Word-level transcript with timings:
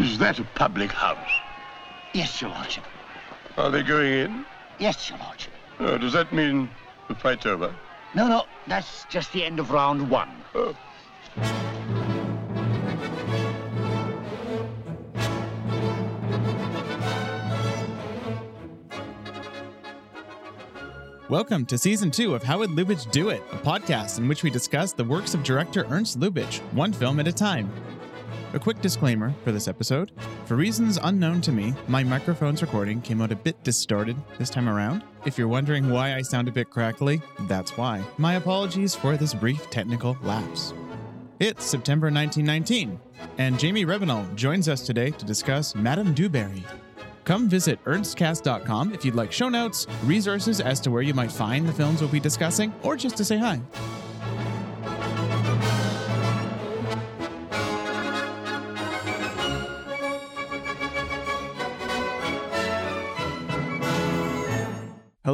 Is 0.00 0.16
that 0.16 0.38
a 0.38 0.44
public 0.54 0.90
house? 0.90 1.30
Yes, 2.14 2.40
Your 2.40 2.48
Lordship. 2.48 2.84
Are 3.58 3.70
they 3.70 3.82
going 3.82 4.10
in? 4.10 4.46
Yes, 4.78 5.10
Your 5.10 5.18
Lordship. 5.18 5.52
Oh, 5.78 5.98
does 5.98 6.14
that 6.14 6.32
mean 6.32 6.70
the 7.08 7.14
fight's 7.14 7.44
over? 7.44 7.74
No, 8.14 8.26
no, 8.26 8.44
that's 8.66 9.04
just 9.10 9.30
the 9.34 9.44
end 9.44 9.60
of 9.60 9.70
round 9.70 10.08
one. 10.08 10.30
Oh. 10.54 10.74
Welcome 21.28 21.66
to 21.66 21.76
season 21.76 22.10
two 22.10 22.34
of 22.34 22.42
How 22.42 22.60
Would 22.60 22.70
Lubitsch 22.70 23.10
Do 23.10 23.28
It, 23.28 23.42
a 23.52 23.56
podcast 23.56 24.16
in 24.16 24.28
which 24.28 24.42
we 24.42 24.48
discuss 24.48 24.94
the 24.94 25.04
works 25.04 25.34
of 25.34 25.42
director 25.42 25.84
Ernst 25.90 26.18
Lubitsch, 26.18 26.60
one 26.72 26.94
film 26.94 27.20
at 27.20 27.28
a 27.28 27.32
time. 27.32 27.70
A 28.52 28.58
quick 28.58 28.80
disclaimer 28.80 29.32
for 29.44 29.52
this 29.52 29.68
episode. 29.68 30.10
For 30.46 30.56
reasons 30.56 30.98
unknown 31.00 31.40
to 31.42 31.52
me, 31.52 31.72
my 31.86 32.02
microphone's 32.02 32.62
recording 32.62 33.00
came 33.00 33.22
out 33.22 33.30
a 33.30 33.36
bit 33.36 33.62
distorted 33.62 34.16
this 34.38 34.50
time 34.50 34.68
around. 34.68 35.04
If 35.24 35.38
you're 35.38 35.46
wondering 35.46 35.88
why 35.88 36.16
I 36.16 36.22
sound 36.22 36.48
a 36.48 36.52
bit 36.52 36.68
crackly, 36.68 37.22
that's 37.42 37.76
why. 37.76 38.02
My 38.18 38.34
apologies 38.34 38.92
for 38.92 39.16
this 39.16 39.34
brief 39.34 39.70
technical 39.70 40.18
lapse. 40.22 40.74
It's 41.38 41.64
September 41.64 42.10
1919, 42.10 42.98
and 43.38 43.60
Jaime 43.60 43.84
Rebanal 43.86 44.34
joins 44.34 44.68
us 44.68 44.84
today 44.84 45.10
to 45.12 45.24
discuss 45.24 45.76
Madame 45.76 46.12
Dubarry. 46.12 46.64
Come 47.24 47.48
visit 47.48 47.82
ernstcast.com 47.84 48.92
if 48.92 49.04
you'd 49.04 49.14
like 49.14 49.30
show 49.30 49.48
notes, 49.48 49.86
resources 50.04 50.60
as 50.60 50.80
to 50.80 50.90
where 50.90 51.02
you 51.02 51.14
might 51.14 51.30
find 51.30 51.68
the 51.68 51.72
films 51.72 52.00
we'll 52.00 52.10
be 52.10 52.18
discussing, 52.18 52.74
or 52.82 52.96
just 52.96 53.16
to 53.18 53.24
say 53.24 53.38
hi. 53.38 53.60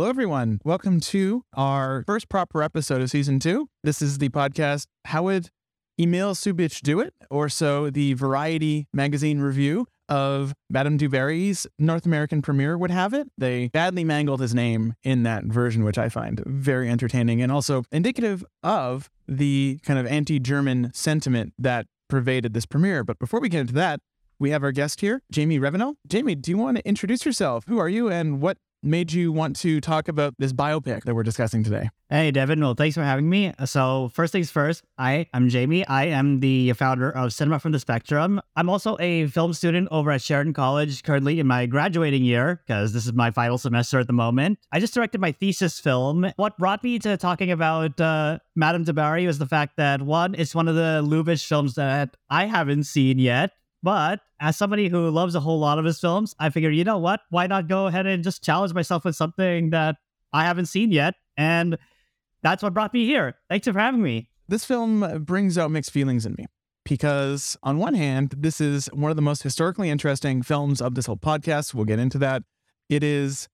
Hello, 0.06 0.12
everyone. 0.12 0.60
Welcome 0.62 1.00
to 1.00 1.42
our 1.54 2.04
first 2.06 2.28
proper 2.28 2.62
episode 2.62 3.02
of 3.02 3.10
season 3.10 3.40
two. 3.40 3.68
This 3.82 4.00
is 4.00 4.18
the 4.18 4.28
podcast 4.28 4.86
How 5.06 5.24
Would 5.24 5.50
Emil 5.98 6.36
Subich 6.36 6.80
Do 6.80 7.00
It? 7.00 7.12
Or 7.28 7.48
so 7.48 7.90
the 7.90 8.12
Variety 8.14 8.86
magazine 8.92 9.40
review 9.40 9.88
of 10.08 10.54
Madame 10.70 10.96
Dubarry's 10.96 11.66
North 11.80 12.06
American 12.06 12.40
premiere 12.40 12.78
would 12.78 12.92
have 12.92 13.14
it. 13.14 13.26
They 13.36 13.66
badly 13.72 14.04
mangled 14.04 14.38
his 14.38 14.54
name 14.54 14.94
in 15.02 15.24
that 15.24 15.42
version, 15.46 15.82
which 15.82 15.98
I 15.98 16.08
find 16.08 16.40
very 16.46 16.88
entertaining 16.88 17.42
and 17.42 17.50
also 17.50 17.82
indicative 17.90 18.44
of 18.62 19.10
the 19.26 19.80
kind 19.82 19.98
of 19.98 20.06
anti 20.06 20.38
German 20.38 20.92
sentiment 20.94 21.52
that 21.58 21.86
pervaded 22.08 22.54
this 22.54 22.64
premiere. 22.64 23.02
But 23.02 23.18
before 23.18 23.40
we 23.40 23.48
get 23.48 23.62
into 23.62 23.74
that, 23.74 23.98
we 24.38 24.50
have 24.50 24.62
our 24.62 24.70
guest 24.70 25.00
here, 25.00 25.22
Jaime 25.34 25.58
Rebanal. 25.58 25.94
Jamie, 26.06 26.36
do 26.36 26.50
you 26.50 26.58
want 26.58 26.76
to 26.76 26.86
introduce 26.86 27.24
yourself? 27.24 27.64
Who 27.66 27.78
are 27.78 27.88
you 27.88 28.08
and 28.08 28.40
what 28.40 28.58
made 28.86 29.12
you 29.12 29.32
want 29.32 29.56
to 29.56 29.80
talk 29.80 30.08
about 30.08 30.34
this 30.38 30.52
biopic 30.52 31.04
that 31.04 31.14
we're 31.14 31.22
discussing 31.22 31.64
today? 31.64 31.90
Hey, 32.08 32.30
Devin. 32.30 32.60
Well, 32.60 32.74
thanks 32.74 32.94
for 32.94 33.02
having 33.02 33.28
me. 33.28 33.52
So, 33.64 34.10
first 34.14 34.32
things 34.32 34.50
first, 34.50 34.84
I 34.96 35.26
am 35.34 35.50
Jaime. 35.50 35.84
I 35.86 36.04
am 36.04 36.38
the 36.40 36.72
founder 36.74 37.10
of 37.10 37.32
Cinema 37.32 37.58
from 37.58 37.72
the 37.72 37.80
Spectrum. 37.80 38.40
I'm 38.54 38.68
also 38.68 38.96
a 39.00 39.26
film 39.26 39.52
student 39.52 39.88
over 39.90 40.12
at 40.12 40.22
Sheridan 40.22 40.52
College, 40.52 41.02
currently 41.02 41.40
in 41.40 41.46
my 41.48 41.66
graduating 41.66 42.24
year, 42.24 42.62
because 42.66 42.92
this 42.92 43.06
is 43.06 43.12
my 43.12 43.32
final 43.32 43.58
semester 43.58 43.98
at 43.98 44.06
the 44.06 44.12
moment. 44.12 44.60
I 44.70 44.78
just 44.78 44.94
directed 44.94 45.20
my 45.20 45.32
thesis 45.32 45.80
film. 45.80 46.32
What 46.36 46.56
brought 46.58 46.84
me 46.84 47.00
to 47.00 47.16
talking 47.16 47.50
about 47.50 48.00
uh, 48.00 48.38
Madame 48.54 48.84
Dubarry 48.84 49.26
was 49.26 49.38
the 49.38 49.46
fact 49.46 49.76
that 49.76 50.02
one, 50.02 50.36
it's 50.36 50.54
one 50.54 50.68
of 50.68 50.76
the 50.76 51.02
Lubitsch 51.04 51.44
films 51.46 51.74
that 51.74 52.16
I 52.30 52.46
haven't 52.46 52.84
seen 52.84 53.18
yet. 53.18 53.50
But 53.86 54.18
as 54.40 54.56
somebody 54.56 54.88
who 54.88 55.10
loves 55.10 55.36
a 55.36 55.40
whole 55.40 55.60
lot 55.60 55.78
of 55.78 55.84
his 55.84 56.00
films, 56.00 56.34
I 56.40 56.50
figured, 56.50 56.74
you 56.74 56.82
know 56.82 56.98
what? 56.98 57.20
Why 57.30 57.46
not 57.46 57.68
go 57.68 57.86
ahead 57.86 58.04
and 58.04 58.24
just 58.24 58.42
challenge 58.42 58.74
myself 58.74 59.04
with 59.04 59.14
something 59.14 59.70
that 59.70 59.94
I 60.32 60.42
haven't 60.42 60.66
seen 60.66 60.90
yet? 60.90 61.14
And 61.36 61.78
that's 62.42 62.64
what 62.64 62.74
brought 62.74 62.92
me 62.92 63.06
here. 63.06 63.36
Thanks 63.48 63.68
for 63.68 63.78
having 63.78 64.02
me. 64.02 64.28
This 64.48 64.64
film 64.64 65.22
brings 65.24 65.56
out 65.56 65.70
mixed 65.70 65.92
feelings 65.92 66.26
in 66.26 66.34
me 66.36 66.46
because, 66.84 67.56
on 67.62 67.78
one 67.78 67.94
hand, 67.94 68.34
this 68.36 68.60
is 68.60 68.86
one 68.86 69.12
of 69.12 69.16
the 69.16 69.22
most 69.22 69.44
historically 69.44 69.88
interesting 69.88 70.42
films 70.42 70.80
of 70.80 70.96
this 70.96 71.06
whole 71.06 71.16
podcast. 71.16 71.72
We'll 71.72 71.84
get 71.84 72.00
into 72.00 72.18
that. 72.18 72.42
It 72.88 73.04
is 73.04 73.48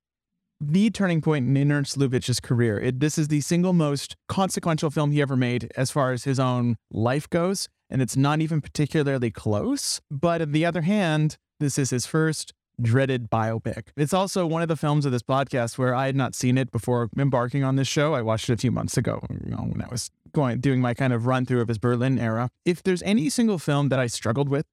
the 0.62 0.88
turning 0.88 1.20
point 1.20 1.54
in 1.54 1.70
Ernst 1.70 1.98
Lubitsch's 1.98 2.40
career. 2.40 2.80
It, 2.80 3.00
this 3.00 3.18
is 3.18 3.28
the 3.28 3.42
single 3.42 3.74
most 3.74 4.16
consequential 4.28 4.88
film 4.88 5.10
he 5.10 5.20
ever 5.20 5.36
made 5.36 5.70
as 5.76 5.90
far 5.90 6.12
as 6.12 6.24
his 6.24 6.40
own 6.40 6.78
life 6.90 7.28
goes 7.28 7.68
and 7.92 8.00
it's 8.00 8.16
not 8.16 8.40
even 8.40 8.60
particularly 8.60 9.30
close. 9.30 10.00
But 10.10 10.40
on 10.42 10.52
the 10.52 10.64
other 10.64 10.80
hand, 10.80 11.36
this 11.60 11.78
is 11.78 11.90
his 11.90 12.06
first 12.06 12.54
dreaded 12.80 13.30
biopic. 13.30 13.88
It's 13.96 14.14
also 14.14 14.46
one 14.46 14.62
of 14.62 14.68
the 14.68 14.76
films 14.76 15.04
of 15.04 15.12
this 15.12 15.22
podcast 15.22 15.76
where 15.76 15.94
I 15.94 16.06
had 16.06 16.16
not 16.16 16.34
seen 16.34 16.56
it 16.56 16.72
before 16.72 17.10
embarking 17.16 17.62
on 17.62 17.76
this 17.76 17.86
show. 17.86 18.14
I 18.14 18.22
watched 18.22 18.48
it 18.48 18.54
a 18.54 18.56
few 18.56 18.72
months 18.72 18.96
ago, 18.96 19.20
you 19.30 19.50
know, 19.50 19.58
when 19.58 19.82
I 19.82 19.88
was 19.90 20.10
going 20.32 20.60
doing 20.60 20.80
my 20.80 20.94
kind 20.94 21.12
of 21.12 21.26
run 21.26 21.44
through 21.44 21.60
of 21.60 21.68
his 21.68 21.78
Berlin 21.78 22.18
era. 22.18 22.48
If 22.64 22.82
there's 22.82 23.02
any 23.02 23.28
single 23.28 23.58
film 23.58 23.90
that 23.90 23.98
I 23.98 24.06
struggled 24.06 24.48
with 24.48 24.64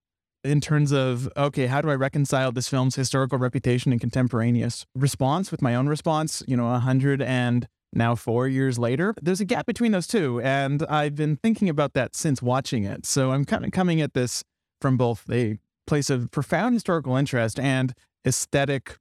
in 0.46 0.62
terms 0.62 0.94
of 0.94 1.30
okay, 1.36 1.68
how 1.68 1.81
do 1.81 1.90
I 1.90 1.96
reconcile 1.96 2.53
this 2.53 2.69
film's 2.69 2.96
historical 2.96 3.38
reputation 3.38 3.91
and 3.91 4.00
contemporaneous 4.00 4.86
response 4.96 5.51
with 5.51 5.62
my 5.62 5.75
own 5.75 5.88
response? 5.90 6.41
You 6.47 6.56
know, 6.56 6.74
a 6.74 6.80
hundred 6.80 7.22
and 7.22 7.68
now 7.94 8.16
four 8.16 8.47
years 8.47 8.77
later. 8.77 9.13
There's 9.22 9.41
a 9.41 9.45
gap 9.45 9.66
between 9.66 9.91
those 9.91 10.07
two, 10.07 10.41
and 10.41 10.85
I've 10.89 11.16
been 11.16 11.38
thinking 11.38 11.69
about 11.69 11.94
that 11.94 12.16
since 12.16 12.41
watching 12.41 12.83
it. 12.83 13.05
So 13.05 13.31
I'm 13.31 13.45
kind 13.45 13.66
of 13.66 13.72
coming 13.72 14.01
at 14.01 14.13
this 14.13 14.44
from 14.81 14.97
both 14.97 15.25
a 15.29 15.57
place 15.88 16.09
of 16.09 16.31
profound 16.31 16.75
historical 16.75 17.16
interest 17.16 17.59
and 17.59 17.94
aesthetic 18.25 18.97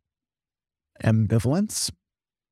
ambivalence. 1.04 1.90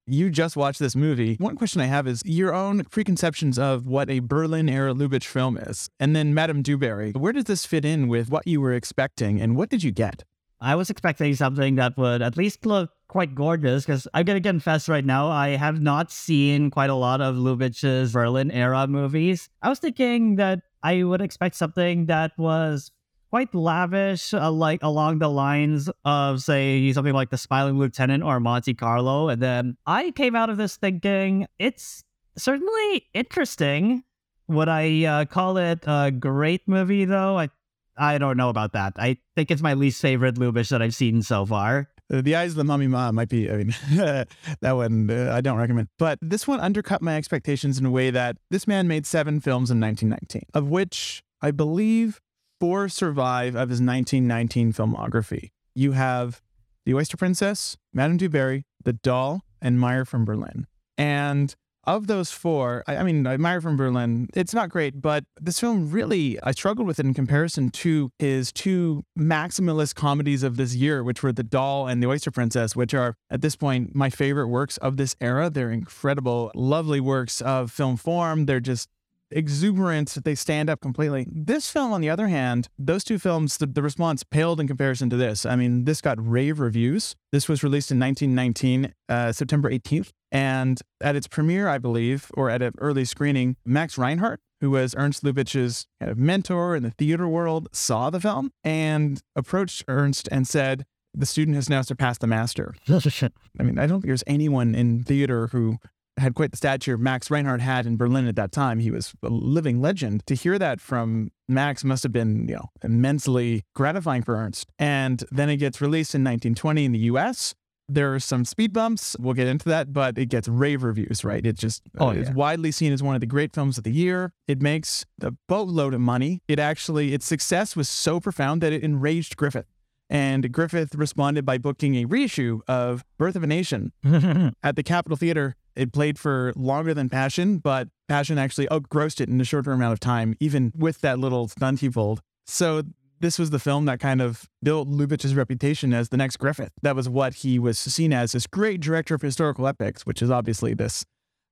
You 0.08 0.30
just 0.30 0.56
watched 0.56 0.78
this 0.78 0.94
movie. 0.94 1.34
One 1.40 1.56
question 1.56 1.80
I 1.80 1.86
have 1.86 2.06
is 2.06 2.22
your 2.24 2.54
own 2.54 2.84
preconceptions 2.84 3.58
of 3.58 3.86
what 3.86 4.08
a 4.08 4.20
Berlin 4.20 4.68
era 4.68 4.94
Lubitsch 4.94 5.24
film 5.24 5.56
is. 5.56 5.88
And 5.98 6.14
then 6.14 6.32
Madame 6.32 6.62
Dubarry, 6.62 7.16
where 7.16 7.32
does 7.32 7.44
this 7.44 7.66
fit 7.66 7.84
in 7.84 8.06
with 8.06 8.30
what 8.30 8.46
you 8.46 8.60
were 8.60 8.72
expecting 8.72 9.40
and 9.40 9.56
what 9.56 9.68
did 9.68 9.82
you 9.82 9.90
get? 9.90 10.22
I 10.60 10.74
was 10.74 10.90
expecting 10.90 11.34
something 11.34 11.74
that 11.76 11.96
would 11.98 12.22
at 12.22 12.36
least 12.36 12.64
look 12.64 12.90
quite 13.08 13.34
gorgeous 13.34 13.84
because 13.84 14.08
I'm 14.14 14.24
gonna 14.24 14.40
confess 14.40 14.88
right 14.88 15.04
now, 15.04 15.28
I 15.28 15.50
have 15.50 15.80
not 15.80 16.10
seen 16.10 16.70
quite 16.70 16.90
a 16.90 16.94
lot 16.94 17.20
of 17.20 17.36
Lubitsch's 17.36 18.12
Berlin 18.12 18.50
era 18.50 18.86
movies. 18.86 19.48
I 19.62 19.68
was 19.68 19.78
thinking 19.78 20.36
that 20.36 20.60
I 20.82 21.02
would 21.02 21.20
expect 21.20 21.56
something 21.56 22.06
that 22.06 22.32
was 22.38 22.90
quite 23.30 23.54
lavish, 23.54 24.32
uh, 24.32 24.50
like 24.50 24.82
along 24.82 25.18
the 25.18 25.28
lines 25.28 25.90
of, 26.04 26.42
say, 26.42 26.92
something 26.92 27.12
like 27.12 27.30
The 27.30 27.38
Smiling 27.38 27.78
Lieutenant 27.78 28.22
or 28.22 28.40
Monte 28.40 28.74
Carlo. 28.74 29.28
And 29.28 29.42
then 29.42 29.76
I 29.86 30.10
came 30.12 30.34
out 30.34 30.48
of 30.48 30.56
this 30.56 30.76
thinking 30.76 31.46
it's 31.58 32.02
certainly 32.38 33.06
interesting. 33.14 34.04
Would 34.48 34.68
I 34.68 35.04
uh, 35.04 35.24
call 35.24 35.58
it 35.58 35.80
a 35.86 36.10
great 36.12 36.66
movie, 36.68 37.04
though? 37.04 37.38
I 37.38 37.50
I 37.96 38.18
don't 38.18 38.36
know 38.36 38.48
about 38.48 38.72
that. 38.72 38.94
I 38.96 39.18
think 39.34 39.50
it's 39.50 39.62
my 39.62 39.74
least 39.74 40.00
favorite 40.00 40.36
Lubitsch 40.36 40.70
that 40.70 40.82
I've 40.82 40.94
seen 40.94 41.22
so 41.22 41.46
far. 41.46 41.88
Uh, 42.12 42.20
the 42.20 42.36
Eyes 42.36 42.52
of 42.52 42.56
the 42.56 42.64
Mummy 42.64 42.86
Ma 42.86 43.10
might 43.10 43.28
be, 43.28 43.50
I 43.50 43.56
mean, 43.56 43.74
that 44.60 44.72
one 44.72 45.10
uh, 45.10 45.32
I 45.34 45.40
don't 45.40 45.58
recommend. 45.58 45.88
But 45.98 46.18
this 46.22 46.46
one 46.46 46.60
undercut 46.60 47.02
my 47.02 47.16
expectations 47.16 47.78
in 47.78 47.86
a 47.86 47.90
way 47.90 48.10
that 48.10 48.36
this 48.50 48.66
man 48.66 48.86
made 48.86 49.06
seven 49.06 49.40
films 49.40 49.70
in 49.70 49.80
1919, 49.80 50.42
of 50.54 50.68
which 50.68 51.22
I 51.40 51.50
believe 51.50 52.20
four 52.60 52.88
survive 52.88 53.54
of 53.54 53.68
his 53.70 53.80
1919 53.80 54.72
filmography. 54.72 55.50
You 55.74 55.92
have 55.92 56.42
The 56.84 56.94
Oyster 56.94 57.16
Princess, 57.16 57.76
Madame 57.92 58.18
Dubarry, 58.18 58.62
The 58.84 58.94
Doll, 58.94 59.42
and 59.60 59.80
Meyer 59.80 60.04
from 60.04 60.24
Berlin. 60.24 60.66
And 60.96 61.54
of 61.86 62.06
those 62.06 62.30
four, 62.30 62.82
I, 62.86 62.96
I 62.96 63.02
mean, 63.02 63.22
Meyer 63.22 63.60
from 63.60 63.76
Berlin, 63.76 64.28
it's 64.34 64.54
not 64.54 64.70
great, 64.70 65.00
but 65.00 65.24
this 65.40 65.60
film 65.60 65.90
really, 65.90 66.38
I 66.42 66.52
struggled 66.52 66.86
with 66.86 66.98
it 66.98 67.06
in 67.06 67.14
comparison 67.14 67.70
to 67.70 68.10
his 68.18 68.52
two 68.52 69.04
maximalist 69.18 69.94
comedies 69.94 70.42
of 70.42 70.56
this 70.56 70.74
year, 70.74 71.04
which 71.04 71.22
were 71.22 71.32
The 71.32 71.42
Doll 71.42 71.86
and 71.86 72.02
The 72.02 72.08
Oyster 72.08 72.30
Princess, 72.30 72.74
which 72.74 72.94
are 72.94 73.14
at 73.30 73.40
this 73.40 73.56
point 73.56 73.94
my 73.94 74.10
favorite 74.10 74.48
works 74.48 74.76
of 74.78 74.96
this 74.96 75.14
era. 75.20 75.50
They're 75.50 75.70
incredible, 75.70 76.50
lovely 76.54 77.00
works 77.00 77.40
of 77.40 77.70
film 77.70 77.96
form. 77.96 78.46
They're 78.46 78.60
just 78.60 78.88
exuberant. 79.30 80.16
They 80.24 80.34
stand 80.34 80.70
up 80.70 80.80
completely. 80.80 81.26
This 81.30 81.70
film, 81.70 81.92
on 81.92 82.00
the 82.00 82.10
other 82.10 82.28
hand, 82.28 82.68
those 82.78 83.04
two 83.04 83.18
films, 83.18 83.58
the, 83.58 83.66
the, 83.66 83.82
response 83.82 84.22
paled 84.22 84.60
in 84.60 84.66
comparison 84.66 85.10
to 85.10 85.16
this. 85.16 85.46
I 85.46 85.56
mean, 85.56 85.84
this 85.84 86.00
got 86.00 86.16
rave 86.24 86.60
reviews. 86.60 87.14
This 87.32 87.48
was 87.48 87.62
released 87.62 87.90
in 87.90 87.98
1919, 87.98 88.92
uh, 89.08 89.32
September 89.32 89.70
18th. 89.70 90.10
And 90.32 90.80
at 91.00 91.16
its 91.16 91.28
premiere, 91.28 91.68
I 91.68 91.78
believe, 91.78 92.30
or 92.34 92.50
at 92.50 92.62
an 92.62 92.74
early 92.78 93.04
screening, 93.04 93.56
Max 93.64 93.96
Reinhardt, 93.96 94.40
who 94.60 94.70
was 94.70 94.94
Ernst 94.96 95.22
Lubitsch's 95.22 95.86
kind 96.00 96.10
of 96.10 96.18
mentor 96.18 96.74
in 96.74 96.82
the 96.82 96.90
theater 96.90 97.28
world, 97.28 97.68
saw 97.72 98.10
the 98.10 98.20
film 98.20 98.50
and 98.64 99.22
approached 99.34 99.84
Ernst 99.88 100.28
and 100.32 100.46
said, 100.46 100.84
the 101.14 101.26
student 101.26 101.54
has 101.54 101.70
now 101.70 101.80
surpassed 101.82 102.20
the 102.20 102.26
master. 102.26 102.74
I 102.88 103.62
mean, 103.62 103.78
I 103.78 103.86
don't 103.86 104.00
think 104.00 104.06
there's 104.06 104.24
anyone 104.26 104.74
in 104.74 105.02
theater 105.02 105.48
who 105.48 105.78
had 106.18 106.34
quite 106.34 106.50
the 106.50 106.56
stature 106.56 106.96
Max 106.96 107.30
Reinhardt 107.30 107.60
had 107.60 107.86
in 107.86 107.96
Berlin 107.96 108.26
at 108.26 108.36
that 108.36 108.52
time. 108.52 108.78
He 108.78 108.90
was 108.90 109.12
a 109.22 109.28
living 109.28 109.80
legend. 109.80 110.26
To 110.26 110.34
hear 110.34 110.58
that 110.58 110.80
from 110.80 111.30
Max 111.48 111.84
must 111.84 112.02
have 112.02 112.12
been, 112.12 112.48
you 112.48 112.56
know, 112.56 112.70
immensely 112.82 113.64
gratifying 113.74 114.22
for 114.22 114.36
Ernst. 114.36 114.68
And 114.78 115.22
then 115.30 115.50
it 115.50 115.56
gets 115.56 115.80
released 115.80 116.14
in 116.14 116.22
1920 116.22 116.84
in 116.84 116.92
the 116.92 116.98
US. 117.00 117.54
There 117.88 118.14
are 118.14 118.18
some 118.20 118.44
speed 118.44 118.72
bumps. 118.72 119.16
We'll 119.18 119.34
get 119.34 119.46
into 119.46 119.68
that, 119.68 119.92
but 119.92 120.18
it 120.18 120.26
gets 120.26 120.48
rave 120.48 120.82
reviews, 120.82 121.24
right? 121.24 121.44
It 121.46 121.56
just 121.56 121.82
Oh, 121.98 122.08
uh, 122.08 122.12
it's 122.12 122.28
yeah. 122.28 122.34
widely 122.34 122.72
seen 122.72 122.92
as 122.92 123.02
one 123.02 123.14
of 123.14 123.20
the 123.20 123.26
great 123.26 123.52
films 123.54 123.78
of 123.78 123.84
the 123.84 123.92
year. 123.92 124.32
It 124.48 124.60
makes 124.60 125.04
a 125.22 125.32
boatload 125.48 125.94
of 125.94 126.00
money. 126.00 126.42
It 126.48 126.58
actually, 126.58 127.14
its 127.14 127.26
success 127.26 127.76
was 127.76 127.88
so 127.88 128.18
profound 128.18 128.60
that 128.62 128.72
it 128.72 128.82
enraged 128.82 129.36
Griffith. 129.36 129.66
And 130.08 130.52
Griffith 130.52 130.94
responded 130.94 131.44
by 131.44 131.58
booking 131.58 131.96
a 131.96 132.04
reissue 132.04 132.60
of 132.68 133.04
Birth 133.18 133.34
of 133.36 133.42
a 133.42 133.46
Nation 133.48 133.92
at 134.62 134.76
the 134.76 134.82
Capitol 134.84 135.16
Theater. 135.16 135.56
It 135.74 135.92
played 135.92 136.18
for 136.18 136.52
longer 136.56 136.94
than 136.94 137.08
Passion, 137.08 137.58
but 137.58 137.88
Passion 138.08 138.38
actually 138.38 138.70
outgrossed 138.70 139.20
it 139.20 139.28
in 139.28 139.40
a 139.40 139.44
shorter 139.44 139.72
amount 139.72 139.92
of 139.92 140.00
time, 140.00 140.34
even 140.40 140.72
with 140.76 141.00
that 141.02 141.18
little 141.18 141.48
stunt 141.48 141.80
he 141.80 141.90
pulled. 141.90 142.20
So 142.46 142.82
this 143.20 143.38
was 143.38 143.50
the 143.50 143.58
film 143.58 143.84
that 143.86 144.00
kind 144.00 144.20
of 144.20 144.48
built 144.62 144.88
Lubitsch's 144.88 145.34
reputation 145.34 145.92
as 145.92 146.08
the 146.10 146.16
next 146.16 146.36
Griffith. 146.36 146.72
That 146.82 146.96
was 146.96 147.08
what 147.08 147.34
he 147.34 147.58
was 147.58 147.78
seen 147.78 148.12
as, 148.12 148.32
this 148.32 148.46
great 148.46 148.80
director 148.80 149.14
of 149.14 149.22
historical 149.22 149.66
epics, 149.66 150.04
which 150.04 150.22
is 150.22 150.30
obviously 150.30 150.74
this 150.74 151.04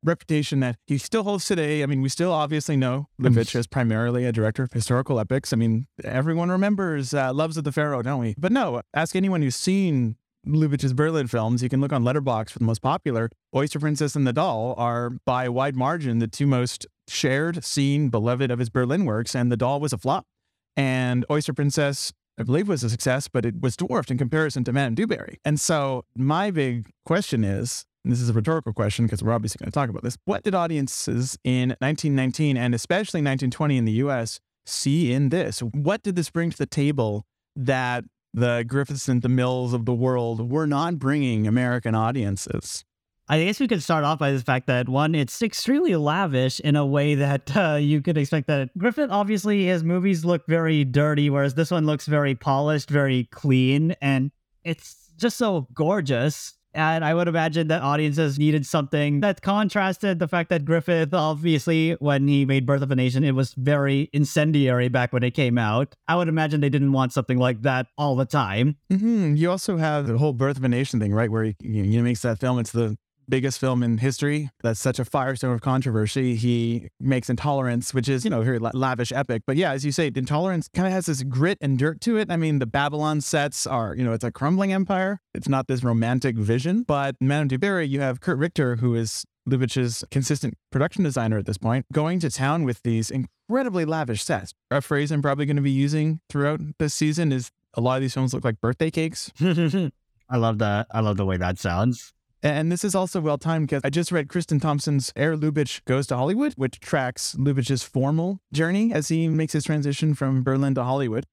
reputation 0.02 0.60
that 0.60 0.76
he 0.86 0.98
still 0.98 1.22
holds 1.22 1.46
today. 1.46 1.82
I 1.82 1.86
mean, 1.86 2.02
we 2.02 2.08
still 2.08 2.32
obviously 2.32 2.76
know 2.76 3.08
Lubitsch 3.20 3.54
is 3.56 3.66
primarily 3.66 4.24
a 4.26 4.32
director 4.32 4.62
of 4.62 4.72
historical 4.72 5.18
epics. 5.18 5.52
I 5.52 5.56
mean, 5.56 5.86
everyone 6.04 6.50
remembers 6.50 7.14
uh, 7.14 7.32
Loves 7.32 7.56
of 7.56 7.64
the 7.64 7.72
Pharaoh, 7.72 8.02
don't 8.02 8.20
we? 8.20 8.34
But 8.36 8.52
no, 8.52 8.82
ask 8.92 9.16
anyone 9.16 9.40
who's 9.40 9.56
seen 9.56 10.16
Lubitsch's 10.46 10.92
Berlin 10.92 11.26
films. 11.26 11.62
You 11.62 11.70
can 11.70 11.80
look 11.80 11.92
on 11.92 12.04
Letterboxd 12.04 12.50
for 12.50 12.58
the 12.58 12.66
most 12.66 12.82
popular. 12.82 13.30
Oyster 13.54 13.80
Princess 13.80 14.14
and 14.14 14.26
The 14.26 14.32
Doll 14.32 14.74
are 14.76 15.10
by 15.24 15.48
wide 15.48 15.74
margin 15.74 16.18
the 16.18 16.28
two 16.28 16.46
most 16.46 16.86
shared, 17.08 17.64
seen, 17.64 18.10
beloved 18.10 18.50
of 18.50 18.58
his 18.58 18.68
Berlin 18.68 19.06
works, 19.06 19.34
and 19.34 19.50
The 19.50 19.56
Doll 19.56 19.80
was 19.80 19.92
a 19.92 19.98
flop. 19.98 20.26
And 20.76 21.24
Oyster 21.30 21.52
Princess, 21.52 22.12
I 22.38 22.42
believe, 22.42 22.68
was 22.68 22.82
a 22.82 22.90
success, 22.90 23.28
but 23.28 23.44
it 23.44 23.60
was 23.60 23.76
dwarfed 23.76 24.10
in 24.10 24.18
comparison 24.18 24.64
to 24.64 24.72
Madame 24.72 24.96
Dubarry. 24.96 25.36
And 25.44 25.60
so 25.60 26.04
my 26.16 26.50
big 26.50 26.90
question 27.04 27.44
is, 27.44 27.86
this 28.04 28.20
is 28.20 28.28
a 28.28 28.32
rhetorical 28.34 28.72
question 28.72 29.06
because 29.06 29.22
we're 29.22 29.32
obviously 29.32 29.58
going 29.58 29.70
to 29.70 29.74
talk 29.74 29.88
about 29.88 30.02
this. 30.02 30.18
What 30.26 30.42
did 30.42 30.54
audiences 30.54 31.38
in 31.42 31.70
1919 31.80 32.56
and 32.56 32.74
especially 32.74 33.20
1920 33.20 33.78
in 33.78 33.84
the 33.86 33.92
US 33.92 34.40
see 34.66 35.12
in 35.12 35.30
this? 35.30 35.60
What 35.60 36.02
did 36.02 36.16
this 36.16 36.28
bring 36.28 36.50
to 36.50 36.58
the 36.58 36.66
table 36.66 37.24
that 37.56 38.04
the 38.34 38.64
Griffiths 38.66 39.08
and 39.08 39.22
the 39.22 39.28
Mills 39.28 39.72
of 39.72 39.86
the 39.86 39.94
world 39.94 40.50
were 40.50 40.66
not 40.66 40.98
bringing 40.98 41.46
American 41.46 41.94
audiences? 41.94 42.84
I 43.26 43.42
guess 43.42 43.58
we 43.58 43.68
could 43.68 43.82
start 43.82 44.04
off 44.04 44.18
by 44.18 44.32
the 44.32 44.40
fact 44.40 44.66
that 44.66 44.86
one, 44.86 45.14
it's 45.14 45.40
extremely 45.40 45.96
lavish 45.96 46.60
in 46.60 46.76
a 46.76 46.84
way 46.84 47.14
that 47.14 47.56
uh, 47.56 47.78
you 47.80 48.02
could 48.02 48.18
expect 48.18 48.46
that 48.48 48.76
Griffith, 48.76 49.10
obviously, 49.10 49.64
his 49.64 49.82
movies 49.82 50.24
look 50.24 50.46
very 50.46 50.84
dirty, 50.84 51.30
whereas 51.30 51.54
this 51.54 51.70
one 51.70 51.86
looks 51.86 52.06
very 52.06 52.34
polished, 52.34 52.90
very 52.90 53.24
clean, 53.30 53.96
and 54.02 54.30
it's 54.62 55.10
just 55.16 55.38
so 55.38 55.68
gorgeous. 55.72 56.54
And 56.76 57.04
I 57.04 57.14
would 57.14 57.28
imagine 57.28 57.68
that 57.68 57.82
audiences 57.82 58.36
needed 58.36 58.66
something 58.66 59.20
that 59.20 59.42
contrasted 59.42 60.18
the 60.18 60.26
fact 60.26 60.50
that 60.50 60.64
Griffith, 60.64 61.14
obviously, 61.14 61.92
when 62.00 62.26
he 62.26 62.44
made 62.44 62.66
Birth 62.66 62.82
of 62.82 62.90
a 62.90 62.96
Nation, 62.96 63.22
it 63.22 63.30
was 63.30 63.54
very 63.54 64.10
incendiary 64.12 64.88
back 64.88 65.12
when 65.12 65.22
it 65.22 65.30
came 65.30 65.56
out. 65.56 65.94
I 66.08 66.16
would 66.16 66.26
imagine 66.26 66.60
they 66.60 66.68
didn't 66.68 66.90
want 66.90 67.12
something 67.12 67.38
like 67.38 67.62
that 67.62 67.86
all 67.96 68.16
the 68.16 68.24
time. 68.26 68.76
hmm 68.90 69.36
You 69.36 69.52
also 69.52 69.76
have 69.76 70.08
the 70.08 70.18
whole 70.18 70.32
Birth 70.32 70.56
of 70.56 70.64
a 70.64 70.68
Nation 70.68 70.98
thing, 70.98 71.14
right? 71.14 71.30
Where 71.30 71.44
he, 71.44 71.54
he 71.60 72.02
makes 72.02 72.22
that 72.22 72.40
film. 72.40 72.58
It's 72.58 72.72
the 72.72 72.98
biggest 73.28 73.58
film 73.58 73.82
in 73.82 73.98
history. 73.98 74.50
That's 74.62 74.80
such 74.80 74.98
a 74.98 75.04
firestorm 75.04 75.54
of 75.54 75.60
controversy. 75.60 76.36
He 76.36 76.88
makes 77.00 77.30
Intolerance, 77.30 77.94
which 77.94 78.08
is, 78.08 78.24
you 78.24 78.30
know, 78.30 78.42
very 78.42 78.58
lavish 78.58 79.12
epic. 79.12 79.42
But 79.46 79.56
yeah, 79.56 79.72
as 79.72 79.84
you 79.84 79.92
say, 79.92 80.10
Intolerance 80.14 80.68
kind 80.74 80.86
of 80.86 80.92
has 80.92 81.06
this 81.06 81.22
grit 81.22 81.58
and 81.60 81.78
dirt 81.78 82.00
to 82.02 82.16
it. 82.16 82.30
I 82.30 82.36
mean, 82.36 82.58
the 82.58 82.66
Babylon 82.66 83.20
sets 83.20 83.66
are, 83.66 83.94
you 83.96 84.04
know, 84.04 84.12
it's 84.12 84.24
a 84.24 84.32
crumbling 84.32 84.72
empire. 84.72 85.20
It's 85.34 85.48
not 85.48 85.66
this 85.66 85.82
romantic 85.82 86.36
vision. 86.36 86.82
But 86.82 87.16
Madame 87.20 87.48
Dubarry, 87.48 87.88
you 87.88 88.00
have 88.00 88.20
Kurt 88.20 88.38
Richter, 88.38 88.76
who 88.76 88.94
is 88.94 89.24
Lubitsch's 89.48 90.04
consistent 90.10 90.54
production 90.70 91.04
designer 91.04 91.38
at 91.38 91.46
this 91.46 91.58
point, 91.58 91.86
going 91.92 92.18
to 92.20 92.30
town 92.30 92.64
with 92.64 92.82
these 92.82 93.10
incredibly 93.10 93.84
lavish 93.84 94.22
sets. 94.22 94.52
A 94.70 94.80
phrase 94.80 95.10
I'm 95.10 95.22
probably 95.22 95.46
going 95.46 95.56
to 95.56 95.62
be 95.62 95.70
using 95.70 96.20
throughout 96.28 96.60
this 96.78 96.94
season 96.94 97.32
is 97.32 97.50
a 97.74 97.80
lot 97.80 97.96
of 97.96 98.02
these 98.02 98.14
films 98.14 98.32
look 98.32 98.44
like 98.44 98.60
birthday 98.60 98.90
cakes. 98.90 99.32
I 99.40 100.36
love 100.36 100.58
that. 100.58 100.86
I 100.90 101.00
love 101.00 101.16
the 101.16 101.26
way 101.26 101.36
that 101.36 101.58
sounds. 101.58 102.12
And 102.44 102.70
this 102.70 102.84
is 102.84 102.94
also 102.94 103.22
well 103.22 103.38
timed 103.38 103.68
because 103.68 103.80
I 103.84 103.88
just 103.88 104.12
read 104.12 104.28
Kristin 104.28 104.60
Thompson's 104.60 105.10
Herr 105.16 105.34
Lubitsch 105.34 105.82
Goes 105.86 106.06
to 106.08 106.16
Hollywood, 106.16 106.52
which 106.56 106.78
tracks 106.78 107.34
Lubitsch's 107.36 107.82
formal 107.82 108.38
journey 108.52 108.92
as 108.92 109.08
he 109.08 109.28
makes 109.28 109.54
his 109.54 109.64
transition 109.64 110.14
from 110.14 110.42
Berlin 110.42 110.74
to 110.74 110.84
Hollywood. 110.84 111.24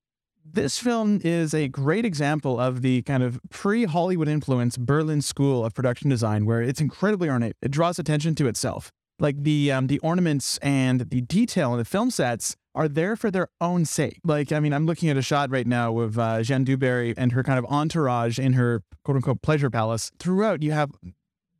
This 0.45 0.79
film 0.79 1.19
is 1.21 1.53
a 1.53 1.67
great 1.67 2.05
example 2.05 2.61
of 2.61 2.81
the 2.81 3.01
kind 3.01 3.23
of 3.23 3.41
pre 3.49 3.83
Hollywood 3.83 4.29
influence 4.29 4.77
Berlin 4.77 5.21
school 5.21 5.65
of 5.65 5.73
production 5.73 6.09
design, 6.09 6.45
where 6.45 6.61
it's 6.61 6.79
incredibly 6.79 7.27
ornate. 7.27 7.57
It 7.61 7.71
draws 7.71 7.99
attention 7.99 8.33
to 8.35 8.47
itself. 8.47 8.93
Like 9.21 9.43
the 9.43 9.71
um, 9.71 9.85
the 9.85 9.99
ornaments 9.99 10.57
and 10.63 11.01
the 11.01 11.21
detail 11.21 11.73
in 11.73 11.77
the 11.77 11.85
film 11.85 12.09
sets 12.09 12.57
are 12.73 12.87
there 12.87 13.15
for 13.15 13.29
their 13.29 13.49
own 13.61 13.85
sake. 13.85 14.19
Like, 14.23 14.51
I 14.51 14.59
mean, 14.59 14.73
I'm 14.73 14.87
looking 14.87 15.09
at 15.09 15.17
a 15.17 15.21
shot 15.21 15.51
right 15.51 15.67
now 15.67 15.99
of 15.99 16.17
uh, 16.17 16.41
Jeanne 16.41 16.65
Dubarry 16.65 17.13
and 17.15 17.31
her 17.33 17.43
kind 17.43 17.59
of 17.59 17.65
entourage 17.65 18.39
in 18.39 18.53
her 18.53 18.81
quote 19.05 19.17
unquote 19.17 19.43
pleasure 19.43 19.69
palace. 19.69 20.11
Throughout, 20.17 20.63
you 20.63 20.71
have 20.71 20.89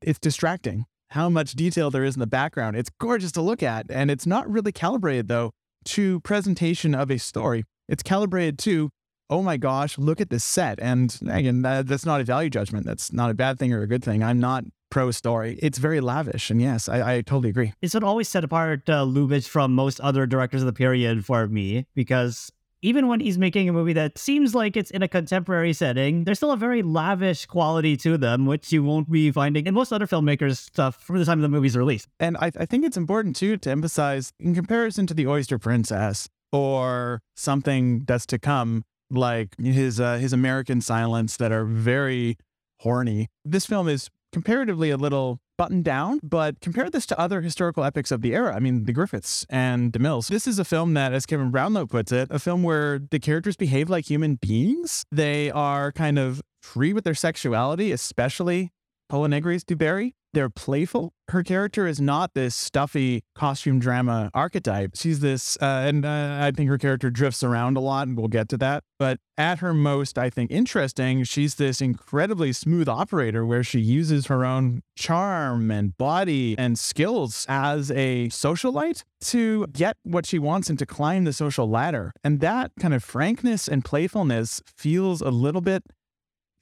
it's 0.02 0.18
distracting 0.18 0.86
how 1.10 1.30
much 1.30 1.52
detail 1.52 1.92
there 1.92 2.04
is 2.04 2.16
in 2.16 2.20
the 2.20 2.28
background. 2.28 2.78
It's 2.78 2.90
gorgeous 3.00 3.32
to 3.34 3.42
look 3.42 3.62
at, 3.62 3.86
and 3.90 4.10
it's 4.10 4.26
not 4.26 4.50
really 4.50 4.72
calibrated 4.72 5.28
though 5.28 5.52
to 5.86 6.20
presentation 6.22 6.96
of 6.96 7.12
a 7.12 7.20
story. 7.20 7.64
It's 7.88 8.02
calibrated 8.02 8.58
to, 8.60 8.90
oh 9.30 9.44
my 9.44 9.58
gosh, 9.58 10.00
look 10.00 10.20
at 10.20 10.32
this 10.32 10.44
set. 10.44 10.80
And 10.80 11.16
again, 11.30 11.62
that, 11.62 11.88
that's 11.88 12.06
not 12.06 12.22
a 12.22 12.24
value 12.24 12.50
judgment. 12.50 12.88
That's 12.88 13.14
not 13.14 13.30
a 13.30 13.36
bad 13.36 13.60
thing 13.60 13.72
or 13.72 13.82
a 13.82 13.88
good 13.88 14.04
thing. 14.04 14.24
I'm 14.24 14.40
not 14.40 14.64
pro 14.92 15.10
story. 15.10 15.58
It's 15.62 15.80
very 15.80 16.00
lavish, 16.02 16.52
and 16.52 16.62
yes, 16.62 16.88
I, 16.88 17.16
I 17.16 17.22
totally 17.22 17.50
agree. 17.50 17.74
It's 17.82 17.96
what 17.96 18.04
always 18.04 18.30
set 18.30 18.44
apart 18.44 18.88
uh, 18.88 19.04
Lubitsch 19.04 19.48
from 19.48 19.74
most 19.74 20.00
other 20.02 20.28
directors 20.28 20.62
of 20.62 20.68
the 20.68 20.74
period 20.74 21.26
for 21.26 21.48
me 21.48 21.88
because 21.96 22.52
even 22.82 23.08
when 23.08 23.20
he's 23.20 23.38
making 23.38 23.70
a 23.70 23.74
movie 23.74 23.94
that 23.94 24.18
seems 24.18 24.56
like 24.56 24.76
it's 24.76 24.92
in 24.92 25.04
a 25.04 25.08
contemporary 25.08 25.74
setting, 25.74 26.24
there's 26.24 26.40
still 26.40 26.52
a 26.52 26.58
very 26.58 26.82
lavish 26.82 27.46
quality 27.46 27.96
to 27.98 28.18
them, 28.18 28.46
which 28.46 28.72
you 28.72 28.84
won't 28.84 29.10
be 29.10 29.32
finding 29.32 29.68
in 29.68 29.74
most 29.74 29.92
other 29.92 30.08
filmmakers' 30.08 30.58
stuff 30.58 31.02
from 31.02 31.18
the 31.18 31.26
time 31.26 31.42
the 31.42 31.50
movie's 31.50 31.78
released. 31.78 32.08
And 32.20 32.38
I, 32.38 32.52
I 32.58 32.66
think 32.66 32.86
it's 32.86 32.98
important 32.98 33.36
too 33.36 33.58
to 33.58 33.70
emphasize, 33.70 34.34
in 34.40 34.56
comparison 34.56 35.08
to 35.08 35.14
the 35.14 35.28
Oyster 35.28 35.60
Princess 35.60 36.28
or 36.52 37.22
something 37.36 38.04
that's 38.06 38.26
to 38.28 38.40
come, 38.40 38.84
like 39.10 39.56
his 39.60 40.00
uh, 40.00 40.18
his 40.18 40.34
American 40.34 40.80
Silents, 40.80 41.38
that 41.38 41.52
are 41.52 41.66
very 41.66 42.38
horny. 42.80 43.28
This 43.46 43.66
film 43.66 43.88
is 43.88 44.10
comparatively 44.32 44.90
a 44.90 44.98
little 44.98 45.40
buttoned 45.58 45.84
down, 45.84 46.20
but 46.24 46.60
compare 46.60 46.90
this 46.90 47.06
to 47.06 47.20
other 47.20 47.42
historical 47.42 47.84
epics 47.84 48.12
of 48.12 48.22
the 48.22 48.34
era. 48.34 48.56
I 48.56 48.60
mean, 48.60 48.86
the 48.86 48.94
Griffiths 48.94 49.46
and 49.50 49.94
DeMilles. 49.94 50.28
This 50.28 50.48
is 50.48 50.58
a 50.58 50.66
film 50.66 50.94
that, 50.96 51.14
as 51.14 51.26
Kevin 51.26 51.52
Brownlow 51.52 51.86
puts 51.86 52.12
it, 52.12 52.30
a 52.32 52.40
film 52.40 52.64
where 52.64 53.00
the 53.00 53.20
characters 53.20 53.56
behave 53.56 53.90
like 53.90 54.10
human 54.10 54.36
beings. 54.36 55.04
They 55.12 55.52
are 55.52 55.92
kind 55.92 56.18
of 56.18 56.42
free 56.62 56.94
with 56.94 57.04
their 57.04 57.16
sexuality, 57.16 57.92
especially 57.92 58.72
Pola 59.12 59.28
Negri's 59.28 59.66
Dubarry. 59.66 60.14
They're 60.32 60.50
playful. 60.50 61.12
Her 61.28 61.44
character 61.44 61.86
is 61.86 62.00
not 62.00 62.34
this 62.34 62.56
stuffy 62.56 63.26
costume 63.36 63.78
drama 63.78 64.32
archetype. 64.34 64.92
She's 64.96 65.20
this, 65.20 65.58
uh, 65.62 65.84
and 65.86 66.06
uh, 66.06 66.38
I 66.40 66.52
think 66.56 66.70
her 66.70 66.78
character 66.78 67.10
drifts 67.10 67.44
around 67.44 67.76
a 67.76 67.82
lot, 67.82 68.08
and 68.08 68.18
we'll 68.18 68.30
get 68.30 68.48
to 68.48 68.58
that. 68.60 68.86
But 68.98 69.20
at 69.38 69.60
her 69.60 69.74
most, 69.74 70.18
I 70.18 70.30
think, 70.30 70.50
interesting, 70.50 71.26
she's 71.26 71.56
this 71.56 71.82
incredibly 71.82 72.54
smooth 72.54 72.88
operator 72.88 73.46
where 73.46 73.66
she 73.66 73.82
uses 73.82 74.28
her 74.28 74.46
own 74.46 74.82
charm 74.96 75.72
and 75.72 75.98
body 75.98 76.56
and 76.58 76.80
skills 76.80 77.46
as 77.50 77.92
a 77.92 78.30
socialite 78.30 79.04
to 79.26 79.68
get 79.74 79.98
what 80.04 80.26
she 80.26 80.40
wants 80.40 80.70
and 80.70 80.80
to 80.80 80.86
climb 80.86 81.26
the 81.26 81.34
social 81.34 81.70
ladder. 81.70 82.14
And 82.24 82.40
that 82.40 82.72
kind 82.80 82.94
of 82.94 83.04
frankness 83.04 83.68
and 83.68 83.84
playfulness 83.84 84.62
feels 84.78 85.22
a 85.22 85.32
little 85.32 85.60
bit 85.60 85.84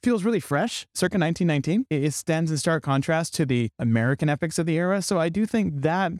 feels 0.02 0.24
really 0.24 0.40
fresh, 0.40 0.86
circa 0.94 1.18
1919. 1.18 1.86
It 1.90 2.12
stands 2.14 2.50
in 2.50 2.56
stark 2.56 2.82
contrast 2.82 3.34
to 3.34 3.46
the 3.46 3.70
American 3.78 4.28
epics 4.28 4.58
of 4.58 4.66
the 4.66 4.76
era. 4.76 5.02
So 5.02 5.18
I 5.18 5.28
do 5.28 5.46
think 5.46 5.82
that, 5.82 6.12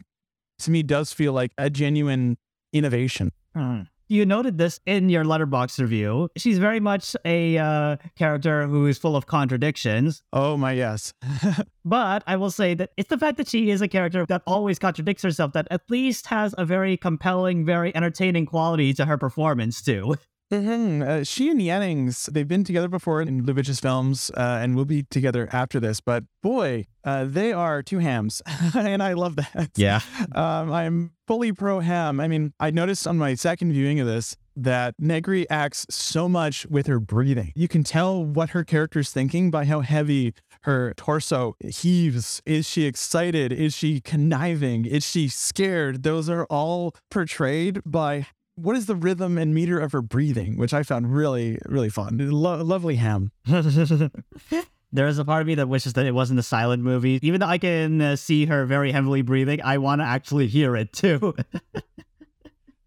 to 0.60 0.70
me, 0.70 0.82
does 0.82 1.12
feel 1.12 1.32
like 1.32 1.52
a 1.58 1.70
genuine 1.70 2.36
innovation. 2.72 3.32
You 4.08 4.26
noted 4.26 4.58
this 4.58 4.80
in 4.86 5.08
your 5.08 5.22
Letterboxd 5.22 5.78
review. 5.78 6.30
She's 6.36 6.58
very 6.58 6.80
much 6.80 7.14
a 7.24 7.56
uh, 7.58 7.96
character 8.18 8.66
who 8.66 8.86
is 8.86 8.98
full 8.98 9.14
of 9.14 9.26
contradictions. 9.26 10.24
Oh 10.32 10.56
my 10.56 10.72
yes. 10.72 11.14
But 11.84 12.24
I 12.26 12.36
will 12.36 12.50
say 12.50 12.74
that 12.74 12.90
it's 12.96 13.08
the 13.08 13.16
fact 13.16 13.36
that 13.38 13.48
she 13.48 13.70
is 13.70 13.80
a 13.80 13.88
character 13.88 14.26
that 14.26 14.42
always 14.46 14.78
contradicts 14.80 15.22
herself 15.22 15.52
that 15.52 15.68
at 15.70 15.82
least 15.88 16.26
has 16.26 16.54
a 16.58 16.64
very 16.64 16.96
compelling, 16.96 17.64
very 17.64 17.94
entertaining 17.94 18.46
quality 18.46 18.92
to 18.94 19.04
her 19.06 19.16
performance, 19.16 19.80
too. 19.80 20.16
Mm-hmm. 20.52 21.02
Uh, 21.02 21.24
she 21.24 21.48
and 21.48 21.60
Jannings, 21.60 22.26
they've 22.26 22.48
been 22.48 22.64
together 22.64 22.88
before 22.88 23.22
in 23.22 23.44
Lubitsch's 23.44 23.78
films 23.78 24.30
uh, 24.36 24.58
and 24.60 24.74
will 24.74 24.84
be 24.84 25.04
together 25.04 25.48
after 25.52 25.78
this. 25.78 26.00
But 26.00 26.24
boy, 26.42 26.86
uh, 27.04 27.24
they 27.24 27.52
are 27.52 27.82
two 27.82 27.98
hams. 27.98 28.42
and 28.74 29.02
I 29.02 29.12
love 29.12 29.36
that. 29.36 29.70
Yeah. 29.76 30.00
Um, 30.34 30.72
I'm 30.72 31.12
fully 31.28 31.52
pro 31.52 31.78
ham. 31.80 32.18
I 32.18 32.26
mean, 32.26 32.52
I 32.58 32.70
noticed 32.70 33.06
on 33.06 33.16
my 33.16 33.34
second 33.34 33.72
viewing 33.72 34.00
of 34.00 34.08
this 34.08 34.36
that 34.56 34.94
Negri 34.98 35.48
acts 35.48 35.86
so 35.88 36.28
much 36.28 36.66
with 36.66 36.88
her 36.88 36.98
breathing. 36.98 37.52
You 37.54 37.68
can 37.68 37.84
tell 37.84 38.24
what 38.24 38.50
her 38.50 38.64
character's 38.64 39.10
thinking 39.10 39.50
by 39.50 39.64
how 39.64 39.80
heavy 39.80 40.34
her 40.62 40.92
torso 40.96 41.54
heaves. 41.60 42.42
Is 42.44 42.68
she 42.68 42.84
excited? 42.84 43.52
Is 43.52 43.74
she 43.74 44.00
conniving? 44.00 44.84
Is 44.84 45.06
she 45.06 45.28
scared? 45.28 46.02
Those 46.02 46.28
are 46.28 46.44
all 46.46 46.94
portrayed 47.10 47.80
by 47.86 48.26
what 48.62 48.76
is 48.76 48.86
the 48.86 48.96
rhythm 48.96 49.38
and 49.38 49.54
meter 49.54 49.78
of 49.78 49.92
her 49.92 50.02
breathing, 50.02 50.56
which 50.56 50.74
I 50.74 50.82
found 50.82 51.14
really, 51.14 51.58
really 51.66 51.90
fun. 51.90 52.18
Lo- 52.18 52.62
lovely 52.62 52.96
ham. 52.96 53.32
there 53.46 55.06
is 55.06 55.18
a 55.18 55.24
part 55.24 55.40
of 55.42 55.46
me 55.46 55.54
that 55.56 55.68
wishes 55.68 55.92
that 55.94 56.06
it 56.06 56.12
wasn't 56.12 56.40
a 56.40 56.42
silent 56.42 56.82
movie. 56.82 57.18
Even 57.22 57.40
though 57.40 57.46
I 57.46 57.58
can 57.58 58.00
uh, 58.00 58.16
see 58.16 58.46
her 58.46 58.66
very 58.66 58.92
heavily 58.92 59.22
breathing, 59.22 59.60
I 59.62 59.78
want 59.78 60.00
to 60.00 60.04
actually 60.04 60.46
hear 60.46 60.76
it 60.76 60.92
too. 60.92 61.34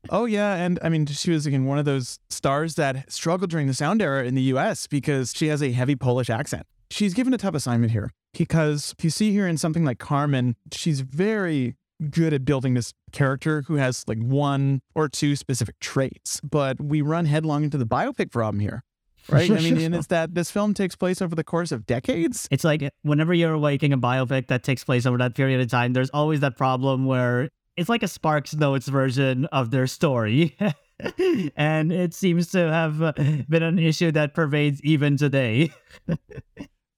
Oh 0.09 0.25
yeah, 0.25 0.55
and 0.55 0.79
I 0.83 0.89
mean 0.89 1.05
she 1.05 1.31
was 1.31 1.45
again 1.45 1.65
one 1.65 1.79
of 1.79 1.85
those 1.85 2.19
stars 2.29 2.75
that 2.75 3.11
struggled 3.11 3.49
during 3.49 3.67
the 3.67 3.73
sound 3.73 4.01
era 4.01 4.25
in 4.25 4.35
the 4.35 4.41
U.S. 4.43 4.85
because 4.85 5.33
she 5.33 5.47
has 5.47 5.63
a 5.63 5.71
heavy 5.71 5.95
Polish 5.95 6.29
accent. 6.29 6.67
She's 6.91 7.13
given 7.13 7.33
a 7.33 7.37
tough 7.37 7.55
assignment 7.55 7.93
here 7.93 8.11
because 8.33 8.93
if 8.97 9.03
you 9.03 9.09
see 9.09 9.31
here 9.31 9.47
in 9.47 9.57
something 9.57 9.85
like 9.85 9.99
Carmen, 9.99 10.55
she's 10.71 11.01
very 11.01 11.75
good 12.11 12.33
at 12.33 12.45
building 12.45 12.73
this 12.73 12.93
character 13.11 13.63
who 13.67 13.75
has 13.75 14.03
like 14.07 14.21
one 14.21 14.81
or 14.95 15.09
two 15.09 15.35
specific 15.35 15.79
traits, 15.79 16.39
but 16.41 16.81
we 16.81 17.01
run 17.01 17.25
headlong 17.25 17.63
into 17.63 17.77
the 17.77 17.85
biopic 17.85 18.31
problem 18.31 18.59
here. 18.59 18.83
Right? 19.29 19.49
I 19.49 19.55
mean, 19.55 19.77
and 19.77 19.95
it's 19.95 20.07
that 20.07 20.35
this 20.35 20.51
film 20.51 20.73
takes 20.73 20.97
place 20.97 21.21
over 21.21 21.33
the 21.33 21.45
course 21.45 21.71
of 21.71 21.85
decades. 21.85 22.45
It's 22.51 22.65
like 22.65 22.89
whenever 23.03 23.33
you're 23.33 23.57
making 23.57 23.93
a 23.93 23.97
biopic 23.97 24.47
that 24.47 24.63
takes 24.63 24.83
place 24.83 25.05
over 25.05 25.17
that 25.19 25.33
period 25.33 25.61
of 25.61 25.69
time, 25.69 25.93
there's 25.93 26.09
always 26.09 26.41
that 26.41 26.57
problem 26.57 27.05
where 27.05 27.47
it's 27.77 27.87
like 27.87 28.03
a 28.03 28.09
Sparks 28.09 28.53
Notes 28.53 28.89
version 28.89 29.45
of 29.45 29.71
their 29.71 29.87
story. 29.87 30.57
and 31.55 31.93
it 31.93 32.13
seems 32.13 32.51
to 32.51 32.59
have 32.69 33.01
uh, 33.01 33.13
been 33.47 33.63
an 33.63 33.79
issue 33.79 34.11
that 34.11 34.33
pervades 34.33 34.81
even 34.83 35.15
today. 35.15 35.71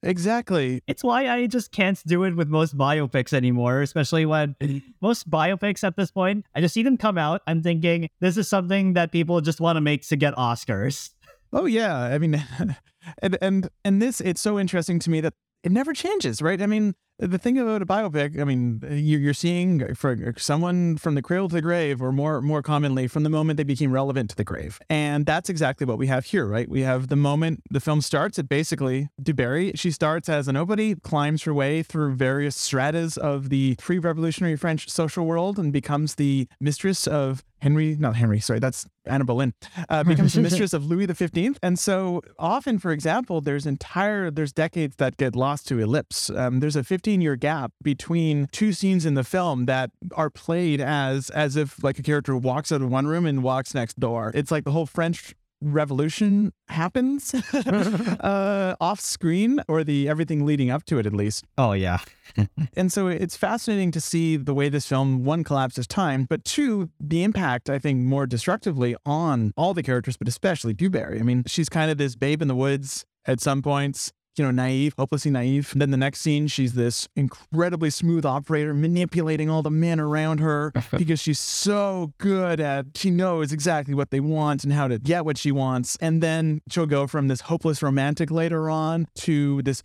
Exactly. 0.05 0.83
It's 0.85 1.03
why 1.03 1.27
I 1.27 1.47
just 1.47 1.71
can't 1.71 2.01
do 2.05 2.23
it 2.23 2.35
with 2.35 2.47
most 2.47 2.77
biopics 2.77 3.33
anymore, 3.33 3.81
especially 3.81 4.25
when 4.25 4.55
most 5.01 5.29
biopics 5.29 5.83
at 5.83 5.97
this 5.97 6.11
point, 6.11 6.45
I 6.53 6.61
just 6.61 6.75
see 6.75 6.83
them 6.83 6.95
come 6.95 7.17
out. 7.17 7.41
I'm 7.47 7.63
thinking 7.63 8.09
this 8.19 8.37
is 8.37 8.47
something 8.47 8.93
that 8.93 9.11
people 9.11 9.41
just 9.41 9.59
want 9.59 9.77
to 9.77 9.81
make 9.81 10.07
to 10.07 10.15
get 10.15 10.35
Oscars. 10.35 11.09
Oh 11.51 11.65
yeah, 11.65 11.97
I 11.97 12.19
mean, 12.19 12.43
and 13.21 13.37
and 13.41 13.69
and 13.83 14.01
this 14.01 14.21
it's 14.21 14.41
so 14.41 14.59
interesting 14.59 14.99
to 14.99 15.09
me 15.09 15.21
that 15.21 15.33
it 15.63 15.71
never 15.71 15.93
changes, 15.93 16.41
right? 16.41 16.61
I 16.61 16.67
mean, 16.67 16.93
the 17.19 17.37
thing 17.37 17.57
about 17.57 17.81
a 17.81 17.85
biopic, 17.85 18.39
I 18.39 18.43
mean, 18.43 18.81
you're 18.89 19.33
seeing 19.33 19.95
for 19.95 20.33
someone 20.37 20.97
from 20.97 21.15
the 21.15 21.21
cradle 21.21 21.47
to 21.49 21.55
the 21.55 21.61
grave, 21.61 22.01
or 22.01 22.11
more 22.11 22.41
more 22.41 22.61
commonly 22.61 23.07
from 23.07 23.23
the 23.23 23.29
moment 23.29 23.57
they 23.57 23.63
became 23.63 23.91
relevant 23.91 24.29
to 24.31 24.35
the 24.35 24.43
grave, 24.43 24.79
and 24.89 25.25
that's 25.25 25.49
exactly 25.49 25.85
what 25.85 25.97
we 25.97 26.07
have 26.07 26.25
here, 26.25 26.45
right? 26.45 26.67
We 26.67 26.81
have 26.81 27.07
the 27.07 27.15
moment 27.15 27.63
the 27.69 27.79
film 27.79 28.01
starts. 28.01 28.37
It 28.37 28.49
basically 28.49 29.09
Du 29.21 29.33
Barry. 29.33 29.71
She 29.75 29.91
starts 29.91 30.27
as 30.29 30.47
a 30.47 30.53
nobody, 30.53 30.95
climbs 30.95 31.43
her 31.43 31.53
way 31.53 31.83
through 31.83 32.15
various 32.15 32.55
stratas 32.55 33.17
of 33.17 33.49
the 33.49 33.75
pre-revolutionary 33.79 34.57
French 34.57 34.89
social 34.89 35.25
world, 35.25 35.57
and 35.57 35.71
becomes 35.71 36.15
the 36.15 36.47
mistress 36.59 37.07
of 37.07 37.43
Henry, 37.65 37.97
not 37.99 38.15
Henry, 38.15 38.39
sorry, 38.39 38.59
that's 38.59 38.85
Anna 39.05 39.25
Boleyn, 39.25 39.55
uh, 39.89 40.03
becomes 40.03 40.33
the 40.33 40.41
mistress 40.49 40.71
of 40.71 40.85
Louis 40.85 41.07
the 41.07 41.15
Fifteenth. 41.15 41.57
And 41.63 41.79
so 41.79 42.21
often, 42.37 42.77
for 42.77 42.91
example, 42.91 43.41
there's 43.41 43.65
entire 43.65 44.29
there's 44.29 44.53
decades 44.53 44.97
that 44.97 45.17
get 45.17 45.35
lost 45.35 45.67
to 45.69 45.79
ellipse. 45.79 46.29
Um, 46.29 46.59
there's 46.59 46.75
a 46.75 46.83
15 46.83 47.21
year 47.21 47.35
gap 47.35 47.71
between 47.81 48.47
two 48.51 48.71
scenes 48.71 49.03
in 49.03 49.15
the 49.15 49.23
film 49.23 49.65
that 49.65 49.89
are 50.15 50.29
played 50.29 50.79
as 50.79 51.31
as 51.31 51.55
if 51.55 51.83
like 51.83 51.97
a 51.97 52.03
character 52.03 52.37
walks 52.37 52.71
out 52.71 52.83
of 52.83 52.91
one 52.91 53.07
room 53.07 53.25
and 53.25 53.41
walks 53.41 53.73
next 53.73 53.99
door. 53.99 54.31
It's 54.35 54.51
like 54.51 54.63
the 54.63 54.71
whole 54.71 54.85
French 54.85 55.33
revolution 55.61 56.53
happens 56.67 57.33
uh, 57.53 58.75
off 58.79 58.99
screen 58.99 59.61
or 59.67 59.83
the 59.83 60.07
everything 60.09 60.45
leading 60.45 60.69
up 60.69 60.85
to 60.85 60.99
it 60.99 61.05
at 61.05 61.13
least. 61.13 61.45
Oh 61.57 61.73
yeah. 61.73 61.99
And 62.77 62.91
so 62.91 63.07
it's 63.07 63.37
fascinating 63.37 63.91
to 63.91 64.01
see 64.01 64.35
the 64.35 64.53
way 64.53 64.67
this 64.67 64.85
film 64.87 65.23
one 65.23 65.43
collapses 65.43 65.87
time 65.87 66.25
but 66.29 66.43
two 66.43 66.89
the 66.99 67.23
impact 67.23 67.69
i 67.69 67.79
think 67.79 68.01
more 68.01 68.25
destructively 68.25 68.95
on 69.05 69.53
all 69.55 69.73
the 69.73 69.83
characters 69.83 70.17
but 70.17 70.27
especially 70.27 70.73
Du 70.73 70.89
Barry 70.89 71.19
i 71.19 71.23
mean 71.23 71.43
she's 71.47 71.69
kind 71.69 71.89
of 71.89 71.97
this 71.97 72.15
babe 72.15 72.41
in 72.41 72.47
the 72.47 72.55
woods 72.55 73.05
at 73.25 73.39
some 73.39 73.61
points 73.61 74.11
you 74.37 74.45
know, 74.45 74.51
naive, 74.51 74.93
hopelessly 74.97 75.31
naive. 75.31 75.71
And 75.71 75.81
then 75.81 75.91
the 75.91 75.97
next 75.97 76.21
scene, 76.21 76.47
she's 76.47 76.73
this 76.73 77.07
incredibly 77.15 77.89
smooth 77.89 78.25
operator 78.25 78.73
manipulating 78.73 79.49
all 79.49 79.61
the 79.61 79.71
men 79.71 79.99
around 79.99 80.39
her 80.39 80.73
because 80.97 81.19
she's 81.19 81.39
so 81.39 82.13
good 82.17 82.59
at, 82.59 82.85
she 82.95 83.09
knows 83.09 83.51
exactly 83.51 83.93
what 83.93 84.11
they 84.11 84.19
want 84.19 84.63
and 84.63 84.73
how 84.73 84.87
to 84.87 84.99
get 84.99 85.25
what 85.25 85.37
she 85.37 85.51
wants. 85.51 85.95
And 86.01 86.21
then 86.21 86.61
she'll 86.69 86.85
go 86.85 87.07
from 87.07 87.27
this 87.27 87.41
hopeless 87.41 87.81
romantic 87.81 88.31
later 88.31 88.69
on 88.69 89.07
to 89.15 89.61
this 89.61 89.83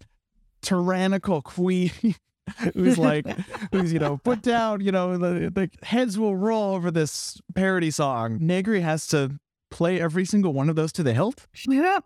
tyrannical 0.63 1.43
queen. 1.43 1.93
who's 2.75 2.99
like, 2.99 3.27
who's, 3.71 3.93
you 3.93 4.01
know, 4.01 4.19
put 4.19 4.43
down, 4.43 4.81
you 4.81 4.91
know, 4.91 5.17
the, 5.17 5.51
the 5.51 5.71
heads 5.87 6.19
will 6.19 6.37
roll 6.37 6.75
over 6.75 6.91
this 6.91 7.41
parody 7.55 7.93
song. 7.93 8.39
Negri 8.41 8.81
has 8.81 9.07
to 9.09 9.39
play 9.71 10.01
every 10.01 10.25
single 10.25 10.53
one 10.53 10.69
of 10.69 10.75
those 10.75 10.91
to 10.93 11.05
the 11.05 11.15
hilt. 11.15 11.47
Yeah. 11.67 12.01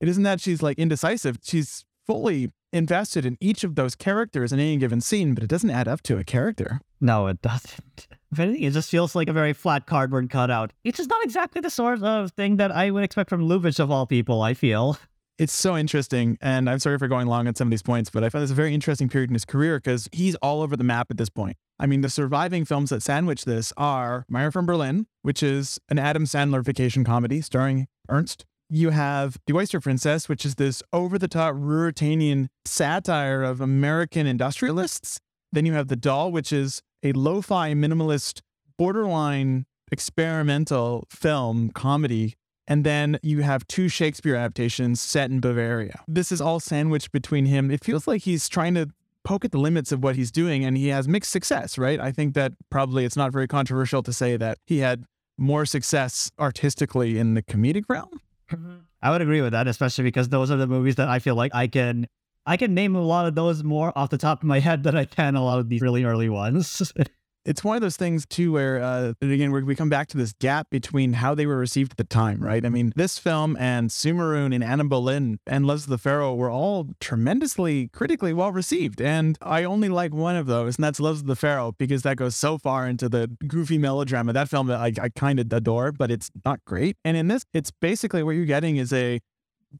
It 0.00 0.08
isn't 0.08 0.22
that 0.22 0.40
she's 0.40 0.62
like 0.62 0.78
indecisive. 0.78 1.38
She's 1.42 1.84
fully 2.08 2.50
invested 2.72 3.24
in 3.24 3.36
each 3.40 3.62
of 3.64 3.74
those 3.74 3.94
characters 3.94 4.52
in 4.52 4.58
any 4.58 4.76
given 4.78 5.00
scene, 5.00 5.34
but 5.34 5.44
it 5.44 5.50
doesn't 5.50 5.70
add 5.70 5.86
up 5.86 6.02
to 6.02 6.18
a 6.18 6.24
character. 6.24 6.80
No, 7.00 7.28
it 7.28 7.40
doesn't. 7.42 8.08
If 8.30 8.38
anything, 8.38 8.62
it 8.62 8.74
just 8.74 8.90
feels 8.90 9.14
like 9.14 9.30
a 9.30 9.32
very 9.32 9.54
flat 9.54 9.86
cardboard 9.86 10.28
cutout. 10.28 10.74
It's 10.84 10.98
just 10.98 11.08
not 11.08 11.24
exactly 11.24 11.62
the 11.62 11.70
sort 11.70 12.02
of 12.02 12.30
thing 12.32 12.58
that 12.58 12.70
I 12.70 12.90
would 12.90 13.02
expect 13.02 13.30
from 13.30 13.48
Lubitsch 13.48 13.80
of 13.80 13.90
all 13.90 14.04
people, 14.04 14.42
I 14.42 14.52
feel. 14.52 14.98
It's 15.38 15.56
so 15.56 15.78
interesting. 15.78 16.36
And 16.42 16.68
I'm 16.68 16.78
sorry 16.78 16.98
for 16.98 17.08
going 17.08 17.26
long 17.26 17.48
on 17.48 17.54
some 17.54 17.68
of 17.68 17.70
these 17.70 17.80
points, 17.80 18.10
but 18.10 18.22
I 18.22 18.28
find 18.28 18.42
this 18.42 18.50
a 18.50 18.54
very 18.54 18.74
interesting 18.74 19.08
period 19.08 19.30
in 19.30 19.34
his 19.34 19.46
career 19.46 19.78
because 19.78 20.10
he's 20.12 20.34
all 20.42 20.60
over 20.60 20.76
the 20.76 20.84
map 20.84 21.06
at 21.10 21.16
this 21.16 21.30
point. 21.30 21.56
I 21.78 21.86
mean, 21.86 22.02
the 22.02 22.10
surviving 22.10 22.66
films 22.66 22.90
that 22.90 23.02
sandwich 23.02 23.46
this 23.46 23.72
are 23.78 24.26
Meyer 24.28 24.50
from 24.50 24.66
Berlin, 24.66 25.06
which 25.22 25.42
is 25.42 25.80
an 25.88 25.98
Adam 25.98 26.24
Sandler 26.24 26.62
vacation 26.62 27.04
comedy 27.04 27.40
starring 27.40 27.88
Ernst 28.10 28.44
you 28.70 28.90
have 28.90 29.38
The 29.46 29.54
Oyster 29.54 29.80
Princess, 29.80 30.28
which 30.28 30.44
is 30.44 30.56
this 30.56 30.82
over 30.92 31.18
the 31.18 31.28
top 31.28 31.54
Ruritanian 31.54 32.48
satire 32.64 33.42
of 33.42 33.60
American 33.60 34.26
industrialists. 34.26 35.20
Then 35.52 35.64
you 35.64 35.72
have 35.72 35.88
The 35.88 35.96
Doll, 35.96 36.30
which 36.30 36.52
is 36.52 36.82
a 37.02 37.12
lo 37.12 37.40
fi 37.40 37.72
minimalist, 37.72 38.42
borderline 38.76 39.66
experimental 39.90 41.06
film 41.10 41.70
comedy. 41.70 42.34
And 42.66 42.84
then 42.84 43.18
you 43.22 43.40
have 43.40 43.66
two 43.66 43.88
Shakespeare 43.88 44.34
adaptations 44.34 45.00
set 45.00 45.30
in 45.30 45.40
Bavaria. 45.40 46.04
This 46.06 46.30
is 46.30 46.40
all 46.40 46.60
sandwiched 46.60 47.12
between 47.12 47.46
him. 47.46 47.70
It 47.70 47.82
feels 47.82 48.06
like 48.06 48.22
he's 48.22 48.46
trying 48.48 48.74
to 48.74 48.90
poke 49.24 49.46
at 49.46 49.52
the 49.52 49.58
limits 49.58 49.90
of 49.90 50.02
what 50.02 50.16
he's 50.16 50.30
doing 50.30 50.64
and 50.64 50.76
he 50.76 50.88
has 50.88 51.08
mixed 51.08 51.32
success, 51.32 51.78
right? 51.78 51.98
I 51.98 52.12
think 52.12 52.34
that 52.34 52.52
probably 52.70 53.06
it's 53.06 53.16
not 53.16 53.32
very 53.32 53.48
controversial 53.48 54.02
to 54.02 54.12
say 54.12 54.36
that 54.36 54.58
he 54.66 54.78
had 54.78 55.04
more 55.38 55.64
success 55.64 56.30
artistically 56.38 57.18
in 57.18 57.34
the 57.34 57.42
comedic 57.42 57.84
realm 57.88 58.20
Mm-hmm. 58.50 58.76
I 59.02 59.10
would 59.10 59.22
agree 59.22 59.40
with 59.40 59.52
that, 59.52 59.68
especially 59.68 60.04
because 60.04 60.28
those 60.28 60.50
are 60.50 60.56
the 60.56 60.66
movies 60.66 60.96
that 60.96 61.08
I 61.08 61.18
feel 61.18 61.34
like 61.34 61.54
I 61.54 61.66
can 61.66 62.06
I 62.46 62.56
can 62.56 62.74
name 62.74 62.96
a 62.96 63.02
lot 63.02 63.26
of 63.26 63.34
those 63.34 63.62
more 63.62 63.96
off 63.96 64.10
the 64.10 64.18
top 64.18 64.42
of 64.42 64.48
my 64.48 64.58
head 64.58 64.82
than 64.82 64.96
I 64.96 65.04
can 65.04 65.36
a 65.36 65.44
lot 65.44 65.58
of 65.58 65.68
these 65.68 65.82
really 65.82 66.04
early 66.04 66.28
ones. 66.28 66.92
it's 67.44 67.64
one 67.64 67.76
of 67.76 67.82
those 67.82 67.96
things 67.96 68.26
too 68.26 68.52
where 68.52 68.82
uh, 68.82 69.12
again 69.20 69.52
we 69.52 69.74
come 69.74 69.88
back 69.88 70.08
to 70.08 70.16
this 70.16 70.32
gap 70.34 70.68
between 70.70 71.14
how 71.14 71.34
they 71.34 71.46
were 71.46 71.56
received 71.56 71.92
at 71.92 71.96
the 71.96 72.04
time 72.04 72.40
right? 72.40 72.64
I 72.64 72.68
mean 72.68 72.92
this 72.96 73.18
film 73.18 73.56
and 73.58 73.90
Sumurun 73.90 74.54
and 74.54 74.62
anna 74.62 74.84
boleyn 74.84 75.38
and 75.46 75.66
of 75.68 75.86
the 75.86 75.98
pharaoh 75.98 76.34
were 76.34 76.50
all 76.50 76.88
tremendously 77.00 77.88
critically 77.88 78.32
well 78.32 78.52
received. 78.52 79.00
And 79.00 79.38
i 79.42 79.64
only 79.64 79.88
like 79.88 80.12
one 80.12 80.36
of 80.36 80.46
those 80.46 80.76
and 80.76 80.84
that's 80.84 81.00
loves 81.00 81.20
of 81.20 81.26
the 81.26 81.36
pharaoh 81.36 81.72
because 81.78 82.02
that 82.02 82.16
goes 82.16 82.36
so 82.36 82.58
far 82.58 82.86
into 82.86 83.08
the 83.08 83.30
goofy 83.46 83.78
melodrama. 83.78 84.32
That 84.32 84.48
film 84.48 84.70
i, 84.70 84.92
I 85.00 85.08
kind 85.10 85.40
of 85.40 85.52
adore 85.52 85.92
but 85.92 86.10
it's 86.10 86.30
not 86.44 86.64
great. 86.64 86.96
And 87.04 87.16
in 87.16 87.28
this 87.28 87.44
it's 87.54 87.70
basically 87.70 88.22
what 88.22 88.32
you're 88.32 88.44
getting 88.44 88.76
is 88.76 88.92
a 88.92 89.20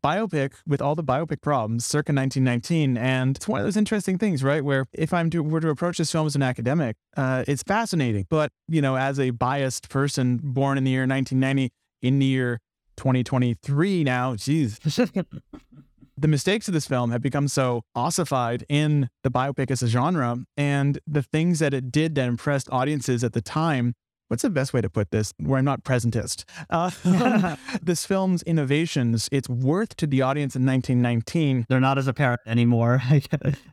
biopic 0.04 0.52
with 0.66 0.82
all 0.82 0.94
the 0.94 1.02
biopic 1.02 1.40
problems 1.40 1.86
circa 1.86 2.12
1919 2.12 2.96
and 2.98 3.36
it's 3.36 3.48
one 3.48 3.58
of 3.60 3.66
those 3.66 3.76
interesting 3.76 4.18
things 4.18 4.44
right 4.44 4.62
where 4.62 4.84
if 4.92 5.14
i'm 5.14 5.30
to 5.30 5.42
were 5.42 5.60
to 5.60 5.70
approach 5.70 5.96
this 5.96 6.12
film 6.12 6.26
as 6.26 6.36
an 6.36 6.42
academic 6.42 6.96
uh, 7.16 7.44
it's 7.48 7.64
fascinating. 7.64 8.26
But 8.30 8.52
you 8.68 8.80
know 8.80 8.96
as 8.96 9.18
a 9.18 9.30
biased 9.30 9.88
person 9.88 10.38
born 10.42 10.78
in 10.78 10.84
the 10.84 10.90
year 10.90 11.06
1990 11.06 11.72
in 12.02 12.18
the 12.18 12.26
year 12.26 12.60
2023 12.96 14.04
now 14.04 14.36
geez 14.36 14.78
the 16.18 16.28
mistakes 16.28 16.68
of 16.68 16.74
this 16.74 16.86
film 16.86 17.10
have 17.10 17.22
become 17.22 17.48
so 17.48 17.82
ossified 17.94 18.64
in 18.68 19.08
the 19.22 19.30
biopic 19.30 19.70
as 19.70 19.82
a 19.82 19.88
genre 19.88 20.38
and 20.56 20.98
the 21.06 21.22
things 21.22 21.58
that 21.60 21.72
it 21.72 21.90
did 21.90 22.14
that 22.14 22.28
impressed 22.28 22.68
audiences 22.70 23.24
at 23.24 23.32
the 23.32 23.40
time 23.40 23.94
what's 24.28 24.42
the 24.42 24.50
best 24.50 24.72
way 24.72 24.80
to 24.80 24.88
put 24.88 25.10
this 25.10 25.34
where 25.38 25.58
I'm 25.58 25.64
not 25.64 25.84
presentist? 25.84 26.44
Uh, 26.70 26.90
this 27.82 28.06
film's 28.06 28.42
innovations, 28.44 29.28
its 29.32 29.48
worth 29.48 29.96
to 29.96 30.06
the 30.06 30.22
audience 30.22 30.54
in 30.54 30.64
1919. 30.64 31.66
They're 31.68 31.80
not 31.80 31.98
as 31.98 32.06
apparent 32.06 32.40
anymore. 32.46 33.02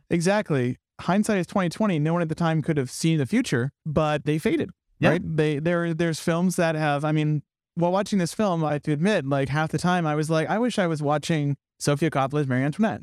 Exactly. 0.08 0.78
Hindsight 1.00 1.38
is 1.38 1.46
2020. 1.48 1.98
No 1.98 2.12
one 2.12 2.22
at 2.22 2.28
the 2.28 2.34
time 2.34 2.62
could 2.62 2.76
have 2.76 2.90
seen 2.90 3.18
the 3.18 3.26
future, 3.26 3.72
but 3.84 4.24
they 4.24 4.38
faded. 4.38 4.70
Yeah. 5.00 5.10
Right? 5.10 5.36
They 5.36 5.58
there 5.58 5.92
there's 5.92 6.20
films 6.20 6.56
that 6.56 6.74
have 6.74 7.04
I 7.04 7.12
mean, 7.12 7.42
while 7.74 7.90
watching 7.90 8.18
this 8.18 8.32
film, 8.32 8.64
I 8.64 8.74
have 8.74 8.82
to 8.82 8.92
admit, 8.92 9.26
like 9.26 9.48
half 9.48 9.72
the 9.72 9.78
time 9.78 10.06
I 10.06 10.14
was 10.14 10.30
like, 10.30 10.48
I 10.48 10.58
wish 10.58 10.78
I 10.78 10.86
was 10.86 11.02
watching 11.02 11.56
Sofia 11.78 12.10
Coppola's 12.10 12.46
Marie 12.46 12.62
Antoinette. 12.62 13.02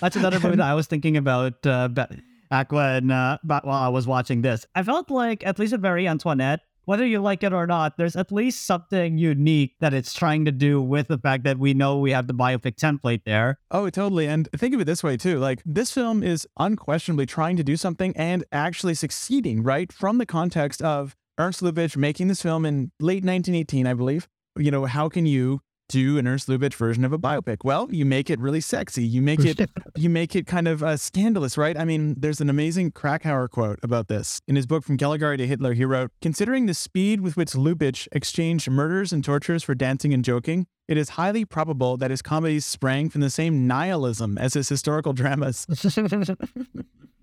That's 0.00 0.16
another 0.16 0.38
movie 0.40 0.56
that 0.56 0.66
I 0.66 0.74
was 0.74 0.86
thinking 0.86 1.16
about 1.16 1.66
uh, 1.66 1.88
ba- 1.88 2.08
back 2.48 2.72
when 2.72 3.10
uh, 3.10 3.38
back 3.44 3.64
while 3.64 3.82
I 3.82 3.88
was 3.88 4.06
watching 4.06 4.42
this. 4.42 4.64
I 4.74 4.82
felt 4.82 5.10
like 5.10 5.44
at 5.44 5.58
least 5.58 5.72
with 5.72 5.82
Marie 5.82 6.06
Antoinette, 6.06 6.60
whether 6.88 7.04
you 7.04 7.20
like 7.20 7.42
it 7.42 7.52
or 7.52 7.66
not, 7.66 7.98
there's 7.98 8.16
at 8.16 8.32
least 8.32 8.64
something 8.64 9.18
unique 9.18 9.74
that 9.78 9.92
it's 9.92 10.14
trying 10.14 10.46
to 10.46 10.50
do 10.50 10.80
with 10.80 11.08
the 11.08 11.18
fact 11.18 11.44
that 11.44 11.58
we 11.58 11.74
know 11.74 11.98
we 11.98 12.12
have 12.12 12.26
the 12.26 12.32
biopic 12.32 12.76
template 12.76 13.20
there. 13.26 13.58
Oh, 13.70 13.90
totally. 13.90 14.26
And 14.26 14.48
think 14.56 14.74
of 14.74 14.80
it 14.80 14.84
this 14.84 15.04
way, 15.04 15.18
too. 15.18 15.38
Like, 15.38 15.60
this 15.66 15.92
film 15.92 16.22
is 16.22 16.48
unquestionably 16.58 17.26
trying 17.26 17.58
to 17.58 17.62
do 17.62 17.76
something 17.76 18.16
and 18.16 18.42
actually 18.52 18.94
succeeding, 18.94 19.62
right? 19.62 19.92
From 19.92 20.16
the 20.16 20.24
context 20.24 20.80
of 20.80 21.14
Ernst 21.36 21.60
Lubitsch 21.60 21.94
making 21.94 22.28
this 22.28 22.40
film 22.40 22.64
in 22.64 22.90
late 23.00 23.22
1918, 23.22 23.86
I 23.86 23.92
believe. 23.92 24.26
You 24.56 24.70
know, 24.70 24.86
how 24.86 25.10
can 25.10 25.26
you 25.26 25.60
do 25.88 26.18
an 26.18 26.26
Ernst 26.26 26.48
Lubitsch 26.48 26.74
version 26.74 27.04
of 27.04 27.12
a 27.12 27.18
biopic? 27.18 27.58
Well, 27.64 27.88
you 27.90 28.04
make 28.04 28.30
it 28.30 28.38
really 28.38 28.60
sexy. 28.60 29.04
You 29.04 29.22
make 29.22 29.44
it 29.44 29.70
you 29.96 30.10
make 30.10 30.36
it 30.36 30.46
kind 30.46 30.68
of 30.68 30.82
uh, 30.82 30.96
scandalous, 30.96 31.58
right? 31.58 31.76
I 31.76 31.84
mean, 31.84 32.14
there's 32.18 32.40
an 32.40 32.50
amazing 32.50 32.92
Kracauer 32.92 33.50
quote 33.50 33.78
about 33.82 34.08
this. 34.08 34.40
In 34.46 34.56
his 34.56 34.66
book 34.66 34.84
From 34.84 34.96
Caligari 34.96 35.36
to 35.36 35.46
Hitler, 35.46 35.74
he 35.74 35.84
wrote, 35.84 36.10
Considering 36.20 36.66
the 36.66 36.74
speed 36.74 37.20
with 37.20 37.36
which 37.36 37.52
Lubitsch 37.52 38.08
exchanged 38.12 38.70
murders 38.70 39.12
and 39.12 39.24
tortures 39.24 39.62
for 39.62 39.74
dancing 39.74 40.12
and 40.12 40.24
joking, 40.24 40.66
it 40.86 40.96
is 40.96 41.10
highly 41.10 41.44
probable 41.44 41.96
that 41.96 42.10
his 42.10 42.22
comedies 42.22 42.64
sprang 42.64 43.10
from 43.10 43.20
the 43.20 43.30
same 43.30 43.66
nihilism 43.66 44.38
as 44.38 44.54
his 44.54 44.68
historical 44.68 45.12
dramas. 45.12 45.66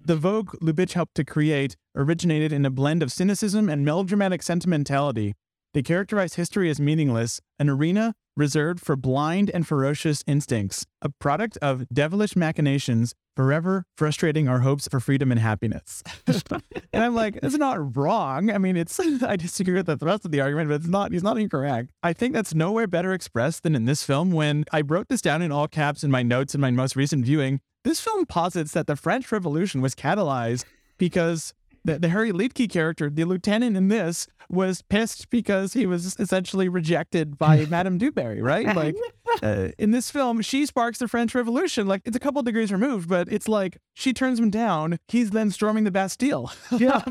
The 0.06 0.16
Vogue 0.16 0.52
Lubitsch 0.62 0.94
helped 0.94 1.16
to 1.16 1.24
create 1.24 1.76
originated 1.96 2.54
in 2.54 2.64
a 2.64 2.70
blend 2.70 3.02
of 3.02 3.12
cynicism 3.12 3.68
and 3.68 3.84
melodramatic 3.84 4.44
sentimentality. 4.44 5.34
They 5.76 5.84
characterize 5.84 6.36
history 6.36 6.70
as 6.70 6.80
meaningless, 6.80 7.42
an 7.60 7.70
arena 7.70 8.16
reserved 8.38 8.80
for 8.80 8.96
blind 8.96 9.52
and 9.54 9.68
ferocious 9.68 10.24
instincts, 10.26 10.86
a 11.02 11.10
product 11.10 11.58
of 11.62 11.86
devilish 11.90 12.34
machinations, 12.34 13.14
forever 13.36 13.84
frustrating 13.98 14.48
our 14.48 14.62
hopes 14.62 14.88
for 14.90 15.02
freedom 15.02 15.32
and 15.32 15.40
happiness. 15.42 16.02
and 16.28 17.04
I'm 17.04 17.14
like, 17.14 17.38
it's 17.44 17.58
not 17.58 17.98
wrong. 17.98 18.50
I 18.52 18.58
mean, 18.58 18.78
it's 18.78 18.98
I 19.22 19.36
disagree 19.36 19.74
with 19.74 19.88
the 19.88 19.98
thrust 19.98 20.24
of 20.24 20.32
the 20.32 20.40
argument, 20.40 20.70
but 20.70 20.76
it's 20.76 20.88
not 20.88 21.12
he's 21.12 21.24
not 21.24 21.38
incorrect. 21.38 21.92
I 22.02 22.14
think 22.14 22.34
that's 22.34 22.56
nowhere 22.56 22.88
better 22.88 23.12
expressed 23.12 23.64
than 23.64 23.76
in 23.76 23.84
this 23.84 24.02
film 24.02 24.32
when 24.32 24.64
I 24.72 24.80
wrote 24.80 25.10
this 25.10 25.20
down 25.20 25.42
in 25.42 25.52
all 25.52 25.68
caps 25.68 26.06
in 26.06 26.10
my 26.10 26.24
notes 26.24 26.56
in 26.56 26.62
my 26.62 26.72
most 26.72 26.96
recent 26.96 27.26
viewing. 27.26 27.60
This 27.84 28.00
film 28.00 28.26
posits 28.26 28.72
that 28.72 28.88
the 28.88 28.96
French 28.96 29.30
Revolution 29.30 29.82
was 29.82 29.94
catalyzed 29.94 30.64
because 30.98 31.54
the, 31.86 32.00
the 32.00 32.10
Harry 32.10 32.32
Liedtke 32.32 32.70
character, 32.70 33.10
the 33.10 33.24
lieutenant 33.24 33.78
in 33.78 33.88
this, 33.88 34.28
was 34.50 34.82
pissed 34.82 35.30
because 35.30 35.74
he 35.74 35.86
was 35.86 36.16
essentially 36.20 36.68
rejected 36.68 37.38
by 37.38 37.66
Madame 37.70 37.98
Dubarry, 37.98 38.42
right? 38.42 38.76
Like 38.76 38.96
uh, 39.42 39.70
in 39.78 39.92
this 39.92 40.12
film, 40.12 40.42
she 40.42 40.66
sparks 40.66 41.00
the 41.00 41.08
French 41.08 41.34
Revolution. 41.34 41.88
Like 41.88 42.02
it's 42.06 42.16
a 42.16 42.20
couple 42.20 42.42
degrees 42.44 42.72
removed, 42.72 43.08
but 43.10 43.32
it's 43.32 43.48
like 43.48 43.78
she 43.94 44.14
turns 44.14 44.40
him 44.40 44.50
down. 44.50 45.00
He's 45.08 45.32
then 45.32 45.52
storming 45.52 45.84
the 45.84 45.92
Bastille. 45.92 46.52
Yeah. 46.78 47.04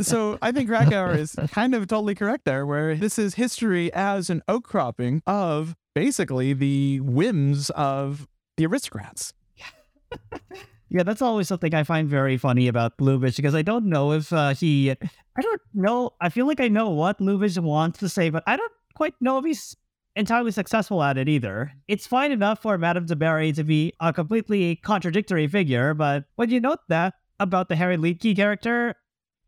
so 0.00 0.38
I 0.40 0.50
think 0.50 0.70
Kracauer 0.70 1.16
is 1.16 1.36
kind 1.52 1.74
of 1.74 1.86
totally 1.86 2.14
correct 2.14 2.44
there, 2.46 2.64
where 2.64 2.94
this 2.96 3.18
is 3.18 3.34
history 3.34 3.92
as 3.92 4.30
an 4.30 4.42
outcropping 4.48 5.22
of 5.26 5.76
basically 5.94 6.52
the 6.54 7.00
whims 7.00 7.70
of 7.70 8.26
the 8.56 8.66
aristocrats. 8.66 9.34
Yeah, 9.56 10.38
that's 11.02 11.22
always 11.22 11.48
something 11.48 11.74
I 11.74 11.82
find 11.82 12.08
very 12.08 12.36
funny 12.36 12.68
about 12.68 12.96
Lubitsch 12.98 13.36
because 13.36 13.54
I 13.54 13.62
don't 13.62 13.86
know 13.86 14.12
if 14.12 14.32
uh, 14.32 14.54
he. 14.54 14.90
I 14.90 15.42
don't 15.42 15.60
know. 15.74 16.10
I 16.20 16.28
feel 16.28 16.46
like 16.46 16.60
I 16.60 16.68
know 16.68 16.90
what 16.90 17.18
Lubitsch 17.18 17.58
wants 17.58 17.98
to 17.98 18.08
say, 18.08 18.30
but 18.30 18.44
I 18.46 18.56
don't 18.56 18.72
quite 18.94 19.14
know 19.20 19.38
if 19.38 19.44
he's 19.44 19.76
entirely 20.16 20.52
successful 20.52 21.02
at 21.02 21.18
it 21.18 21.28
either. 21.28 21.72
It's 21.88 22.06
fine 22.06 22.30
enough 22.30 22.62
for 22.62 22.78
Madame 22.78 23.06
de 23.06 23.16
Barry 23.16 23.52
to 23.52 23.64
be 23.64 23.92
a 24.00 24.12
completely 24.12 24.76
contradictory 24.76 25.48
figure, 25.48 25.94
but 25.94 26.24
when 26.36 26.50
you 26.50 26.60
note 26.60 26.80
that 26.88 27.14
about 27.40 27.68
the 27.68 27.76
Harry 27.76 27.96
Liedtke 27.96 28.36
character, 28.36 28.94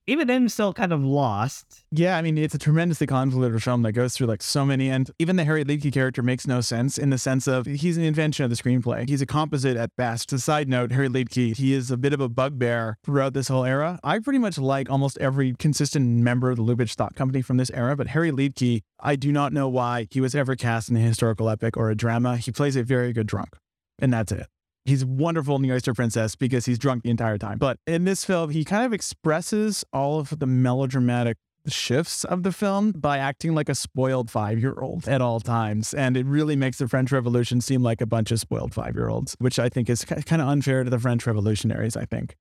even 0.07 0.29
him 0.29 0.49
still 0.49 0.73
kind 0.73 0.92
of 0.92 1.05
lost. 1.05 1.85
Yeah, 1.90 2.16
I 2.16 2.23
mean, 2.23 2.38
it's 2.38 2.55
a 2.55 2.59
tremendously 2.59 3.07
convoluted 3.07 3.62
film 3.62 3.83
that 3.83 3.92
goes 3.92 4.14
through 4.14 4.29
like 4.29 4.42
so 4.42 4.64
many, 4.64 4.88
and 4.88 5.11
even 5.19 5.37
the 5.37 5.45
Harry 5.45 5.64
Liedtke 5.64 5.92
character 5.92 6.23
makes 6.23 6.47
no 6.47 6.61
sense 6.61 6.97
in 6.99 7.11
the 7.11 7.19
sense 7.19 7.47
of 7.47 7.66
he's 7.66 7.97
an 7.97 8.05
invention 8.05 8.45
of 8.45 8.51
the 8.51 8.57
screenplay. 8.57 9.09
He's 9.09 9.21
a 9.21 9.27
composite 9.27 9.77
at 9.77 9.95
best. 9.97 10.33
A 10.33 10.38
side 10.38 10.69
note, 10.69 10.92
Harry 10.92 11.09
Liedtke, 11.09 11.57
he 11.57 11.73
is 11.73 11.90
a 11.90 11.97
bit 11.97 12.12
of 12.12 12.21
a 12.21 12.29
bugbear 12.29 12.99
throughout 13.05 13.35
this 13.35 13.49
whole 13.49 13.64
era. 13.64 13.99
I 14.05 14.19
pretty 14.19 14.38
much 14.38 14.59
like 14.59 14.90
almost 14.90 15.19
every 15.19 15.55
consistent 15.55 16.07
member 16.23 16.51
of 16.51 16.57
the 16.57 16.62
Lubitsch 16.62 16.95
Thought 16.95 17.16
Company 17.16 17.42
from 17.42 17.57
this 17.57 17.71
era, 17.71 17.97
but 17.97 18.09
Harry 18.09 18.31
Liedtke, 18.31 18.83
I 19.01 19.16
do 19.16 19.33
not 19.33 19.53
know 19.53 19.69
why 19.69 20.07
he 20.11 20.21
was 20.21 20.35
ever 20.35 20.57
cast 20.57 20.88
in 20.88 20.97
a 20.97 21.01
historical 21.01 21.49
epic 21.49 21.77
or 21.77 21.90
a 21.90 21.97
drama. 21.97 22.37
He 22.37 22.53
plays 22.53 22.77
a 22.77 22.83
very 22.83 23.12
good 23.12 23.27
drunk, 23.27 23.57
and 23.99 24.12
that's 24.12 24.33
it. 24.33 24.47
He's 24.87 25.05
wonderful 25.05 25.57
in 25.57 25.62
The 25.62 25.72
Oyster 25.72 25.92
Princess 25.94 26.37
because 26.37 26.64
he's 26.64 26.79
drunk 26.79 27.03
the 27.03 27.11
entire 27.11 27.38
time. 27.38 27.59
But 27.59 27.79
in 27.88 28.05
this 28.05 28.25
film, 28.25 28.51
he 28.51 28.64
kind 28.64 28.87
of 28.87 28.92
expresses 28.92 29.85
all 29.92 30.20
of 30.20 30.38
the 30.38 30.46
melodramatic 30.46 31.38
shifts 31.66 32.22
of 32.22 32.44
the 32.44 32.53
film 32.53 32.92
by 32.92 33.18
acting 33.18 33.53
like 33.53 33.68
a 33.68 33.75
spoiled 33.75 34.31
five 34.31 34.61
year 34.61 34.79
old 34.81 35.09
at 35.09 35.20
all 35.20 35.40
times. 35.40 35.92
And 35.92 36.16
it 36.16 36.25
really 36.25 36.55
makes 36.55 36.79
the 36.79 36.87
French 36.87 37.11
Revolution 37.11 37.61
seem 37.61 37.83
like 37.83 38.01
a 38.01 38.07
bunch 38.07 38.31
of 38.31 38.38
spoiled 38.38 38.72
five 38.72 38.94
year 38.94 39.09
olds, 39.09 39.35
which 39.40 39.59
I 39.59 39.68
think 39.68 39.90
is 39.90 40.05
kind 40.05 40.40
of 40.40 40.46
unfair 40.46 40.85
to 40.85 40.90
the 40.90 41.01
French 41.01 41.27
revolutionaries, 41.27 41.96
I 41.96 42.05
think. 42.05 42.37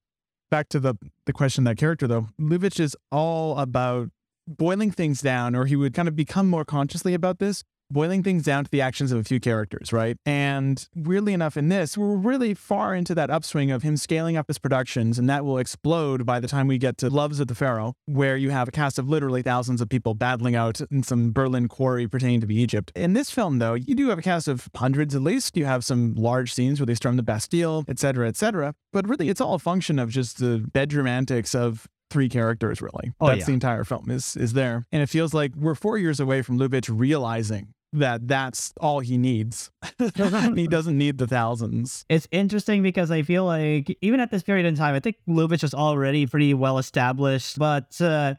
Back 0.51 0.69
to 0.69 0.79
the, 0.79 0.93
the 1.25 1.33
question 1.33 1.65
of 1.65 1.71
that 1.71 1.79
character, 1.79 2.07
though, 2.07 2.27
Lubitsch 2.39 2.79
is 2.79 2.95
all 3.11 3.57
about 3.57 4.09
boiling 4.47 4.91
things 4.91 5.21
down, 5.21 5.55
or 5.55 5.65
he 5.65 5.75
would 5.75 5.95
kind 5.95 6.07
of 6.07 6.15
become 6.15 6.47
more 6.47 6.63
consciously 6.63 7.15
about 7.15 7.39
this 7.39 7.63
boiling 7.91 8.23
things 8.23 8.43
down 8.43 8.63
to 8.65 8.71
the 8.71 8.81
actions 8.81 9.11
of 9.11 9.19
a 9.19 9.23
few 9.23 9.39
characters, 9.39 9.93
right? 9.93 10.17
And 10.25 10.87
weirdly 10.95 11.33
enough, 11.33 11.57
in 11.57 11.69
this, 11.69 11.97
we're 11.97 12.15
really 12.15 12.53
far 12.53 12.95
into 12.95 13.13
that 13.15 13.29
upswing 13.29 13.71
of 13.71 13.83
him 13.83 13.97
scaling 13.97 14.37
up 14.37 14.47
his 14.47 14.57
productions, 14.57 15.19
and 15.19 15.29
that 15.29 15.45
will 15.45 15.57
explode 15.57 16.25
by 16.25 16.39
the 16.39 16.47
time 16.47 16.67
we 16.67 16.77
get 16.77 16.97
to 16.99 17.09
Loves 17.09 17.39
of 17.39 17.47
the 17.47 17.55
Pharaoh, 17.55 17.93
where 18.05 18.37
you 18.37 18.49
have 18.49 18.67
a 18.67 18.71
cast 18.71 18.97
of 18.99 19.07
literally 19.09 19.41
thousands 19.41 19.81
of 19.81 19.89
people 19.89 20.13
battling 20.13 20.55
out 20.55 20.81
in 20.91 21.03
some 21.03 21.31
Berlin 21.31 21.67
quarry 21.67 22.07
pertaining 22.07 22.41
to 22.41 22.47
be 22.47 22.55
Egypt. 22.55 22.91
In 22.95 23.13
this 23.13 23.29
film, 23.31 23.59
though, 23.59 23.73
you 23.75 23.95
do 23.95 24.09
have 24.09 24.19
a 24.19 24.23
cast 24.23 24.47
of 24.47 24.67
hundreds 24.75 25.15
at 25.15 25.21
least. 25.21 25.55
You 25.55 25.65
have 25.65 25.83
some 25.85 26.15
large 26.15 26.53
scenes 26.53 26.79
where 26.79 26.85
they 26.87 26.95
storm 26.95 27.17
the 27.17 27.23
Bastille, 27.23 27.85
etc., 27.87 28.27
etc. 28.27 28.73
But 28.91 29.07
really, 29.07 29.29
it's 29.29 29.41
all 29.41 29.53
a 29.55 29.59
function 29.59 29.99
of 29.99 30.09
just 30.09 30.39
the 30.39 30.65
bedroom 30.73 31.07
antics 31.07 31.53
of 31.53 31.87
three 32.11 32.29
characters 32.29 32.81
really 32.83 33.11
Oh, 33.19 33.27
that's 33.27 33.39
yeah. 33.39 33.45
the 33.47 33.53
entire 33.53 33.83
film 33.83 34.11
is 34.11 34.37
is 34.37 34.53
there 34.53 34.85
and 34.91 35.01
it 35.01 35.07
feels 35.09 35.33
like 35.33 35.51
we're 35.55 35.73
four 35.73 35.97
years 35.97 36.19
away 36.19 36.43
from 36.43 36.59
lubitsch 36.59 36.87
realizing 36.87 37.73
that 37.99 38.27
that's 38.27 38.73
all 38.79 38.99
he 38.99 39.17
needs. 39.17 39.71
He 40.55 40.67
doesn't 40.67 40.97
need 40.97 41.17
the 41.17 41.27
thousands. 41.27 42.05
It's 42.09 42.27
interesting 42.31 42.83
because 42.83 43.11
I 43.11 43.21
feel 43.21 43.45
like 43.45 43.97
even 44.01 44.19
at 44.19 44.31
this 44.31 44.43
period 44.43 44.65
in 44.65 44.75
time, 44.75 44.95
I 44.95 44.99
think 44.99 45.17
Lubitsch 45.27 45.63
was 45.63 45.73
already 45.73 46.25
pretty 46.25 46.53
well 46.53 46.77
established, 46.77 47.57
but 47.57 47.99
uh, 48.01 48.35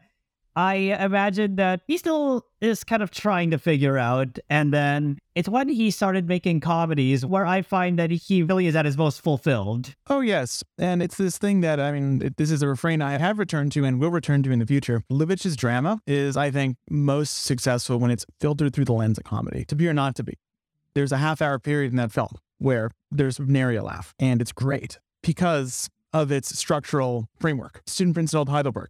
I 0.57 0.73
imagine 0.73 1.55
that 1.57 1.81
he 1.85 1.99
still 1.99 2.43
is 2.61 2.83
kind 2.83 3.03
of 3.03 3.11
trying 3.11 3.51
to 3.51 3.59
figure 3.59 3.99
out. 3.99 4.39
And 4.49 4.73
then 4.73 5.19
it's 5.35 5.47
when 5.47 5.69
he 5.69 5.91
started 5.91 6.27
making 6.27 6.61
comedies 6.61 7.23
where 7.23 7.45
I 7.45 7.61
find 7.61 7.99
that 7.99 8.09
he 8.09 8.41
really 8.41 8.65
is 8.65 8.75
at 8.75 8.83
his 8.83 8.97
most 8.97 9.21
fulfilled. 9.21 9.93
oh 10.09 10.21
yes 10.21 10.63
and 10.79 11.03
it's 11.03 11.17
this 11.17 11.37
thing 11.37 11.61
that 11.61 11.79
i 11.79 11.91
mean 11.91 12.21
it, 12.23 12.37
this 12.37 12.49
is 12.49 12.63
a 12.63 12.67
refrain 12.67 13.01
i 13.01 13.17
have 13.17 13.37
returned 13.37 13.71
to 13.71 13.85
and 13.85 13.99
will 13.99 14.09
return 14.09 14.41
to 14.41 14.51
in 14.51 14.57
the 14.59 14.65
future 14.65 15.03
lubitsch's 15.11 15.55
drama 15.55 16.01
is 16.07 16.35
i 16.35 16.49
think 16.49 16.77
most 16.89 17.43
successful 17.43 17.99
when 17.99 18.09
it's 18.09 18.25
filtered 18.39 18.73
through 18.73 18.85
the 18.85 18.93
lens 18.93 19.17
of 19.17 19.23
comedy 19.23 19.63
to 19.65 19.75
be 19.75 19.87
or 19.87 19.93
not 19.93 20.15
to 20.15 20.23
be 20.23 20.33
there's 20.95 21.11
a 21.11 21.17
half 21.17 21.41
hour 21.41 21.59
period 21.59 21.91
in 21.91 21.97
that 21.97 22.11
film 22.11 22.31
where 22.57 22.89
there's 23.11 23.39
nary 23.39 23.75
a 23.75 23.83
laugh 23.83 24.13
and 24.19 24.41
it's 24.41 24.51
great 24.51 24.97
because 25.21 25.89
of 26.13 26.31
its 26.31 26.57
structural 26.57 27.27
framework 27.39 27.81
student 27.85 28.15
prince 28.15 28.33
in 28.33 28.39
old 28.39 28.49
heidelberg 28.49 28.89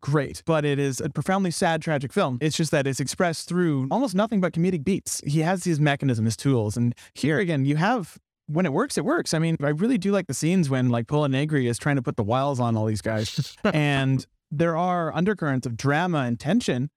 great, 0.00 0.42
but 0.46 0.64
it 0.64 0.78
is 0.78 1.00
a 1.00 1.08
profoundly 1.08 1.50
sad, 1.50 1.82
tragic 1.82 2.12
film. 2.12 2.38
It's 2.40 2.56
just 2.56 2.70
that 2.70 2.86
it's 2.86 3.00
expressed 3.00 3.48
through 3.48 3.88
almost 3.90 4.14
nothing 4.14 4.40
but 4.40 4.52
comedic 4.52 4.84
beats. 4.84 5.20
He 5.26 5.40
has 5.40 5.64
these 5.64 5.80
mechanisms, 5.80 6.26
his 6.26 6.36
tools, 6.36 6.76
and 6.76 6.94
here 7.14 7.38
again, 7.38 7.64
you 7.64 7.76
have. 7.76 8.18
When 8.50 8.64
it 8.64 8.72
works, 8.72 8.96
it 8.96 9.04
works. 9.04 9.34
I 9.34 9.38
mean, 9.38 9.56
I 9.62 9.68
really 9.68 9.98
do 9.98 10.10
like 10.10 10.26
the 10.26 10.32
scenes 10.32 10.70
when 10.70 10.88
like 10.88 11.06
Pola 11.06 11.28
Negri 11.28 11.66
is 11.66 11.78
trying 11.78 11.96
to 11.96 12.02
put 12.02 12.16
the 12.16 12.22
wiles 12.22 12.58
on 12.58 12.78
all 12.78 12.86
these 12.86 13.02
guys, 13.02 13.54
and 13.64 14.26
there 14.50 14.74
are 14.74 15.14
undercurrents 15.14 15.66
of 15.66 15.76
drama 15.76 16.20
and 16.20 16.40
tension, 16.40 16.88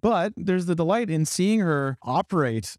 but 0.00 0.32
there's 0.36 0.66
the 0.66 0.76
delight 0.76 1.10
in 1.10 1.24
seeing 1.24 1.58
her 1.60 1.98
operate 2.02 2.76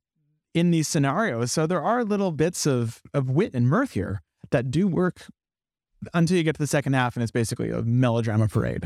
in 0.53 0.71
these 0.71 0.87
scenarios. 0.87 1.51
So 1.51 1.67
there 1.67 1.81
are 1.81 2.05
little 2.05 2.31
bits 2.31 2.65
of 2.65 3.01
of 3.13 3.29
wit 3.29 3.53
and 3.53 3.67
mirth 3.67 3.91
here 3.91 4.21
that 4.51 4.71
do 4.71 4.87
work 4.87 5.25
until 6.13 6.37
you 6.37 6.43
get 6.43 6.55
to 6.55 6.59
the 6.59 6.67
second 6.67 6.93
half 6.93 7.15
and 7.15 7.23
it's 7.23 7.31
basically 7.31 7.69
a 7.69 7.81
melodrama 7.81 8.47
parade. 8.47 8.85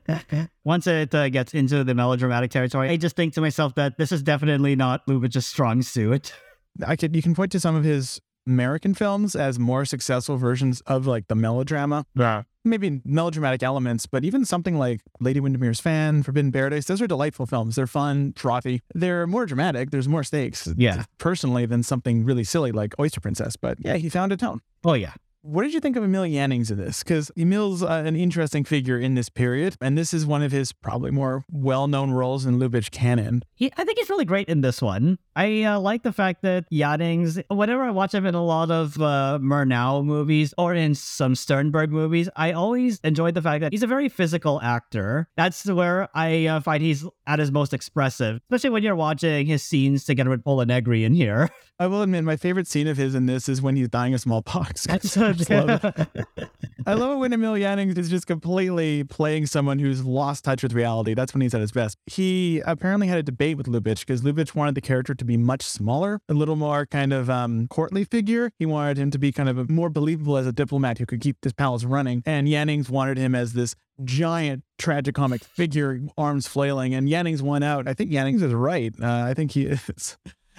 Once 0.64 0.86
it 0.86 1.14
uh, 1.14 1.28
gets 1.28 1.54
into 1.54 1.84
the 1.84 1.94
melodramatic 1.94 2.50
territory, 2.50 2.88
I 2.88 2.96
just 2.96 3.16
think 3.16 3.34
to 3.34 3.40
myself 3.40 3.74
that 3.76 3.98
this 3.98 4.12
is 4.12 4.22
definitely 4.22 4.76
not 4.76 5.06
Lubitsch's 5.06 5.46
strong 5.46 5.82
suit. 5.82 6.32
I 6.86 6.96
could 6.96 7.14
you 7.14 7.22
can 7.22 7.34
point 7.34 7.52
to 7.52 7.60
some 7.60 7.74
of 7.74 7.84
his 7.84 8.20
American 8.46 8.94
films 8.94 9.36
as 9.36 9.58
more 9.58 9.84
successful 9.84 10.36
versions 10.36 10.80
of 10.82 11.06
like 11.06 11.28
the 11.28 11.34
melodrama. 11.34 12.06
Yeah. 12.14 12.42
Maybe 12.64 13.00
melodramatic 13.04 13.62
elements, 13.62 14.06
but 14.06 14.24
even 14.24 14.44
something 14.44 14.78
like 14.78 15.00
Lady 15.18 15.40
Windermere's 15.40 15.80
Fan, 15.80 16.22
Forbidden 16.22 16.52
Paradise, 16.52 16.84
those 16.84 17.02
are 17.02 17.08
delightful 17.08 17.44
films. 17.44 17.74
They're 17.74 17.88
fun, 17.88 18.34
frothy. 18.36 18.82
They're 18.94 19.26
more 19.26 19.46
dramatic. 19.46 19.90
There's 19.90 20.06
more 20.06 20.22
stakes. 20.22 20.68
Yeah. 20.76 21.04
Personally, 21.18 21.66
than 21.66 21.82
something 21.82 22.24
really 22.24 22.44
silly 22.44 22.70
like 22.70 22.94
Oyster 23.00 23.20
Princess. 23.20 23.56
But 23.56 23.78
yeah, 23.80 23.96
he 23.96 24.08
found 24.08 24.30
a 24.30 24.36
tone. 24.36 24.60
Oh, 24.84 24.94
yeah. 24.94 25.14
What 25.44 25.64
did 25.64 25.74
you 25.74 25.80
think 25.80 25.96
of 25.96 26.04
Emil 26.04 26.24
Jannings 26.24 26.70
in 26.70 26.78
this? 26.78 27.02
Because 27.02 27.32
Emil's 27.36 27.82
uh, 27.82 28.04
an 28.06 28.14
interesting 28.14 28.62
figure 28.62 28.96
in 28.96 29.16
this 29.16 29.28
period, 29.28 29.76
and 29.80 29.98
this 29.98 30.14
is 30.14 30.24
one 30.24 30.40
of 30.40 30.52
his 30.52 30.70
probably 30.70 31.10
more 31.10 31.44
well-known 31.50 32.12
roles 32.12 32.46
in 32.46 32.60
Lubitsch 32.60 32.92
canon. 32.92 33.42
He, 33.56 33.72
I 33.76 33.82
think 33.82 33.98
he's 33.98 34.08
really 34.08 34.24
great 34.24 34.48
in 34.48 34.60
this 34.60 34.80
one. 34.80 35.18
I 35.34 35.64
uh, 35.64 35.80
like 35.80 36.04
the 36.04 36.12
fact 36.12 36.42
that 36.42 36.70
Yannings, 36.70 37.42
whenever 37.50 37.82
I 37.82 37.90
watch 37.90 38.14
him 38.14 38.24
in 38.24 38.36
a 38.36 38.44
lot 38.44 38.70
of 38.70 39.00
uh, 39.00 39.40
Murnau 39.42 40.04
movies 40.04 40.54
or 40.58 40.74
in 40.74 40.94
some 40.94 41.34
Sternberg 41.34 41.90
movies, 41.90 42.28
I 42.36 42.52
always 42.52 43.00
enjoyed 43.00 43.34
the 43.34 43.42
fact 43.42 43.62
that 43.62 43.72
he's 43.72 43.82
a 43.82 43.88
very 43.88 44.08
physical 44.08 44.60
actor. 44.62 45.28
That's 45.36 45.66
where 45.66 46.08
I 46.14 46.46
uh, 46.46 46.60
find 46.60 46.84
he's 46.84 47.04
at 47.26 47.40
his 47.40 47.50
most 47.50 47.74
expressive, 47.74 48.40
especially 48.44 48.70
when 48.70 48.84
you're 48.84 48.94
watching 48.94 49.46
his 49.46 49.64
scenes 49.64 50.04
together 50.04 50.30
with 50.30 50.44
Pola 50.44 50.66
Negri 50.66 51.02
in 51.02 51.14
here. 51.14 51.48
I 51.80 51.88
will 51.88 52.02
admit, 52.02 52.22
my 52.22 52.36
favorite 52.36 52.68
scene 52.68 52.86
of 52.86 52.96
his 52.96 53.16
in 53.16 53.26
this 53.26 53.48
is 53.48 53.60
when 53.60 53.74
he's 53.74 53.88
dying 53.88 54.14
of 54.14 54.20
smallpox. 54.20 54.84
That's 54.84 55.16
so 55.32 55.38
just 55.38 55.50
love 55.50 55.84
it. 55.84 56.50
I 56.86 56.94
love 56.94 57.12
it 57.12 57.16
when 57.16 57.32
Emil 57.32 57.56
Jannings 57.56 57.96
is 57.96 58.10
just 58.10 58.26
completely 58.26 59.04
playing 59.04 59.46
someone 59.46 59.78
who's 59.78 60.04
lost 60.04 60.44
touch 60.44 60.62
with 60.62 60.72
reality. 60.72 61.14
That's 61.14 61.32
when 61.32 61.40
he's 61.40 61.54
at 61.54 61.60
his 61.60 61.72
best. 61.72 61.96
He 62.06 62.60
apparently 62.66 63.06
had 63.06 63.18
a 63.18 63.22
debate 63.22 63.56
with 63.56 63.66
Lubitsch 63.66 64.00
because 64.00 64.22
Lubitsch 64.22 64.54
wanted 64.54 64.74
the 64.74 64.80
character 64.80 65.14
to 65.14 65.24
be 65.24 65.36
much 65.36 65.62
smaller, 65.62 66.20
a 66.28 66.34
little 66.34 66.56
more 66.56 66.86
kind 66.86 67.12
of 67.12 67.30
um, 67.30 67.68
courtly 67.68 68.04
figure. 68.04 68.50
He 68.58 68.66
wanted 68.66 68.98
him 68.98 69.10
to 69.12 69.18
be 69.18 69.32
kind 69.32 69.48
of 69.48 69.70
more 69.70 69.90
believable 69.90 70.36
as 70.36 70.46
a 70.46 70.52
diplomat 70.52 70.98
who 70.98 71.06
could 71.06 71.20
keep 71.20 71.36
this 71.42 71.52
palace 71.52 71.84
running. 71.84 72.22
And 72.26 72.48
Jannings 72.48 72.90
wanted 72.90 73.16
him 73.18 73.34
as 73.34 73.52
this 73.52 73.74
giant 74.04 74.64
tragicomic 74.78 75.44
figure, 75.44 76.00
arms 76.18 76.48
flailing. 76.48 76.94
And 76.94 77.08
Jannings 77.08 77.42
won 77.42 77.62
out. 77.62 77.86
I 77.86 77.94
think 77.94 78.10
Jannings 78.10 78.42
is 78.42 78.52
right. 78.52 78.92
Uh, 79.00 79.24
I 79.26 79.34
think 79.34 79.52
he 79.52 79.66
is. 79.66 80.16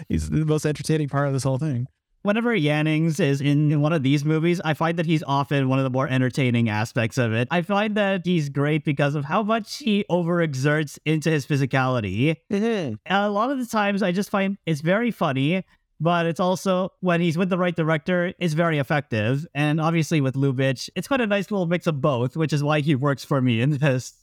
He's 0.07 0.29
the 0.29 0.45
most 0.45 0.65
entertaining 0.65 1.09
part 1.09 1.27
of 1.27 1.33
this 1.33 1.43
whole 1.43 1.57
thing. 1.57 1.87
Whenever 2.23 2.57
Jannings 2.57 3.19
is 3.19 3.41
in 3.41 3.81
one 3.81 3.91
of 3.91 4.01
these 4.01 4.23
movies, 4.23 4.61
I 4.63 4.75
find 4.75 4.97
that 4.97 5.05
he's 5.05 5.23
often 5.23 5.67
one 5.67 5.77
of 5.77 5.83
the 5.83 5.89
more 5.89 6.07
entertaining 6.07 6.69
aspects 6.69 7.17
of 7.17 7.33
it. 7.33 7.49
I 7.51 7.61
find 7.63 7.95
that 7.95 8.21
he's 8.23 8.47
great 8.47 8.85
because 8.85 9.15
of 9.15 9.25
how 9.25 9.43
much 9.43 9.79
he 9.79 10.05
overexerts 10.09 10.99
into 11.05 11.29
his 11.29 11.45
physicality. 11.45 12.37
Mm-hmm. 12.49 12.93
A 13.13 13.29
lot 13.29 13.51
of 13.51 13.59
the 13.59 13.65
times, 13.65 14.01
I 14.01 14.13
just 14.13 14.29
find 14.29 14.57
it's 14.65 14.79
very 14.79 15.11
funny, 15.11 15.65
but 15.99 16.25
it's 16.25 16.39
also 16.39 16.93
when 17.01 17.19
he's 17.19 17.37
with 17.37 17.49
the 17.49 17.57
right 17.57 17.75
director, 17.75 18.33
it's 18.39 18.53
very 18.53 18.77
effective. 18.77 19.45
And 19.53 19.81
obviously, 19.81 20.21
with 20.21 20.35
Lubitsch, 20.35 20.89
it's 20.95 21.09
quite 21.09 21.19
a 21.19 21.27
nice 21.27 21.51
little 21.51 21.65
mix 21.65 21.87
of 21.87 21.99
both, 21.99 22.37
which 22.37 22.53
is 22.53 22.63
why 22.63 22.79
he 22.79 22.95
works 22.95 23.25
for 23.25 23.41
me 23.41 23.59
in 23.59 23.71
this. 23.79 24.13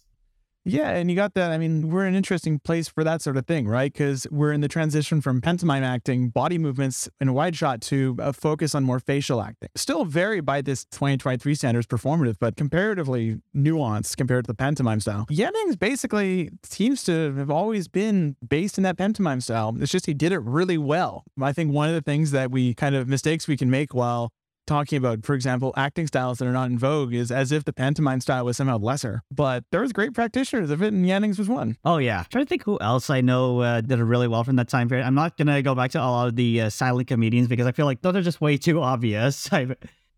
Yeah, 0.65 0.91
and 0.91 1.11
you 1.11 1.17
got 1.17 1.35
that. 1.35 1.53
I 1.53 1.59
mean, 1.59 1.89
we're 1.89 2.05
an 2.05 2.15
interesting 2.15 2.59
place 2.59 2.87
for 2.89 3.03
that 3.03 3.23
sort 3.23 3.37
of 3.37 3.47
thing, 3.47 3.67
right? 3.67 3.91
Because 3.93 4.27
we're 4.31 4.53
in 4.53 4.61
the 4.61 4.69
transition 4.69 5.21
from 5.21 5.41
pantomime 5.41 5.83
acting, 5.83 6.29
body 6.29 6.59
movements 6.59 7.09
in 7.21 7.29
a 7.29 7.33
wide 7.33 7.57
shot 7.57 7.81
to 7.83 8.17
a 8.19 8.33
focus 8.33 8.75
on 8.75 8.85
more 8.85 9.01
facial 9.01 9.41
acting. 9.41 9.71
Still 9.75 10.05
very 10.05 10.41
by 10.41 10.61
this 10.61 10.85
2023 10.87 11.55
standards 11.55 11.87
performative, 11.87 12.37
but 12.39 12.57
comparatively 12.57 13.41
nuanced 13.57 14.17
compared 14.17 14.45
to 14.45 14.49
the 14.49 14.55
pantomime 14.55 15.01
style. 15.01 15.27
Jannings 15.31 15.77
basically 15.77 16.51
seems 16.63 17.05
to 17.05 17.35
have 17.37 17.51
always 17.51 17.89
been 17.89 18.37
based 18.47 18.77
in 18.77 18.85
that 18.85 18.99
pantomime 18.99 19.41
style. 19.41 19.75
It's 19.81 19.91
just 19.91 20.07
he 20.07 20.15
did 20.15 20.33
it 20.33 20.41
really 20.43 20.79
well. 20.79 21.25
I 21.41 21.53
think 21.53 21.73
one 21.73 21.89
of 21.89 21.95
the 21.95 22.03
things 22.03 22.33
that 22.33 22.51
we 22.51 22.75
kind 22.75 22.95
of 22.95 23.09
mistakes 23.09 23.49
we 23.49 23.57
can 23.57 23.71
make 23.71 23.95
while 23.95 24.33
talking 24.71 24.97
about, 24.97 25.25
for 25.25 25.35
example, 25.35 25.75
acting 25.77 26.07
styles 26.07 26.39
that 26.39 26.47
are 26.47 26.53
not 26.53 26.71
in 26.71 26.79
vogue 26.79 27.13
is 27.13 27.33
as 27.33 27.51
if 27.51 27.65
the 27.65 27.73
pantomime 27.73 28.21
style 28.21 28.45
was 28.45 28.57
somehow 28.57 28.79
lesser. 28.79 29.23
But 29.31 29.65
there 29.73 29.81
was 29.81 29.93
great 29.93 30.15
practitioners 30.15 30.71
of 30.71 30.81
it, 30.81 30.93
and 30.93 31.05
Jannings 31.05 31.39
was 31.41 31.49
one. 31.49 31.77
Oh 31.85 31.99
yeah, 31.99 32.23
trying 32.31 32.45
to 32.45 32.49
think 32.49 32.63
who 32.63 32.79
else 32.81 33.11
I 33.11 33.21
know 33.21 33.61
uh, 33.61 33.81
did 33.81 33.99
it 33.99 34.05
really 34.05 34.29
well 34.29 34.45
from 34.45 34.57
that 34.57 34.69
time 34.69 34.89
period. 34.89 35.05
I'm 35.05 35.17
not 35.17 35.37
gonna 35.37 35.61
go 35.61 35.75
back 35.75 35.91
to 35.93 36.01
all 36.01 36.29
of 36.29 36.37
the 36.37 36.63
uh, 36.63 36.71
silent 36.71 37.09
comedians 37.09 37.49
because 37.49 37.67
I 37.67 37.73
feel 37.73 37.87
like 37.87 38.01
those 38.01 38.15
are 38.15 38.23
just 38.23 38.41
way 38.41 38.57
too 38.57 38.81
obvious. 38.81 39.53
I, 39.53 39.75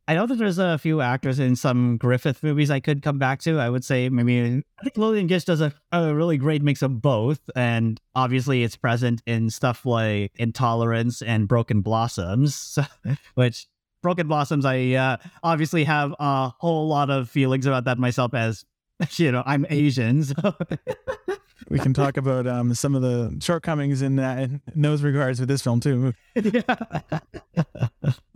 I 0.07 0.17
know 0.17 0.27
that 0.27 0.37
there's 0.37 0.59
a 0.59 0.77
few 0.77 1.01
actors 1.01 1.39
in 1.39 1.57
some 1.57 1.97
Griffith 1.97 2.43
movies 2.43 2.71
I 2.71 2.81
could 2.81 3.03
come 3.03 3.19
back 3.19 3.41
to. 3.43 3.59
I 3.59 3.71
would 3.71 3.85
say 3.85 4.11
maybe 4.11 4.63
I 4.79 4.83
think 4.83 4.99
Lillian 4.99 5.29
Gish 5.29 5.45
does 5.45 5.63
a, 5.63 5.73
a 5.93 6.15
really 6.15 6.37
great 6.37 6.61
mix 6.61 6.83
of 6.83 7.01
both, 7.01 7.41
and 7.57 7.99
obviously 8.15 8.65
it's 8.65 8.77
present 8.77 9.23
in 9.27 9.49
stuff 9.49 9.87
like 9.87 10.33
Intolerance 10.37 11.23
and 11.23 11.49
Broken 11.49 11.81
Blossoms, 11.81 12.79
which 13.35 13.67
Broken 14.03 14.27
Blossoms, 14.27 14.65
I 14.65 14.93
uh, 14.93 15.17
obviously 15.43 15.85
have 15.85 16.15
a 16.19 16.53
whole 16.59 16.89
lot 16.89 17.09
of 17.09 17.31
feelings 17.31 17.67
about 17.67 17.85
that 17.85 17.99
myself 17.99 18.35
as, 18.35 18.65
you 19.13 19.33
know, 19.33 19.43
I'm 19.47 19.65
Asian. 19.71 20.25
So. 20.25 20.35
we 21.69 21.79
can 21.79 21.95
talk 21.95 22.17
about 22.17 22.47
um, 22.47 22.75
some 22.75 22.95
of 22.97 23.03
the 23.03 23.39
shortcomings 23.41 24.03
in, 24.03 24.17
that, 24.17 24.39
in 24.41 24.61
those 24.75 25.03
regards 25.03 25.39
with 25.39 25.49
this 25.49 25.63
film, 25.63 25.79
too. 25.81 26.13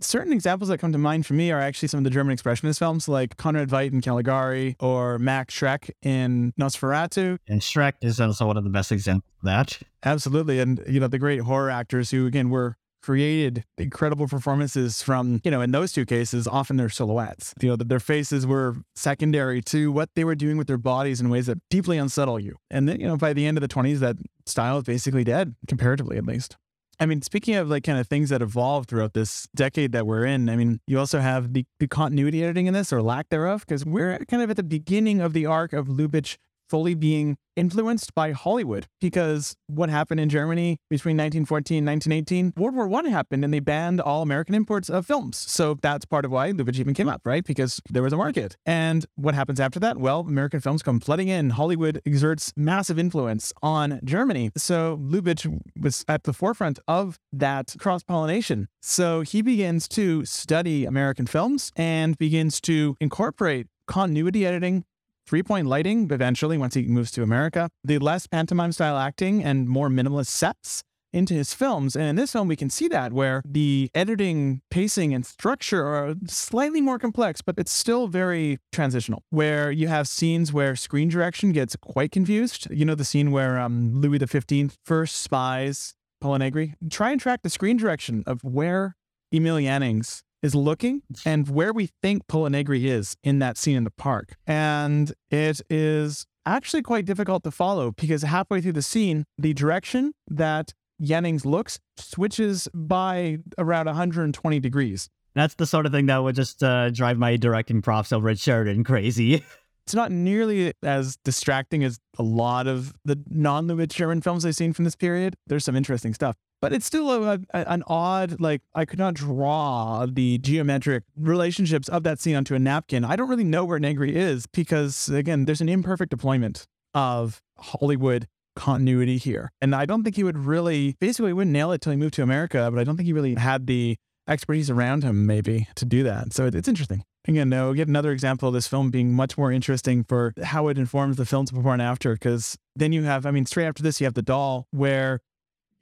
Certain 0.01 0.33
examples 0.33 0.69
that 0.69 0.79
come 0.79 0.93
to 0.93 0.99
mind 0.99 1.27
for 1.27 1.35
me 1.35 1.51
are 1.51 1.61
actually 1.61 1.89
some 1.89 1.99
of 1.99 2.05
the 2.05 2.11
German 2.11 2.37
expressionist 2.37 2.79
films 2.79 3.09
like 3.09 3.37
Conrad 3.37 3.69
Veidt 3.69 3.93
in 3.93 4.01
Caligari 4.01 4.77
or 4.79 5.19
Max 5.19 5.59
Schreck 5.59 5.91
in 6.03 6.53
Nosferatu. 6.59 7.39
And 7.49 7.61
Schreck 7.61 7.95
is 8.03 8.21
also 8.21 8.47
one 8.47 8.57
of 8.57 8.65
the 8.65 8.71
best 8.71 8.93
examples 8.93 9.33
of 9.41 9.47
that. 9.47 9.81
Absolutely. 10.05 10.61
And, 10.61 10.81
you 10.89 11.01
know, 11.01 11.09
the 11.09 11.19
great 11.19 11.41
horror 11.41 11.71
actors 11.71 12.11
who, 12.11 12.27
again, 12.27 12.51
were 12.51 12.77
created 13.07 13.63
incredible 13.79 14.27
performances 14.27 15.01
from, 15.01 15.41
you 15.45 15.51
know, 15.53 15.61
in 15.61 15.71
those 15.71 15.93
two 15.93 16.05
cases, 16.05 16.49
often 16.49 16.77
their 16.77 16.89
silhouettes. 16.89 17.55
You 17.61 17.69
know, 17.69 17.77
that 17.77 17.89
their 17.89 18.01
faces 18.01 18.45
were 18.45 18.79
secondary 18.97 19.63
to 19.63 19.93
what 19.93 20.11
they 20.17 20.25
were 20.25 20.35
doing 20.35 20.57
with 20.57 20.67
their 20.67 20.77
bodies 20.77 21.21
in 21.21 21.29
ways 21.29 21.47
that 21.47 21.59
deeply 21.71 21.99
unsettle 21.99 22.41
you. 22.41 22.57
And 22.69 22.89
then, 22.89 22.99
you 23.01 23.07
know, 23.07 23.17
by 23.17 23.33
the 23.33 23.47
end 23.47 23.57
of 23.57 23.63
the 23.63 23.69
20s, 23.69 23.99
that 24.01 24.17
style 24.45 24.79
is 24.79 24.85
basically 24.85 25.23
dead, 25.23 25.55
comparatively 25.69 26.17
at 26.17 26.27
least. 26.27 26.57
I 26.99 27.07
mean, 27.07 27.23
speaking 27.23 27.55
of 27.55 27.69
like 27.69 27.85
kind 27.85 28.01
of 28.01 28.09
things 28.09 28.31
that 28.31 28.43
evolved 28.43 28.89
throughout 28.89 29.13
this 29.13 29.47
decade 29.55 29.93
that 29.93 30.05
we're 30.05 30.25
in, 30.25 30.49
I 30.49 30.57
mean, 30.57 30.81
you 30.89 30.99
also 30.99 31.21
have 31.21 31.53
the, 31.53 31.65
the 31.79 31.87
continuity 31.87 32.43
editing 32.43 32.67
in 32.67 32.75
this 32.75 32.93
or 32.93 33.03
lack 33.03 33.29
thereof, 33.29 33.61
because 33.61 33.85
we're 33.85 34.19
kind 34.29 34.43
of 34.43 34.51
at 34.51 34.57
the 34.57 34.65
beginning 34.65 35.21
of 35.21 35.33
the 35.33 35.47
arc 35.47 35.73
of 35.73 35.87
Lubitsch 35.87 36.39
fully 36.69 36.95
being 36.95 37.37
influenced 37.57 38.15
by 38.15 38.33
Hollywood 38.33 38.87
because 39.01 39.57
what 39.67 39.89
happened 39.89 40.21
in 40.21 40.29
Germany 40.29 40.79
between 40.91 41.17
1914 41.17 41.79
and 41.79 41.87
1918, 41.87 42.53
World 42.57 42.77
War 42.77 42.87
One 42.87 43.07
happened 43.07 43.45
and 43.45 43.53
they 43.53 43.61
banned 43.61 44.01
all 44.01 44.23
American 44.23 44.55
imports 44.55 44.89
of 44.89 45.07
films. 45.07 45.37
So 45.37 45.79
that's 45.81 46.05
part 46.05 46.25
of 46.25 46.31
why 46.31 46.53
Lubitsch 46.53 46.79
even 46.79 46.95
came 46.95 47.09
up, 47.09 47.23
right? 47.25 47.45
Because 47.45 47.81
there 47.89 48.03
was 48.03 48.13
a 48.13 48.17
market. 48.17 48.57
And 48.67 49.07
what 49.17 49.35
happens 49.35 49.59
after 49.59 49.81
that? 49.81 49.97
Well, 49.97 50.21
American 50.21 50.61
films 50.61 50.83
come 50.83 51.01
flooding 51.01 51.29
in. 51.29 51.51
Hollywood 51.51 52.01
exerts 52.05 52.53
massive 52.57 52.99
influence 52.99 53.53
on 53.63 54.01
Germany. 54.05 54.51
So 54.57 54.99
Lubitsch 54.99 55.47
was 55.81 56.05
at 56.09 56.25
the 56.25 56.33
forefront 56.33 56.79
of 56.87 57.19
that 57.33 57.75
cross 57.79 58.03
pollination. 58.03 58.69
So 58.83 59.23
he 59.23 59.43
begins 59.43 59.89
to 59.89 60.25
study 60.25 60.85
American 60.85 61.27
films 61.27 61.73
and 61.77 62.19
begins 62.19 62.61
to 62.63 62.97
incorporate 63.01 63.67
continuity 63.87 64.45
editing 64.45 64.85
three 65.27 65.43
point 65.43 65.67
lighting 65.67 66.11
eventually 66.11 66.59
once 66.59 66.75
he 66.75 66.83
moves 66.83 67.11
to 67.13 67.23
America, 67.23 67.69
the 67.85 67.99
less 67.99 68.27
pantomime 68.27 68.73
style 68.73 68.97
acting 68.97 69.43
and 69.43 69.69
more 69.69 69.89
minimalist 69.89 70.29
sets 70.29 70.83
into 71.13 71.35
his 71.35 71.55
films. 71.55 71.97
And 71.97 72.05
in 72.05 72.17
this 72.17 72.33
film, 72.33 72.47
we 72.47 72.57
can 72.57 72.69
see 72.69 72.89
that 72.89 73.13
where 73.13 73.43
the 73.45 73.91
editing, 73.95 74.61
pacing, 74.71 75.15
and 75.15 75.25
structure 75.25 75.87
are 75.87 76.15
slightly 76.27 76.81
more 76.81 76.99
complex, 76.99 77.41
but 77.41 77.55
it's 77.59 77.73
still 77.73 78.07
very 78.07 78.59
transitional. 78.71 79.23
Where 79.31 79.71
you 79.71 79.89
have 79.89 80.09
scenes 80.09 80.53
where 80.53 80.77
screen 80.77 81.09
direction 81.09 81.53
gets 81.53 81.75
quite 81.77 82.13
confused. 82.13 82.69
You 82.71 82.85
know, 82.85 82.95
the 82.95 83.05
scene 83.05 83.31
where 83.31 83.59
um, 83.59 83.95
Louis 84.01 84.19
XV 84.19 84.77
first 84.85 85.17
spies 85.17 85.95
Pola 86.21 86.39
Negri. 86.39 86.75
Try 86.91 87.13
and 87.13 87.21
track 87.21 87.43
the 87.43 87.51
screen 87.51 87.77
direction 87.77 88.23
of 88.27 88.43
where 88.43 88.97
Emil 89.33 89.61
Jannings 89.61 90.23
is 90.47 90.55
looking 90.55 91.03
and 91.27 91.49
where 91.49 91.73
we 91.73 91.91
think 92.03 92.27
Pola 92.29 92.49
Negri 92.49 92.89
is 92.89 93.17
in 93.23 93.41
that 93.41 93.59
scene 93.59 93.77
in 93.77 93.85
the 93.85 93.91
park. 93.91 94.37
And 94.47 95.13
it 95.31 95.61
is 95.69 96.25
actually 96.47 96.83
quite 96.83 97.05
difficult 97.05 97.43
to 97.45 97.51
follow 97.51 97.91
because 97.91 98.23
halfway 98.23 98.61
through 98.61 98.73
the 98.73 98.83
scene, 98.83 99.25
the 99.37 99.53
direction 99.53 100.13
that 100.29 100.73
Jannings 101.03 101.45
looks 101.45 101.79
switches 101.99 102.69
by 102.73 103.39
around 103.59 103.87
120 103.87 104.61
degrees. 104.61 105.11
That's 105.35 105.55
the 105.57 105.67
sort 105.67 105.85
of 105.85 105.93
thing 105.93 106.07
that 106.07 106.23
would 106.23 106.37
just 106.37 106.63
uh, 106.63 106.89
drive 106.91 107.19
my 107.19 107.37
directing 107.37 107.83
profs 107.83 108.13
over 108.13 108.31
at 108.31 108.39
Sheridan 108.39 108.85
crazy. 108.85 109.45
It's 109.87 109.95
not 109.95 110.11
nearly 110.11 110.73
as 110.83 111.17
distracting 111.19 111.85
as 111.85 112.01
a 112.19 112.23
lot 112.25 112.67
of 112.67 112.93
the 113.05 113.23
non 113.31 113.69
Lubitsch 113.69 113.95
German 113.95 114.21
films 114.21 114.45
I've 114.45 114.57
seen 114.57 114.73
from 114.73 114.85
this 114.85 114.97
period. 114.97 115.37
There's 115.47 115.65
some 115.65 115.77
interesting 115.77 116.13
stuff. 116.13 116.35
But 116.61 116.73
it's 116.73 116.87
still 116.87 117.11
a, 117.11 117.39
a, 117.53 117.71
an 117.71 117.83
odd 117.87 118.41
like 118.41 118.63
I 118.75 118.85
could 118.85 118.99
not 118.99 119.15
draw 119.15 120.07
the 120.07 120.39
geometric 120.39 121.05
relationships 121.17 121.89
of 121.89 122.03
that 122.05 122.21
scene 122.21 122.37
onto 122.37 122.55
a 122.55 122.59
napkin. 122.59 123.05
I 123.05 123.17
don't 123.17 123.29
really 123.29 123.45
know 123.45 123.65
where 123.65 123.79
Negri 123.79 124.17
is 124.17 124.47
because 124.47 125.09
again, 125.09 125.45
there's 125.45 125.61
an 125.61 125.69
imperfect 125.69 126.11
deployment 126.11 126.67
of 126.95 127.43
Hollywood 127.59 128.27
continuity 128.57 129.19
here. 129.19 129.53
And 129.61 129.75
I 129.75 129.85
don't 129.85 130.03
think 130.03 130.17
he 130.17 130.25
would 130.25 130.39
really 130.39 130.97
basically 130.99 131.33
wouldn't 131.33 131.53
nail 131.53 131.73
it 131.73 131.81
till 131.83 131.93
he 131.93 131.99
moved 131.99 132.15
to 132.15 132.23
America, 132.23 132.69
but 132.73 132.81
I 132.81 132.85
don't 132.85 132.97
think 132.97 133.07
he 133.07 133.13
really 133.13 133.35
had 133.35 133.67
the 133.67 133.97
expertise 134.29 134.71
around 134.71 135.05
him 135.05 135.27
maybe 135.27 135.69
to 135.77 135.85
do 135.85 136.03
that. 136.03 136.33
So 136.33 136.47
it, 136.47 136.55
it's 136.55 136.67
interesting. 136.69 137.05
Again, 137.29 137.49
no, 137.49 137.75
get 137.75 137.89
another 137.89 138.13
example 138.13 138.49
of 138.49 138.55
this 138.55 138.67
film 138.67 138.91
being 138.91 139.13
much 139.13 139.37
more 139.37 139.53
interesting 139.53 140.05
for 140.05 140.33
how 140.43 140.69
it 140.69 140.79
informs 140.79 141.17
the 141.17 141.27
films 141.27 141.51
before 141.51 141.73
and 141.73 141.83
after. 141.83 142.15
Because 142.15 142.57
then 142.75 142.93
you 142.93 143.03
have, 143.03 143.27
I 143.27 143.31
mean, 143.31 143.47
straight 143.47 143.67
after 143.67 143.83
this, 143.83 144.01
you 144.01 144.05
have 144.05 144.15
the 144.15 144.23
doll 144.23 144.67
where 144.71 145.21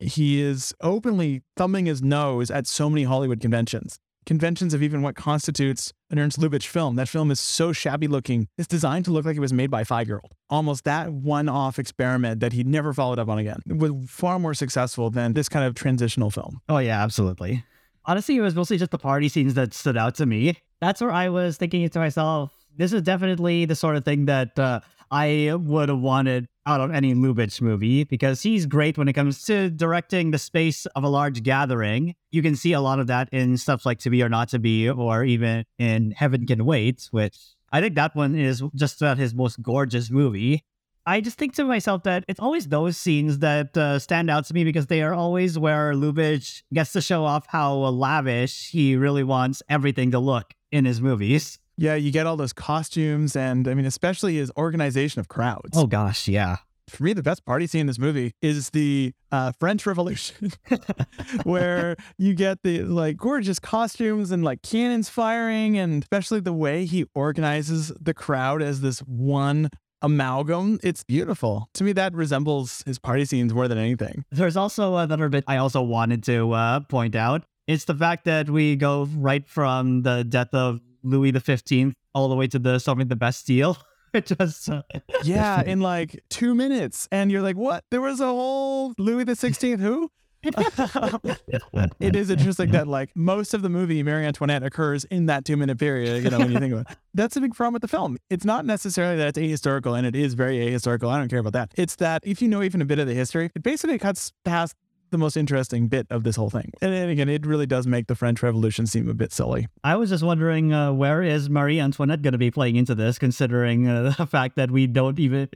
he 0.04 0.40
is 0.40 0.74
openly 0.80 1.42
thumbing 1.56 1.86
his 1.86 2.02
nose 2.02 2.50
at 2.50 2.66
so 2.66 2.88
many 2.90 3.04
Hollywood 3.04 3.40
conventions. 3.40 3.98
Conventions 4.26 4.72
of 4.72 4.82
even 4.82 5.02
what 5.02 5.16
constitutes 5.16 5.92
an 6.10 6.18
Ernst 6.18 6.38
Lubitsch 6.38 6.66
film. 6.66 6.96
That 6.96 7.08
film 7.08 7.30
is 7.30 7.38
so 7.38 7.72
shabby 7.72 8.08
looking. 8.08 8.48
It's 8.56 8.66
designed 8.66 9.04
to 9.04 9.10
look 9.10 9.26
like 9.26 9.36
it 9.36 9.40
was 9.40 9.52
made 9.52 9.70
by 9.70 9.82
a 9.82 9.84
five 9.84 10.06
year 10.08 10.16
old. 10.22 10.32
Almost 10.48 10.84
that 10.84 11.12
one 11.12 11.48
off 11.48 11.78
experiment 11.78 12.40
that 12.40 12.54
he 12.54 12.64
never 12.64 12.94
followed 12.94 13.18
up 13.18 13.28
on 13.28 13.38
again 13.38 13.60
was 13.66 13.92
far 14.08 14.38
more 14.38 14.54
successful 14.54 15.10
than 15.10 15.34
this 15.34 15.48
kind 15.50 15.66
of 15.66 15.74
transitional 15.74 16.30
film. 16.30 16.60
Oh, 16.68 16.78
yeah, 16.78 17.02
absolutely. 17.02 17.64
Honestly, 18.06 18.36
it 18.36 18.40
was 18.40 18.54
mostly 18.54 18.78
just 18.78 18.90
the 18.90 18.98
party 18.98 19.28
scenes 19.28 19.54
that 19.54 19.74
stood 19.74 19.96
out 19.96 20.14
to 20.16 20.26
me. 20.26 20.56
That's 20.80 21.00
where 21.00 21.10
I 21.10 21.28
was 21.28 21.56
thinking 21.58 21.86
to 21.88 21.98
myself, 21.98 22.52
this 22.76 22.92
is 22.92 23.02
definitely 23.02 23.66
the 23.66 23.74
sort 23.74 23.96
of 23.96 24.04
thing 24.04 24.26
that 24.26 24.58
uh, 24.58 24.80
I 25.10 25.54
would 25.54 25.88
have 25.88 26.00
wanted 26.00 26.48
out 26.66 26.80
of 26.80 26.90
any 26.90 27.14
Lubitsch 27.14 27.60
movie 27.60 28.04
because 28.04 28.42
he's 28.42 28.66
great 28.66 28.96
when 28.96 29.08
it 29.08 29.12
comes 29.12 29.44
to 29.44 29.70
directing 29.70 30.30
the 30.30 30.38
space 30.38 30.86
of 30.86 31.04
a 31.04 31.08
large 31.08 31.42
gathering. 31.42 32.14
You 32.30 32.42
can 32.42 32.56
see 32.56 32.72
a 32.72 32.80
lot 32.80 33.00
of 33.00 33.06
that 33.08 33.28
in 33.32 33.56
stuff 33.56 33.84
like 33.84 33.98
To 34.00 34.10
Be 34.10 34.22
or 34.22 34.28
Not 34.28 34.48
to 34.50 34.58
Be, 34.58 34.88
or 34.88 35.24
even 35.24 35.64
in 35.78 36.12
Heaven 36.12 36.46
Can 36.46 36.64
Wait, 36.64 37.08
which 37.10 37.36
I 37.72 37.80
think 37.80 37.94
that 37.96 38.14
one 38.14 38.34
is 38.34 38.62
just 38.74 39.02
about 39.02 39.18
his 39.18 39.34
most 39.34 39.60
gorgeous 39.62 40.10
movie. 40.10 40.64
I 41.06 41.20
just 41.20 41.36
think 41.36 41.54
to 41.56 41.64
myself 41.64 42.04
that 42.04 42.24
it's 42.28 42.40
always 42.40 42.68
those 42.68 42.96
scenes 42.96 43.40
that 43.40 43.76
uh, 43.76 43.98
stand 43.98 44.30
out 44.30 44.46
to 44.46 44.54
me 44.54 44.64
because 44.64 44.86
they 44.86 45.02
are 45.02 45.12
always 45.12 45.58
where 45.58 45.92
Lubitsch 45.92 46.62
gets 46.72 46.92
to 46.92 47.02
show 47.02 47.26
off 47.26 47.46
how 47.46 47.74
lavish 47.74 48.70
he 48.70 48.96
really 48.96 49.22
wants 49.22 49.62
everything 49.68 50.12
to 50.12 50.18
look 50.18 50.54
in 50.72 50.86
his 50.86 51.02
movies. 51.02 51.58
Yeah, 51.76 51.94
you 51.94 52.10
get 52.10 52.26
all 52.26 52.36
those 52.36 52.52
costumes, 52.52 53.34
and 53.34 53.66
I 53.66 53.74
mean, 53.74 53.86
especially 53.86 54.36
his 54.36 54.50
organization 54.56 55.20
of 55.20 55.28
crowds. 55.28 55.76
Oh 55.76 55.86
gosh, 55.86 56.28
yeah. 56.28 56.58
For 56.88 57.02
me, 57.02 57.14
the 57.14 57.22
best 57.22 57.46
party 57.46 57.66
scene 57.66 57.82
in 57.82 57.86
this 57.86 57.98
movie 57.98 58.32
is 58.42 58.70
the 58.70 59.12
uh, 59.32 59.52
French 59.58 59.86
Revolution, 59.86 60.52
where 61.44 61.96
you 62.18 62.34
get 62.34 62.58
the 62.62 62.82
like 62.82 63.16
gorgeous 63.16 63.58
costumes 63.58 64.30
and 64.30 64.44
like 64.44 64.62
cannons 64.62 65.08
firing, 65.08 65.78
and 65.78 66.02
especially 66.02 66.40
the 66.40 66.52
way 66.52 66.84
he 66.84 67.06
organizes 67.14 67.92
the 68.00 68.14
crowd 68.14 68.62
as 68.62 68.80
this 68.80 69.00
one 69.00 69.70
amalgam. 70.02 70.78
It's 70.82 71.02
beautiful. 71.02 71.68
To 71.74 71.84
me, 71.84 71.92
that 71.92 72.14
resembles 72.14 72.82
his 72.86 72.98
party 72.98 73.24
scenes 73.24 73.54
more 73.54 73.66
than 73.66 73.78
anything. 73.78 74.24
There's 74.30 74.56
also 74.56 74.96
another 74.96 75.28
bit 75.30 75.44
I 75.48 75.56
also 75.56 75.80
wanted 75.80 76.22
to 76.24 76.52
uh, 76.52 76.80
point 76.80 77.16
out. 77.16 77.44
It's 77.66 77.86
the 77.86 77.94
fact 77.94 78.26
that 78.26 78.50
we 78.50 78.76
go 78.76 79.08
right 79.16 79.48
from 79.48 80.02
the 80.02 80.22
death 80.22 80.52
of 80.52 80.80
Louis 81.04 81.30
the 81.30 81.40
Fifteenth 81.40 81.94
all 82.14 82.28
the 82.28 82.34
way 82.34 82.46
to 82.48 82.58
the 82.58 82.78
storming 82.78 83.08
the 83.08 83.16
Bastille. 83.16 83.78
It 84.14 84.26
just 84.26 84.70
uh, 84.70 84.82
yeah, 85.24 85.60
in 85.66 85.80
like 85.80 86.22
two 86.30 86.54
minutes, 86.54 87.08
and 87.10 87.32
you're 87.32 87.42
like, 87.42 87.56
what? 87.56 87.82
There 87.90 88.00
was 88.00 88.20
a 88.20 88.26
whole 88.26 88.94
Louis 88.96 89.24
the 89.24 89.34
Sixteenth 89.34 89.80
who? 89.80 90.08
it 90.44 92.14
is 92.14 92.30
interesting 92.30 92.70
that 92.70 92.86
like 92.86 93.10
most 93.16 93.54
of 93.54 93.62
the 93.62 93.68
movie 93.68 94.02
Marie 94.02 94.24
Antoinette 94.24 94.62
occurs 94.62 95.04
in 95.04 95.26
that 95.26 95.44
two 95.44 95.56
minute 95.56 95.78
period. 95.78 96.22
You 96.22 96.30
know, 96.30 96.38
when 96.38 96.52
you 96.52 96.60
think 96.60 96.72
about 96.74 96.90
it, 96.92 96.98
that's 97.14 97.36
a 97.36 97.40
big 97.40 97.54
problem 97.54 97.72
with 97.72 97.82
the 97.82 97.88
film. 97.88 98.18
It's 98.30 98.44
not 98.44 98.66
necessarily 98.66 99.16
that 99.16 99.36
it's 99.36 99.38
ahistorical, 99.38 99.96
and 99.96 100.06
it 100.06 100.14
is 100.14 100.34
very 100.34 100.58
ahistorical. 100.58 101.08
I 101.10 101.18
don't 101.18 101.28
care 101.28 101.38
about 101.38 101.54
that. 101.54 101.72
It's 101.76 101.96
that 101.96 102.22
if 102.24 102.42
you 102.42 102.48
know 102.48 102.62
even 102.62 102.82
a 102.82 102.84
bit 102.84 102.98
of 102.98 103.06
the 103.06 103.14
history, 103.14 103.50
it 103.54 103.62
basically 103.62 103.98
cuts 103.98 104.32
past 104.44 104.76
the 105.14 105.18
most 105.18 105.36
interesting 105.36 105.86
bit 105.86 106.08
of 106.10 106.24
this 106.24 106.34
whole 106.34 106.50
thing. 106.50 106.72
And, 106.82 106.92
and 106.92 107.08
again, 107.08 107.28
it 107.28 107.46
really 107.46 107.66
does 107.66 107.86
make 107.86 108.08
the 108.08 108.16
French 108.16 108.42
Revolution 108.42 108.84
seem 108.84 109.08
a 109.08 109.14
bit 109.14 109.32
silly. 109.32 109.68
I 109.84 109.94
was 109.94 110.10
just 110.10 110.24
wondering 110.24 110.72
uh, 110.72 110.92
where 110.92 111.22
is 111.22 111.48
Marie 111.48 111.78
Antoinette 111.78 112.20
going 112.20 112.32
to 112.32 112.38
be 112.38 112.50
playing 112.50 112.74
into 112.74 112.96
this, 112.96 113.16
considering 113.16 113.86
uh, 113.86 114.14
the 114.18 114.26
fact 114.26 114.56
that 114.56 114.72
we 114.72 114.88
don't 114.88 115.20
even. 115.20 115.48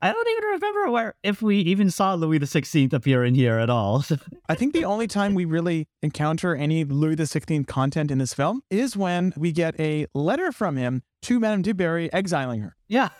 I 0.00 0.12
don't 0.12 0.28
even 0.28 0.44
remember 0.44 0.90
where 0.90 1.14
if 1.22 1.42
we 1.42 1.58
even 1.58 1.90
saw 1.90 2.14
Louis 2.14 2.38
the 2.38 2.46
Sixteenth 2.46 2.92
appear 2.92 3.22
in 3.22 3.34
here 3.36 3.58
at 3.58 3.70
all. 3.70 4.04
I 4.48 4.56
think 4.56 4.72
the 4.72 4.84
only 4.84 5.06
time 5.06 5.34
we 5.34 5.44
really 5.44 5.86
encounter 6.02 6.56
any 6.56 6.84
Louis 6.84 7.14
the 7.14 7.26
Sixteenth 7.26 7.68
content 7.68 8.10
in 8.10 8.18
this 8.18 8.34
film 8.34 8.62
is 8.70 8.96
when 8.96 9.34
we 9.36 9.52
get 9.52 9.78
a 9.78 10.06
letter 10.14 10.50
from 10.50 10.76
him 10.76 11.02
to 11.22 11.38
Madame 11.38 11.62
du 11.62 11.74
Barry 11.74 12.12
exiling 12.12 12.62
her. 12.62 12.74
Yeah. 12.88 13.10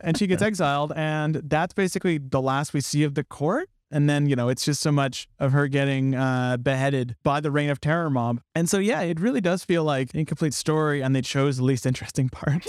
And 0.00 0.16
she 0.16 0.28
gets 0.28 0.42
exiled, 0.50 0.92
and 0.94 1.36
that's 1.36 1.74
basically 1.74 2.18
the 2.18 2.42
last 2.42 2.72
we 2.72 2.82
see 2.82 3.02
of 3.02 3.14
the 3.14 3.24
court. 3.24 3.68
And 3.90 4.08
then, 4.08 4.26
you 4.28 4.36
know, 4.36 4.48
it's 4.48 4.64
just 4.64 4.80
so 4.80 4.92
much 4.92 5.28
of 5.38 5.52
her 5.52 5.68
getting 5.68 6.14
uh, 6.14 6.58
beheaded 6.58 7.16
by 7.22 7.40
the 7.40 7.50
Reign 7.50 7.70
of 7.70 7.80
Terror 7.80 8.10
mob. 8.10 8.40
And 8.54 8.68
so, 8.68 8.78
yeah, 8.78 9.00
it 9.02 9.18
really 9.18 9.40
does 9.40 9.64
feel 9.64 9.84
like 9.84 10.12
an 10.12 10.20
incomplete 10.20 10.54
story, 10.54 11.02
and 11.02 11.14
they 11.16 11.22
chose 11.22 11.56
the 11.56 11.64
least 11.64 11.86
interesting 11.86 12.28
parts. 12.32 12.68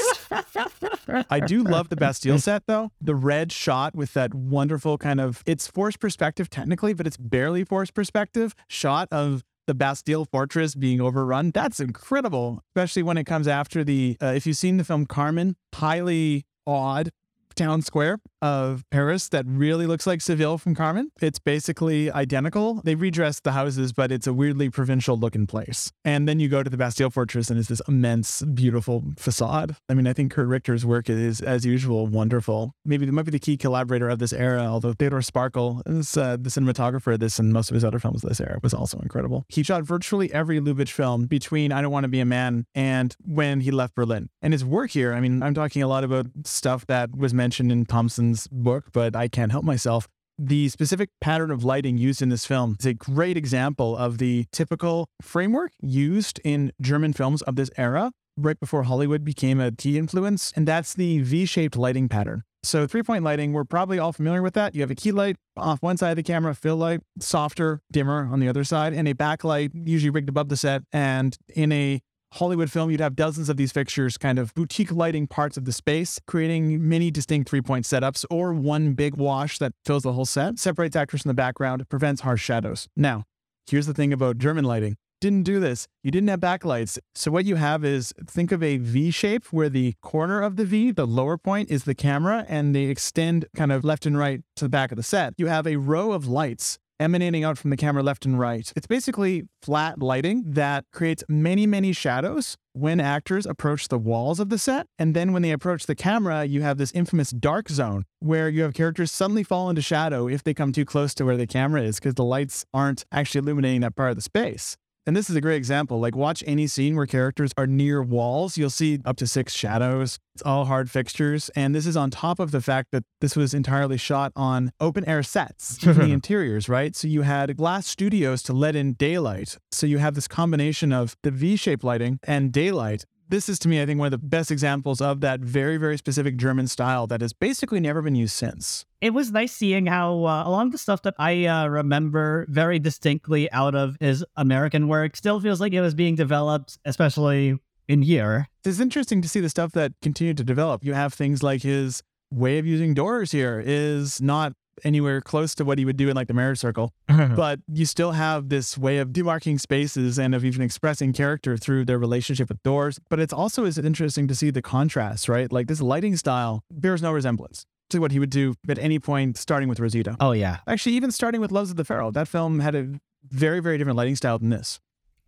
I 1.29 1.39
do 1.39 1.63
love 1.63 1.89
the 1.89 1.95
Bastille 1.95 2.39
set, 2.39 2.63
though. 2.67 2.91
The 3.01 3.15
red 3.15 3.51
shot 3.51 3.95
with 3.95 4.13
that 4.13 4.33
wonderful 4.33 4.97
kind 4.97 5.19
of, 5.19 5.43
it's 5.45 5.67
forced 5.67 5.99
perspective 5.99 6.49
technically, 6.49 6.93
but 6.93 7.07
it's 7.07 7.17
barely 7.17 7.63
forced 7.63 7.93
perspective 7.93 8.55
shot 8.67 9.07
of 9.11 9.43
the 9.67 9.73
Bastille 9.73 10.25
fortress 10.25 10.73
being 10.73 10.99
overrun. 11.01 11.51
That's 11.51 11.79
incredible, 11.79 12.63
especially 12.69 13.03
when 13.03 13.17
it 13.17 13.25
comes 13.25 13.47
after 13.47 13.83
the, 13.83 14.17
uh, 14.21 14.27
if 14.27 14.47
you've 14.47 14.57
seen 14.57 14.77
the 14.77 14.83
film 14.83 15.05
Carmen, 15.05 15.55
highly 15.75 16.45
odd 16.65 17.11
town 17.55 17.81
square 17.81 18.19
of 18.41 18.83
Paris 18.91 19.29
that 19.29 19.45
really 19.47 19.85
looks 19.85 20.07
like 20.07 20.21
Seville 20.21 20.57
from 20.57 20.75
Carmen. 20.75 21.11
It's 21.21 21.39
basically 21.39 22.11
identical. 22.11 22.81
They 22.83 22.95
redressed 22.95 23.43
the 23.43 23.51
houses, 23.51 23.93
but 23.93 24.11
it's 24.11 24.27
a 24.27 24.33
weirdly 24.33 24.69
provincial 24.69 25.17
looking 25.17 25.47
place. 25.47 25.91
And 26.05 26.27
then 26.27 26.39
you 26.39 26.47
go 26.47 26.63
to 26.63 26.69
the 26.69 26.77
Bastille 26.77 27.09
Fortress 27.09 27.49
and 27.49 27.59
it's 27.59 27.69
this 27.69 27.81
immense, 27.87 28.41
beautiful 28.41 29.03
facade. 29.17 29.75
I 29.89 29.93
mean, 29.93 30.07
I 30.07 30.13
think 30.13 30.31
Kurt 30.31 30.47
Richter's 30.47 30.85
work 30.85 31.09
is, 31.09 31.41
as 31.41 31.65
usual, 31.65 32.07
wonderful. 32.07 32.73
Maybe 32.85 33.05
they 33.05 33.11
might 33.11 33.25
be 33.25 33.31
the 33.31 33.39
key 33.39 33.57
collaborator 33.57 34.09
of 34.09 34.19
this 34.19 34.33
era, 34.33 34.63
although 34.63 34.93
Theodore 34.93 35.19
Sparkuhl 35.19 35.81
is 35.87 36.15
uh, 36.17 36.37
the 36.39 36.49
cinematographer 36.49 37.13
of 37.13 37.19
this 37.19 37.39
and 37.39 37.53
most 37.53 37.69
of 37.69 37.75
his 37.75 37.83
other 37.83 37.99
films 37.99 38.21
this 38.21 38.39
era 38.39 38.59
was 38.63 38.73
also 38.73 38.99
incredible. 38.99 39.45
He 39.49 39.63
shot 39.63 39.83
virtually 39.83 40.31
every 40.33 40.59
Lubitsch 40.59 40.91
film 40.91 41.25
between 41.25 41.71
I 41.71 41.81
Don't 41.81 41.91
Want 41.91 42.03
to 42.03 42.09
Be 42.09 42.19
a 42.19 42.25
Man 42.25 42.65
and 42.75 43.15
when 43.25 43.61
he 43.61 43.71
left 43.71 43.95
Berlin. 43.95 44.29
And 44.41 44.53
his 44.53 44.63
work 44.63 44.91
here, 44.91 45.13
I 45.13 45.19
mean, 45.19 45.43
I'm 45.43 45.53
talking 45.53 45.83
a 45.83 45.87
lot 45.87 46.03
about 46.03 46.27
stuff 46.45 46.85
that 46.87 47.15
was 47.15 47.33
mentioned 47.33 47.71
in 47.71 47.85
Thompson's 48.29 48.47
book, 48.47 48.85
but 48.93 49.15
I 49.15 49.27
can't 49.27 49.51
help 49.51 49.63
myself. 49.63 50.07
The 50.37 50.69
specific 50.69 51.09
pattern 51.19 51.51
of 51.51 51.63
lighting 51.63 51.97
used 51.97 52.21
in 52.21 52.29
this 52.29 52.45
film 52.45 52.77
is 52.79 52.85
a 52.85 52.93
great 52.93 53.35
example 53.35 53.97
of 53.97 54.19
the 54.19 54.45
typical 54.51 55.09
framework 55.21 55.71
used 55.81 56.39
in 56.43 56.71
German 56.79 57.11
films 57.13 57.41
of 57.41 57.55
this 57.55 57.69
era, 57.77 58.11
right 58.37 58.59
before 58.59 58.83
Hollywood 58.83 59.25
became 59.25 59.59
a 59.59 59.71
key 59.71 59.97
influence, 59.97 60.53
and 60.55 60.65
that's 60.65 60.93
the 60.93 61.19
V 61.19 61.45
shaped 61.45 61.75
lighting 61.75 62.07
pattern. 62.07 62.43
So, 62.63 62.87
three 62.87 63.03
point 63.03 63.23
lighting, 63.23 63.53
we're 63.53 63.63
probably 63.65 63.99
all 63.99 64.11
familiar 64.13 64.41
with 64.41 64.53
that. 64.53 64.75
You 64.75 64.81
have 64.81 64.91
a 64.91 64.95
key 64.95 65.11
light 65.11 65.37
off 65.57 65.81
one 65.81 65.97
side 65.97 66.11
of 66.11 66.17
the 66.17 66.23
camera, 66.23 66.53
fill 66.53 66.75
light, 66.75 67.01
softer, 67.19 67.81
dimmer 67.91 68.29
on 68.31 68.39
the 68.39 68.49
other 68.49 68.63
side, 68.63 68.93
and 68.93 69.07
a 69.07 69.13
backlight 69.13 69.71
usually 69.73 70.09
rigged 70.09 70.29
above 70.29 70.49
the 70.49 70.57
set. 70.57 70.83
And 70.91 71.37
in 71.53 71.71
a 71.71 72.01
Hollywood 72.33 72.71
film, 72.71 72.91
you'd 72.91 72.99
have 72.99 73.15
dozens 73.15 73.49
of 73.49 73.57
these 73.57 73.71
fixtures, 73.71 74.17
kind 74.17 74.37
of 74.37 74.53
boutique 74.53 74.91
lighting 74.91 75.25
parts 75.25 75.57
of 75.57 75.65
the 75.65 75.73
space, 75.73 76.19
creating 76.27 76.87
many 76.87 77.09
distinct 77.09 77.49
three 77.49 77.61
point 77.61 77.85
setups 77.85 78.23
or 78.29 78.53
one 78.53 78.93
big 78.93 79.15
wash 79.15 79.57
that 79.57 79.73
fills 79.83 80.03
the 80.03 80.13
whole 80.13 80.25
set, 80.25 80.59
separates 80.59 80.95
actors 80.95 81.23
from 81.23 81.29
the 81.29 81.35
background, 81.35 81.87
prevents 81.89 82.21
harsh 82.21 82.43
shadows. 82.43 82.87
Now, 82.95 83.23
here's 83.67 83.87
the 83.87 83.93
thing 83.93 84.13
about 84.13 84.37
German 84.37 84.63
lighting. 84.63 84.95
Didn't 85.21 85.43
do 85.43 85.59
this. 85.59 85.87
You 86.01 86.11
didn't 86.11 86.29
have 86.29 86.39
backlights. 86.39 86.97
So 87.13 87.29
what 87.29 87.43
you 87.43 87.55
have 87.55 87.83
is 87.83 88.13
think 88.25 88.53
of 88.53 88.63
a 88.63 88.77
V 88.77 89.11
shape 89.11 89.47
where 89.51 89.67
the 89.67 89.95
corner 90.01 90.39
of 90.41 90.55
the 90.55 90.63
V, 90.63 90.91
the 90.91 91.05
lower 91.05 91.37
point, 91.37 91.69
is 91.69 91.83
the 91.83 91.95
camera, 91.95 92.45
and 92.47 92.73
they 92.73 92.85
extend 92.85 93.45
kind 93.53 93.71
of 93.71 93.83
left 93.83 94.05
and 94.05 94.17
right 94.17 94.41
to 94.55 94.65
the 94.65 94.69
back 94.69 94.91
of 94.91 94.95
the 94.95 95.03
set. 95.03 95.33
You 95.37 95.47
have 95.47 95.67
a 95.67 95.75
row 95.75 96.13
of 96.13 96.27
lights 96.27 96.79
emanating 96.99 97.43
out 97.43 97.57
from 97.57 97.69
the 97.69 97.77
camera 97.77 98.03
left 98.03 98.25
and 98.25 98.39
right. 98.39 98.71
It's 98.75 98.87
basically 98.87 99.43
flat 99.61 99.99
lighting 99.99 100.43
that 100.45 100.85
creates 100.91 101.23
many, 101.27 101.65
many 101.65 101.93
shadows 101.93 102.57
when 102.73 102.99
actors 102.99 103.45
approach 103.45 103.87
the 103.87 103.97
walls 103.97 104.39
of 104.39 104.49
the 104.49 104.57
set. 104.57 104.87
And 104.97 105.15
then 105.15 105.33
when 105.33 105.41
they 105.41 105.51
approach 105.51 105.85
the 105.85 105.95
camera, 105.95 106.45
you 106.45 106.61
have 106.61 106.77
this 106.77 106.91
infamous 106.91 107.31
dark 107.31 107.69
zone 107.69 108.05
where 108.19 108.49
you 108.49 108.63
have 108.63 108.73
characters 108.73 109.11
suddenly 109.11 109.43
fall 109.43 109.69
into 109.69 109.81
shadow 109.81 110.27
if 110.27 110.43
they 110.43 110.53
come 110.53 110.71
too 110.71 110.85
close 110.85 111.13
to 111.15 111.25
where 111.25 111.37
the 111.37 111.47
camera 111.47 111.81
is 111.81 111.99
because 111.99 112.15
the 112.15 112.23
lights 112.23 112.65
aren't 112.73 113.05
actually 113.11 113.39
illuminating 113.39 113.81
that 113.81 113.95
part 113.95 114.11
of 114.11 114.15
the 114.15 114.21
space. 114.21 114.77
And 115.09 115.17
this 115.17 115.27
is 115.27 115.35
a 115.35 115.41
great 115.41 115.55
example. 115.55 115.99
Like, 115.99 116.15
watch 116.15 116.43
any 116.45 116.67
scene 116.67 116.95
where 116.95 117.07
characters 117.07 117.49
are 117.57 117.65
near 117.65 118.03
walls. 118.03 118.59
You'll 118.59 118.69
see 118.69 118.99
up 119.05 119.17
to 119.17 119.25
six 119.25 119.55
shadows. 119.55 120.19
It's 120.35 120.43
all 120.43 120.65
hard 120.65 120.91
fixtures. 120.91 121.49
And 121.55 121.73
this 121.73 121.87
is 121.87 121.97
on 121.97 122.11
top 122.11 122.37
of 122.37 122.51
the 122.51 122.61
fact 122.61 122.89
that 122.91 123.03
this 123.19 123.35
was 123.35 123.55
entirely 123.55 123.97
shot 123.97 124.31
on 124.35 124.71
open 124.79 125.03
air 125.09 125.23
sets 125.23 125.83
in 125.83 125.97
the 125.97 126.11
interiors, 126.11 126.69
right? 126.69 126.95
So 126.95 127.07
you 127.07 127.23
had 127.23 127.57
glass 127.57 127.87
studios 127.87 128.43
to 128.43 128.53
let 128.53 128.75
in 128.75 128.93
daylight. 128.93 129.57
So 129.71 129.87
you 129.87 129.97
have 129.97 130.13
this 130.13 130.27
combination 130.27 130.93
of 130.93 131.17
the 131.23 131.31
V 131.31 131.55
shaped 131.55 131.83
lighting 131.83 132.19
and 132.21 132.51
daylight 132.51 133.05
this 133.29 133.47
is 133.47 133.59
to 133.59 133.67
me, 133.67 133.81
I 133.81 133.85
think, 133.85 133.99
one 133.99 134.07
of 134.07 134.11
the 134.11 134.17
best 134.17 134.51
examples 134.51 134.99
of 135.01 135.21
that 135.21 135.39
very, 135.39 135.77
very 135.77 135.97
specific 135.97 136.35
German 136.35 136.67
style 136.67 137.07
that 137.07 137.21
has 137.21 137.31
basically 137.31 137.79
never 137.79 138.01
been 138.01 138.15
used 138.15 138.33
since. 138.35 138.85
It 139.01 139.11
was 139.11 139.31
nice 139.31 139.53
seeing 139.53 139.85
how 139.85 140.25
uh, 140.25 140.43
a 140.45 140.49
lot 140.49 140.65
of 140.65 140.71
the 140.71 140.77
stuff 140.77 141.03
that 141.03 141.15
I 141.17 141.45
uh, 141.45 141.67
remember 141.67 142.45
very 142.49 142.79
distinctly 142.79 143.51
out 143.51 143.75
of 143.75 143.95
his 143.99 144.25
American 144.35 144.87
work 144.87 145.15
still 145.15 145.39
feels 145.39 145.61
like 145.61 145.73
it 145.73 145.81
was 145.81 145.93
being 145.93 146.15
developed, 146.15 146.77
especially 146.85 147.57
in 147.87 148.01
here. 148.01 148.47
It's 148.65 148.79
interesting 148.79 149.21
to 149.21 149.29
see 149.29 149.39
the 149.39 149.49
stuff 149.49 149.71
that 149.73 149.93
continued 150.01 150.37
to 150.37 150.43
develop. 150.43 150.83
You 150.83 150.93
have 150.93 151.13
things 151.13 151.41
like 151.41 151.61
his 151.61 152.03
way 152.31 152.59
of 152.59 152.65
using 152.65 152.93
doors 152.93 153.31
here 153.31 153.61
is 153.65 154.21
not 154.21 154.53
anywhere 154.83 155.21
close 155.21 155.55
to 155.55 155.65
what 155.65 155.77
he 155.77 155.85
would 155.85 155.97
do 155.97 156.09
in 156.09 156.15
like 156.15 156.27
the 156.27 156.33
marriage 156.33 156.59
circle. 156.59 156.93
but 157.07 157.59
you 157.71 157.85
still 157.85 158.11
have 158.11 158.49
this 158.49 158.77
way 158.77 158.97
of 158.97 159.09
demarking 159.09 159.59
spaces 159.59 160.19
and 160.19 160.33
of 160.35 160.45
even 160.45 160.61
expressing 160.61 161.13
character 161.13 161.57
through 161.57 161.85
their 161.85 161.97
relationship 161.99 162.49
with 162.49 162.61
doors. 162.63 162.99
But 163.09 163.19
it's 163.19 163.33
also 163.33 163.65
is 163.65 163.77
interesting 163.77 164.27
to 164.27 164.35
see 164.35 164.49
the 164.49 164.61
contrast, 164.61 165.29
right? 165.29 165.51
Like 165.51 165.67
this 165.67 165.81
lighting 165.81 166.15
style 166.15 166.63
bears 166.71 167.01
no 167.01 167.11
resemblance 167.11 167.65
to 167.89 167.99
what 167.99 168.11
he 168.11 168.19
would 168.19 168.29
do 168.29 168.53
at 168.67 168.77
any 168.77 168.99
point, 168.99 169.37
starting 169.37 169.67
with 169.67 169.79
Rosita. 169.79 170.15
Oh 170.19 170.31
yeah. 170.31 170.59
Actually, 170.67 170.93
even 170.93 171.11
starting 171.11 171.41
with 171.41 171.51
Loves 171.51 171.71
of 171.71 171.75
the 171.75 171.85
Pharaoh, 171.85 172.11
that 172.11 172.27
film 172.27 172.59
had 172.59 172.75
a 172.75 172.99
very, 173.27 173.59
very 173.59 173.77
different 173.77 173.97
lighting 173.97 174.15
style 174.15 174.39
than 174.39 174.49
this. 174.49 174.79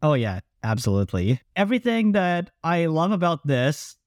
Oh 0.01 0.13
yeah, 0.13 0.39
absolutely. 0.63 1.41
Everything 1.55 2.13
that 2.13 2.51
I 2.63 2.85
love 2.87 3.11
about 3.11 3.45
this 3.45 3.97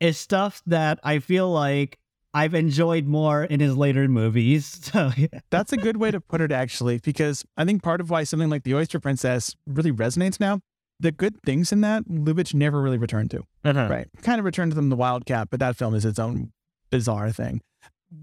is 0.00 0.18
stuff 0.18 0.62
that 0.66 0.98
I 1.02 1.20
feel 1.20 1.50
like 1.50 1.98
I've 2.34 2.54
enjoyed 2.54 3.06
more 3.06 3.44
in 3.44 3.60
his 3.60 3.76
later 3.76 4.08
movies. 4.08 4.80
So, 4.92 5.10
yeah. 5.16 5.40
That's 5.50 5.72
a 5.72 5.76
good 5.76 5.96
way 5.96 6.10
to 6.10 6.20
put 6.20 6.40
it, 6.40 6.52
actually, 6.52 6.98
because 6.98 7.44
I 7.56 7.64
think 7.64 7.82
part 7.82 8.00
of 8.00 8.10
why 8.10 8.24
something 8.24 8.50
like 8.50 8.64
The 8.64 8.74
Oyster 8.74 9.00
Princess 9.00 9.54
really 9.66 9.92
resonates 9.92 10.38
now, 10.38 10.60
the 11.00 11.12
good 11.12 11.40
things 11.42 11.72
in 11.72 11.80
that, 11.80 12.04
Lubitsch 12.08 12.52
never 12.52 12.82
really 12.82 12.98
returned 12.98 13.30
to. 13.30 13.44
Uh-huh. 13.64 13.88
Right. 13.88 14.08
Kind 14.22 14.38
of 14.38 14.44
returned 14.44 14.72
to 14.72 14.76
them 14.76 14.90
The 14.90 14.96
Wildcat, 14.96 15.48
but 15.50 15.60
that 15.60 15.76
film 15.76 15.94
is 15.94 16.04
its 16.04 16.18
own 16.18 16.52
bizarre 16.90 17.32
thing. 17.32 17.60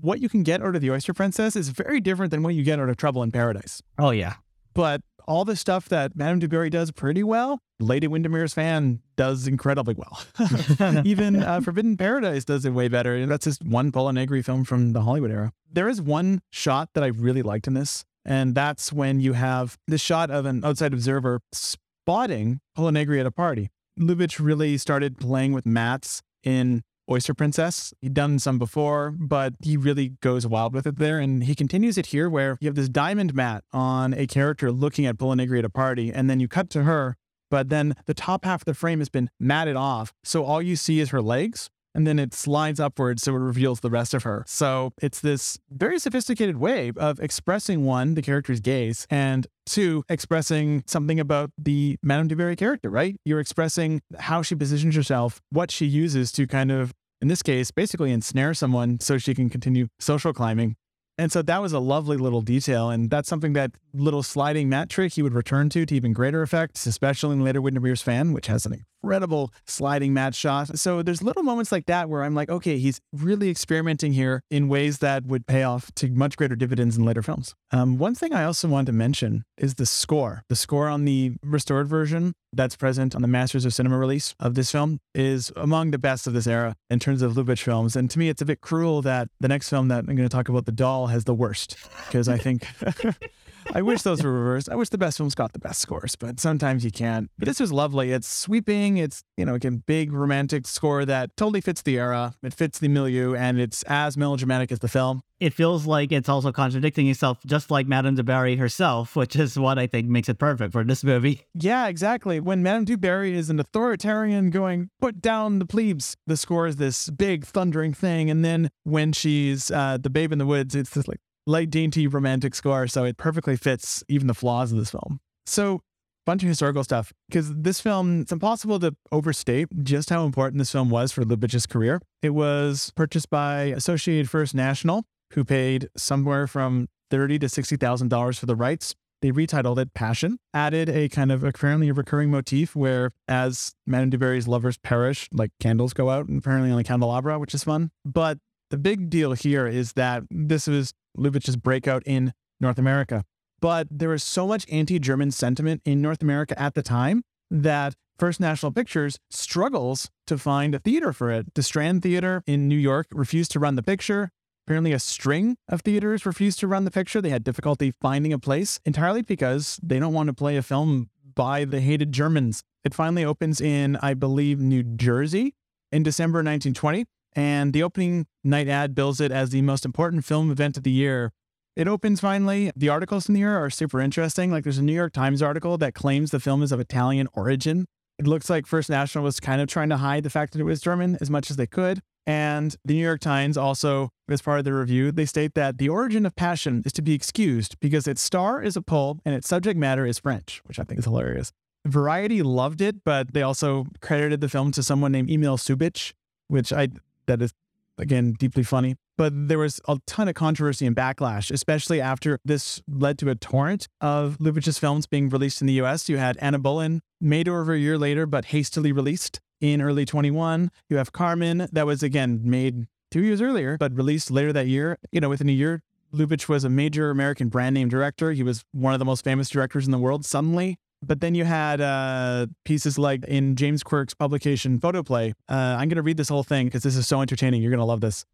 What 0.01 0.21
you 0.21 0.29
can 0.29 0.43
get 0.43 0.61
out 0.61 0.75
of 0.75 0.81
The 0.81 0.91
Oyster 0.91 1.13
Princess 1.13 1.55
is 1.55 1.69
very 1.69 1.99
different 1.99 2.29
than 2.31 2.43
what 2.43 2.53
you 2.53 2.63
get 2.63 2.79
out 2.79 2.89
of 2.89 2.97
Trouble 2.97 3.23
in 3.23 3.31
Paradise. 3.31 3.81
Oh 3.97 4.11
yeah. 4.11 4.35
But 4.73 5.01
all 5.29 5.45
the 5.45 5.55
stuff 5.55 5.87
that 5.89 6.15
Madame 6.15 6.39
du 6.39 6.47
Barry 6.47 6.71
does 6.71 6.91
pretty 6.91 7.21
well, 7.21 7.61
Lady 7.79 8.07
Windermere's 8.07 8.55
fan 8.55 8.99
does 9.15 9.47
incredibly 9.47 9.93
well. 9.95 11.03
Even 11.05 11.43
uh, 11.43 11.61
Forbidden 11.63 11.95
Paradise 11.97 12.43
does 12.43 12.65
it 12.65 12.71
way 12.71 12.87
better. 12.87 13.27
That's 13.27 13.45
just 13.45 13.63
one 13.63 13.91
Pola 13.91 14.11
Negri 14.11 14.41
film 14.41 14.65
from 14.65 14.93
the 14.93 15.01
Hollywood 15.01 15.29
era. 15.29 15.53
There 15.71 15.87
is 15.87 16.01
one 16.01 16.41
shot 16.49 16.89
that 16.95 17.03
I 17.03 17.07
really 17.07 17.43
liked 17.43 17.67
in 17.67 17.75
this, 17.75 18.03
and 18.25 18.55
that's 18.55 18.91
when 18.91 19.19
you 19.19 19.33
have 19.33 19.77
the 19.87 19.99
shot 19.99 20.31
of 20.31 20.47
an 20.47 20.65
outside 20.65 20.93
observer 20.93 21.41
spotting 21.53 22.59
Pola 22.75 22.91
Negri 22.91 23.19
at 23.19 23.27
a 23.27 23.31
party. 23.31 23.69
Lubitsch 23.99 24.39
really 24.39 24.79
started 24.79 25.19
playing 25.19 25.53
with 25.53 25.65
mats 25.65 26.23
in 26.43 26.81
Oyster 27.09 27.33
Princess. 27.33 27.93
He'd 28.01 28.13
done 28.13 28.39
some 28.39 28.57
before, 28.57 29.11
but 29.17 29.53
he 29.61 29.77
really 29.77 30.09
goes 30.21 30.45
wild 30.45 30.73
with 30.73 30.85
it 30.85 30.97
there. 30.97 31.19
And 31.19 31.43
he 31.43 31.55
continues 31.55 31.97
it 31.97 32.07
here 32.07 32.29
where 32.29 32.57
you 32.61 32.67
have 32.67 32.75
this 32.75 32.89
diamond 32.89 33.33
mat 33.33 33.63
on 33.73 34.13
a 34.13 34.27
character 34.27 34.71
looking 34.71 35.05
at 35.05 35.17
Pola 35.17 35.41
at 35.41 35.65
a 35.65 35.69
party, 35.69 36.11
and 36.11 36.29
then 36.29 36.39
you 36.39 36.47
cut 36.47 36.69
to 36.71 36.83
her, 36.83 37.15
but 37.49 37.69
then 37.69 37.95
the 38.05 38.13
top 38.13 38.45
half 38.45 38.61
of 38.61 38.65
the 38.65 38.73
frame 38.73 38.99
has 38.99 39.09
been 39.09 39.29
matted 39.39 39.75
off. 39.75 40.13
So 40.23 40.43
all 40.43 40.61
you 40.61 40.75
see 40.75 40.99
is 40.99 41.09
her 41.09 41.21
legs. 41.21 41.69
And 41.95 42.05
then 42.05 42.19
it 42.19 42.35
slides 42.35 42.79
upwards 42.79 43.23
so 43.23 43.33
it 43.33 43.39
reveals 43.39 43.79
the 43.79 43.89
rest 43.89 44.13
of 44.13 44.21
her. 44.21 44.43
So 44.47 44.93
it's 45.01 45.19
this 45.19 45.57
very 45.71 45.97
sophisticated 45.97 46.57
way 46.57 46.91
of 46.95 47.19
expressing 47.19 47.83
one, 47.83 48.13
the 48.13 48.21
character's 48.21 48.59
gaze, 48.59 49.07
and 49.09 49.47
two, 49.65 50.03
expressing 50.07 50.83
something 50.85 51.19
about 51.19 51.51
the 51.57 51.97
Madame 52.03 52.27
du 52.27 52.35
Barry 52.35 52.55
character, 52.55 52.91
right? 52.91 53.15
You're 53.25 53.39
expressing 53.39 54.01
how 54.19 54.43
she 54.43 54.53
positions 54.53 54.95
herself, 54.95 55.41
what 55.49 55.71
she 55.71 55.87
uses 55.87 56.31
to 56.33 56.45
kind 56.45 56.71
of 56.71 56.93
in 57.21 57.27
this 57.27 57.41
case, 57.41 57.71
basically 57.71 58.11
ensnare 58.11 58.53
someone 58.53 58.99
so 58.99 59.17
she 59.17 59.33
can 59.33 59.49
continue 59.49 59.87
social 59.99 60.33
climbing. 60.33 60.75
And 61.17 61.33
so 61.33 61.41
that 61.41 61.61
was 61.61 61.73
a 61.73 61.79
lovely 61.79 62.15
little 62.15 62.41
detail. 62.41 62.89
And 62.89 63.09
that's 63.09 63.27
something 63.27 63.51
that 63.53 63.71
little 63.93 64.23
sliding 64.23 64.69
mat 64.69 64.89
trick 64.89 65.13
he 65.13 65.21
would 65.21 65.33
return 65.33 65.67
to 65.69 65.85
to 65.85 65.95
even 65.95 66.13
greater 66.13 66.41
effects, 66.41 66.85
especially 66.85 67.33
in 67.33 67.43
Lady 67.43 67.59
Windermere's 67.59 68.01
fan, 68.01 68.31
which 68.31 68.47
has 68.47 68.65
an 68.65 68.85
incredible 69.03 69.53
sliding 69.65 70.13
mat 70.13 70.35
shot. 70.35 70.77
So 70.77 71.01
there's 71.01 71.23
little 71.23 71.43
moments 71.43 71.71
like 71.71 71.85
that 71.87 72.09
where 72.09 72.23
I'm 72.23 72.35
like, 72.35 72.49
okay, 72.49 72.77
he's 72.77 72.99
really 73.13 73.49
experimenting 73.49 74.13
here 74.13 74.41
in 74.49 74.67
ways 74.67 74.99
that 74.99 75.25
would 75.25 75.47
pay 75.47 75.63
off 75.63 75.93
to 75.95 76.09
much 76.09 76.37
greater 76.37 76.55
dividends 76.55 76.97
in 76.97 77.05
later 77.05 77.21
films. 77.21 77.55
Um, 77.71 77.97
one 77.97 78.15
thing 78.15 78.33
I 78.33 78.43
also 78.43 78.67
wanted 78.67 78.87
to 78.87 78.93
mention 78.93 79.43
is 79.57 79.75
the 79.75 79.85
score. 79.85 80.43
The 80.49 80.55
score 80.55 80.87
on 80.87 81.05
the 81.05 81.33
restored 81.43 81.87
version 81.87 82.33
that's 82.51 82.75
present 82.75 83.15
on 83.15 83.21
the 83.21 83.27
Masters 83.27 83.65
of 83.65 83.73
Cinema 83.73 83.97
release 83.97 84.33
of 84.39 84.55
this 84.55 84.71
film 84.71 84.99
is 85.13 85.51
among 85.55 85.91
the 85.91 85.99
best 85.99 86.25
of 86.25 86.33
this 86.33 86.47
era 86.47 86.75
in 86.89 86.99
terms 86.99 87.21
of 87.21 87.33
Lubitsch 87.33 87.61
films. 87.61 87.95
And 87.95 88.09
to 88.09 88.19
me, 88.19 88.29
it's 88.29 88.41
a 88.41 88.45
bit 88.45 88.61
cruel 88.61 89.01
that 89.03 89.29
the 89.39 89.47
next 89.47 89.69
film 89.69 89.87
that 89.89 89.99
I'm 89.99 90.15
going 90.15 90.17
to 90.17 90.29
talk 90.29 90.49
about, 90.49 90.65
The 90.65 90.71
Doll, 90.71 91.07
has 91.07 91.25
the 91.25 91.33
worst 91.33 91.77
because 92.07 92.27
I 92.27 92.37
think. 92.37 92.67
I 93.73 93.81
wish 93.81 94.01
those 94.01 94.23
were 94.23 94.31
reversed. 94.31 94.69
I 94.69 94.75
wish 94.75 94.89
the 94.89 94.97
best 94.97 95.17
films 95.17 95.35
got 95.35 95.53
the 95.53 95.59
best 95.59 95.79
scores, 95.79 96.15
but 96.15 96.39
sometimes 96.39 96.83
you 96.83 96.91
can't. 96.91 97.29
But 97.37 97.47
this 97.47 97.59
was 97.59 97.71
lovely. 97.71 98.11
It's 98.11 98.27
sweeping. 98.27 98.97
It's, 98.97 99.23
you 99.37 99.45
know, 99.45 99.55
again, 99.55 99.83
big 99.85 100.11
romantic 100.11 100.65
score 100.67 101.05
that 101.05 101.35
totally 101.37 101.61
fits 101.61 101.81
the 101.81 101.97
era. 101.97 102.33
It 102.41 102.53
fits 102.53 102.79
the 102.79 102.87
milieu 102.87 103.35
and 103.35 103.59
it's 103.59 103.83
as 103.83 104.17
melodramatic 104.17 104.71
as 104.71 104.79
the 104.79 104.87
film. 104.87 105.21
It 105.39 105.53
feels 105.53 105.85
like 105.85 106.11
it's 106.11 106.27
also 106.27 106.51
contradicting 106.51 107.07
itself, 107.07 107.39
just 107.45 107.71
like 107.71 107.87
Madame 107.87 108.15
du 108.15 108.23
Barry 108.23 108.57
herself, 108.57 109.15
which 109.15 109.37
is 109.37 109.57
what 109.57 109.79
I 109.79 109.87
think 109.87 110.09
makes 110.09 110.27
it 110.27 110.37
perfect 110.37 110.73
for 110.73 110.83
this 110.83 111.03
movie. 111.03 111.45
Yeah, 111.53 111.87
exactly. 111.87 112.41
When 112.41 112.61
Madame 112.61 112.83
du 112.83 112.97
Barry 112.97 113.37
is 113.37 113.49
an 113.49 113.59
authoritarian 113.59 114.49
going, 114.49 114.89
put 114.99 115.21
down 115.21 115.59
the 115.59 115.65
plebes, 115.65 116.17
the 116.27 116.35
score 116.35 116.67
is 116.67 116.75
this 116.75 117.09
big 117.09 117.45
thundering 117.45 117.93
thing. 117.93 118.29
And 118.29 118.43
then 118.43 118.69
when 118.83 119.13
she's 119.13 119.71
uh, 119.71 119.97
the 120.01 120.09
babe 120.09 120.33
in 120.33 120.39
the 120.39 120.45
woods, 120.45 120.75
it's 120.75 120.89
this 120.89 121.07
like 121.07 121.21
light, 121.49 121.69
dainty, 121.69 122.07
romantic 122.07 122.55
score. 122.55 122.87
So 122.87 123.03
it 123.03 123.17
perfectly 123.17 123.57
fits 123.57 124.03
even 124.07 124.27
the 124.27 124.33
flaws 124.33 124.71
of 124.71 124.77
this 124.77 124.91
film. 124.91 125.19
So, 125.45 125.81
bunch 126.25 126.43
of 126.43 126.49
historical 126.49 126.83
stuff 126.83 127.11
because 127.27 127.51
this 127.55 127.81
film, 127.81 128.21
it's 128.21 128.31
impossible 128.31 128.79
to 128.79 128.95
overstate 129.11 129.67
just 129.83 130.11
how 130.11 130.25
important 130.25 130.59
this 130.59 130.71
film 130.71 130.89
was 130.89 131.11
for 131.11 131.23
Lubitsch's 131.23 131.65
career. 131.65 132.01
It 132.21 132.29
was 132.31 132.91
purchased 132.95 133.31
by 133.31 133.63
Associated 133.63 134.29
First 134.29 134.53
National, 134.53 135.05
who 135.33 135.43
paid 135.43 135.89
somewhere 135.97 136.45
from 136.45 136.87
thirty 137.09 137.39
to 137.39 137.49
sixty 137.49 137.77
thousand 137.77 138.09
dollars 138.09 138.37
for 138.37 138.45
the 138.45 138.55
rights. 138.55 138.93
They 139.21 139.31
retitled 139.31 139.79
it 139.79 139.93
Passion, 139.93 140.37
added 140.53 140.87
a 140.87 141.09
kind 141.09 141.31
of 141.31 141.43
apparently 141.43 141.89
a 141.89 141.93
recurring 141.93 142.31
motif 142.31 142.75
where 142.75 143.11
as 143.27 143.73
Madame 143.85 144.11
du 144.11 144.17
Barry's 144.17 144.47
lovers 144.47 144.77
perish, 144.77 145.27
like 145.33 145.51
candles 145.59 145.93
go 145.93 146.09
out, 146.09 146.27
and 146.27 146.37
apparently 146.37 146.71
on 146.71 146.77
the 146.77 146.83
candelabra, 146.83 147.37
which 147.39 147.53
is 147.53 147.63
fun. 147.63 147.91
But 148.05 148.37
the 148.69 148.77
big 148.77 149.09
deal 149.09 149.33
here 149.33 149.67
is 149.67 149.93
that 149.93 150.23
this 150.29 150.67
was 150.67 150.93
Lubitsch's 151.17 151.57
breakout 151.57 152.03
in 152.05 152.33
North 152.59 152.77
America. 152.77 153.23
But 153.61 153.87
there 153.91 154.09
was 154.09 154.23
so 154.23 154.47
much 154.47 154.65
anti 154.71 154.99
German 154.99 155.31
sentiment 155.31 155.81
in 155.85 156.01
North 156.01 156.21
America 156.21 156.59
at 156.59 156.75
the 156.75 156.81
time 156.81 157.23
that 157.51 157.95
First 158.17 158.39
National 158.39 158.71
Pictures 158.71 159.17
struggles 159.29 160.09
to 160.27 160.37
find 160.37 160.75
a 160.75 160.79
theater 160.79 161.13
for 161.13 161.31
it. 161.31 161.53
The 161.55 161.63
Strand 161.63 162.03
Theater 162.03 162.43
in 162.45 162.67
New 162.67 162.77
York 162.77 163.07
refused 163.11 163.51
to 163.51 163.59
run 163.59 163.75
the 163.75 163.83
picture. 163.83 164.29
Apparently, 164.65 164.91
a 164.91 164.99
string 164.99 165.57
of 165.67 165.81
theaters 165.81 166.25
refused 166.25 166.59
to 166.59 166.67
run 166.67 166.85
the 166.85 166.91
picture. 166.91 167.21
They 167.21 167.29
had 167.29 167.43
difficulty 167.43 167.93
finding 168.01 168.33
a 168.33 168.39
place 168.39 168.79
entirely 168.85 169.23
because 169.23 169.79
they 169.81 169.99
don't 169.99 170.13
want 170.13 170.27
to 170.27 170.33
play 170.33 170.57
a 170.57 170.61
film 170.61 171.09
by 171.33 171.65
the 171.65 171.81
hated 171.81 172.11
Germans. 172.11 172.61
It 172.83 172.93
finally 172.93 173.25
opens 173.25 173.61
in, 173.61 173.95
I 173.97 174.13
believe, 174.13 174.59
New 174.59 174.83
Jersey 174.83 175.55
in 175.91 176.03
December 176.03 176.39
1920. 176.39 177.05
And 177.35 177.73
the 177.73 177.83
opening 177.83 178.27
night 178.43 178.67
ad 178.67 178.95
bills 178.95 179.21
it 179.21 179.31
as 179.31 179.51
the 179.51 179.61
most 179.61 179.85
important 179.85 180.25
film 180.25 180.51
event 180.51 180.77
of 180.77 180.83
the 180.83 180.91
year. 180.91 181.31
It 181.75 181.87
opens 181.87 182.19
finally. 182.19 182.71
The 182.75 182.89
articles 182.89 183.29
in 183.29 183.33
the 183.33 183.39
year 183.39 183.57
are 183.57 183.69
super 183.69 184.01
interesting. 184.01 184.51
Like 184.51 184.63
there's 184.63 184.79
a 184.79 184.83
New 184.83 184.93
York 184.93 185.13
Times 185.13 185.41
article 185.41 185.77
that 185.77 185.93
claims 185.93 186.31
the 186.31 186.39
film 186.39 186.61
is 186.61 186.71
of 186.71 186.79
Italian 186.79 187.27
origin. 187.33 187.85
It 188.17 188.27
looks 188.27 188.49
like 188.49 188.67
First 188.67 188.89
National 188.89 189.23
was 189.23 189.39
kind 189.39 189.61
of 189.61 189.69
trying 189.69 189.89
to 189.89 189.97
hide 189.97 190.23
the 190.23 190.29
fact 190.29 190.51
that 190.53 190.59
it 190.59 190.65
was 190.65 190.81
German 190.81 191.17
as 191.21 191.29
much 191.29 191.49
as 191.49 191.55
they 191.55 191.67
could. 191.67 192.01
And 192.27 192.75
the 192.83 192.95
New 192.95 193.03
York 193.03 193.21
Times 193.21 193.57
also, 193.57 194.09
as 194.29 194.41
part 194.41 194.59
of 194.59 194.65
the 194.65 194.73
review, 194.73 195.11
they 195.11 195.25
state 195.25 195.55
that 195.55 195.77
the 195.77 195.89
origin 195.89 196.25
of 196.25 196.35
Passion 196.35 196.83
is 196.85 196.91
to 196.93 197.01
be 197.01 197.13
excused 197.13 197.79
because 197.79 198.07
its 198.07 198.21
star 198.21 198.61
is 198.61 198.75
a 198.75 198.81
Pole 198.81 199.19
and 199.23 199.33
its 199.33 199.47
subject 199.47 199.79
matter 199.79 200.05
is 200.05 200.19
French, 200.19 200.61
which 200.65 200.79
I 200.79 200.83
think 200.83 200.99
is 200.99 201.05
hilarious. 201.05 201.51
Variety 201.87 202.43
loved 202.43 202.81
it, 202.81 203.03
but 203.05 203.33
they 203.33 203.41
also 203.41 203.87
credited 204.01 204.41
the 204.41 204.49
film 204.49 204.71
to 204.73 204.83
someone 204.83 205.13
named 205.13 205.29
Emil 205.29 205.57
Subich, 205.57 206.13
which 206.49 206.73
I 206.73 206.89
that 207.29 207.41
is 207.41 207.53
again, 207.99 208.33
deeply 208.39 208.63
funny. 208.63 208.95
But 209.17 209.33
there 209.49 209.59
was 209.59 209.81
a 209.87 209.99
ton 210.07 210.29
of 210.29 210.35
controversy 210.35 210.87
and 210.87 210.95
backlash, 210.95 211.51
especially 211.51 211.99
after 211.99 212.39
this 212.45 212.81
led 212.87 213.17
to 213.19 213.29
a 213.29 213.35
torrent 213.35 213.87
of 213.99 214.37
Lubitsch's 214.39 214.79
films 214.79 215.05
being 215.05 215.29
released 215.29 215.61
in 215.61 215.67
the 215.67 215.73
US. 215.81 216.09
You 216.09 216.17
had 216.17 216.37
Anna 216.37 216.57
Boleyn, 216.57 217.01
made 217.21 217.49
over 217.49 217.73
a 217.73 217.77
year 217.77 217.97
later, 217.97 218.25
but 218.25 218.45
hastily 218.45 218.91
released 218.91 219.41
in 219.59 219.81
early 219.81 220.05
21. 220.05 220.71
You 220.89 220.97
have 220.97 221.11
Carmen, 221.11 221.67
that 221.71 221.85
was 221.85 222.01
again 222.01 222.41
made 222.43 222.87
two 223.11 223.21
years 223.21 223.41
earlier, 223.41 223.77
but 223.77 223.93
released 223.93 224.31
later 224.31 224.53
that 224.53 224.67
year. 224.67 224.97
You 225.11 225.19
know, 225.19 225.29
within 225.29 225.49
a 225.49 225.53
year, 225.53 225.83
Lubitsch 226.13 226.47
was 226.47 226.63
a 226.63 226.69
major 226.69 227.09
American 227.09 227.49
brand 227.49 227.73
name 227.73 227.89
director. 227.89 228.31
He 228.31 228.43
was 228.43 228.63
one 228.71 228.93
of 228.93 228.99
the 228.99 229.05
most 229.05 229.23
famous 229.23 229.49
directors 229.49 229.85
in 229.85 229.91
the 229.91 229.99
world 229.99 230.25
suddenly. 230.25 230.77
But 231.01 231.21
then 231.21 231.35
you 231.35 231.45
had 231.45 231.81
uh, 231.81 232.47
pieces 232.65 232.97
like 232.97 233.23
in 233.25 233.55
James 233.55 233.83
Quirk's 233.83 234.13
publication 234.13 234.79
Photoplay. 234.79 235.33
Uh, 235.49 235.53
I'm 235.53 235.87
going 235.87 235.95
to 235.95 236.01
read 236.01 236.17
this 236.17 236.29
whole 236.29 236.43
thing 236.43 236.67
because 236.67 236.83
this 236.83 236.95
is 236.95 237.07
so 237.07 237.21
entertaining. 237.21 237.61
You're 237.61 237.71
going 237.71 237.79
to 237.79 237.85
love 237.85 238.01
this. 238.01 238.25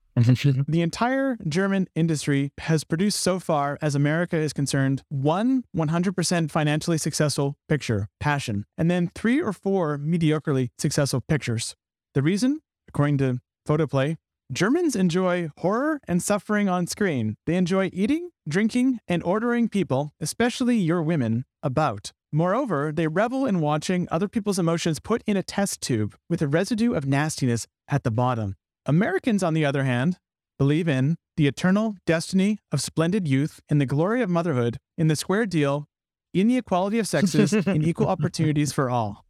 the 0.68 0.82
entire 0.82 1.38
German 1.48 1.88
industry 1.94 2.52
has 2.60 2.86
produced 2.86 3.20
so 3.20 3.38
far, 3.38 3.78
as 3.82 3.96
America 3.96 4.38
is 4.38 4.54
concerned, 4.54 5.04
one 5.10 5.66
100% 5.76 6.50
financially 6.50 6.98
successful 6.98 7.58
picture, 7.68 8.08
Passion, 8.20 8.66
and 8.78 8.90
then 8.90 9.12
three 9.14 9.42
or 9.42 9.52
four 9.52 9.98
mediocrely 9.98 10.70
successful 10.78 11.22
pictures. 11.28 11.76
The 12.14 12.22
reason, 12.22 12.62
according 12.88 13.18
to 13.18 13.40
Photoplay, 13.66 14.16
Germans 14.52 14.96
enjoy 14.96 15.50
horror 15.58 16.00
and 16.08 16.22
suffering 16.22 16.70
on 16.70 16.88
screen. 16.88 17.36
They 17.46 17.56
enjoy 17.56 17.90
eating, 17.92 18.30
drinking, 18.48 19.00
and 19.08 19.24
ordering 19.24 19.68
people, 19.70 20.14
especially 20.22 20.78
your 20.78 21.02
women, 21.02 21.46
about. 21.64 22.12
Moreover, 22.36 22.92
they 22.92 23.08
revel 23.08 23.46
in 23.46 23.62
watching 23.62 24.10
other 24.12 24.28
people's 24.28 24.60
emotions 24.60 25.00
put 25.00 25.24
in 25.26 25.38
a 25.38 25.42
test 25.42 25.80
tube 25.80 26.18
with 26.30 26.42
a 26.42 26.50
residue 26.50 26.92
of 26.94 27.06
nastiness 27.06 27.66
at 27.88 28.04
the 28.04 28.12
bottom. 28.12 28.58
Americans, 28.86 29.42
on 29.42 29.54
the 29.54 29.64
other 29.64 29.86
hand, 29.86 30.18
believe 30.60 30.90
in 30.90 31.16
the 31.38 31.48
eternal 31.48 31.96
destiny 32.06 32.60
of 32.74 32.82
splendid 32.82 33.26
youth, 33.26 33.62
in 33.70 33.78
the 33.78 33.86
glory 33.86 34.22
of 34.22 34.30
motherhood, 34.30 34.80
in 34.98 35.08
the 35.08 35.16
square 35.16 35.46
deal, 35.46 35.88
in 36.34 36.50
the 36.50 36.58
equality 36.58 37.00
of 37.00 37.08
sexes, 37.08 37.54
in 37.54 37.84
equal 37.88 38.10
opportunities 38.10 38.74
for 38.74 38.90
all. 38.90 39.24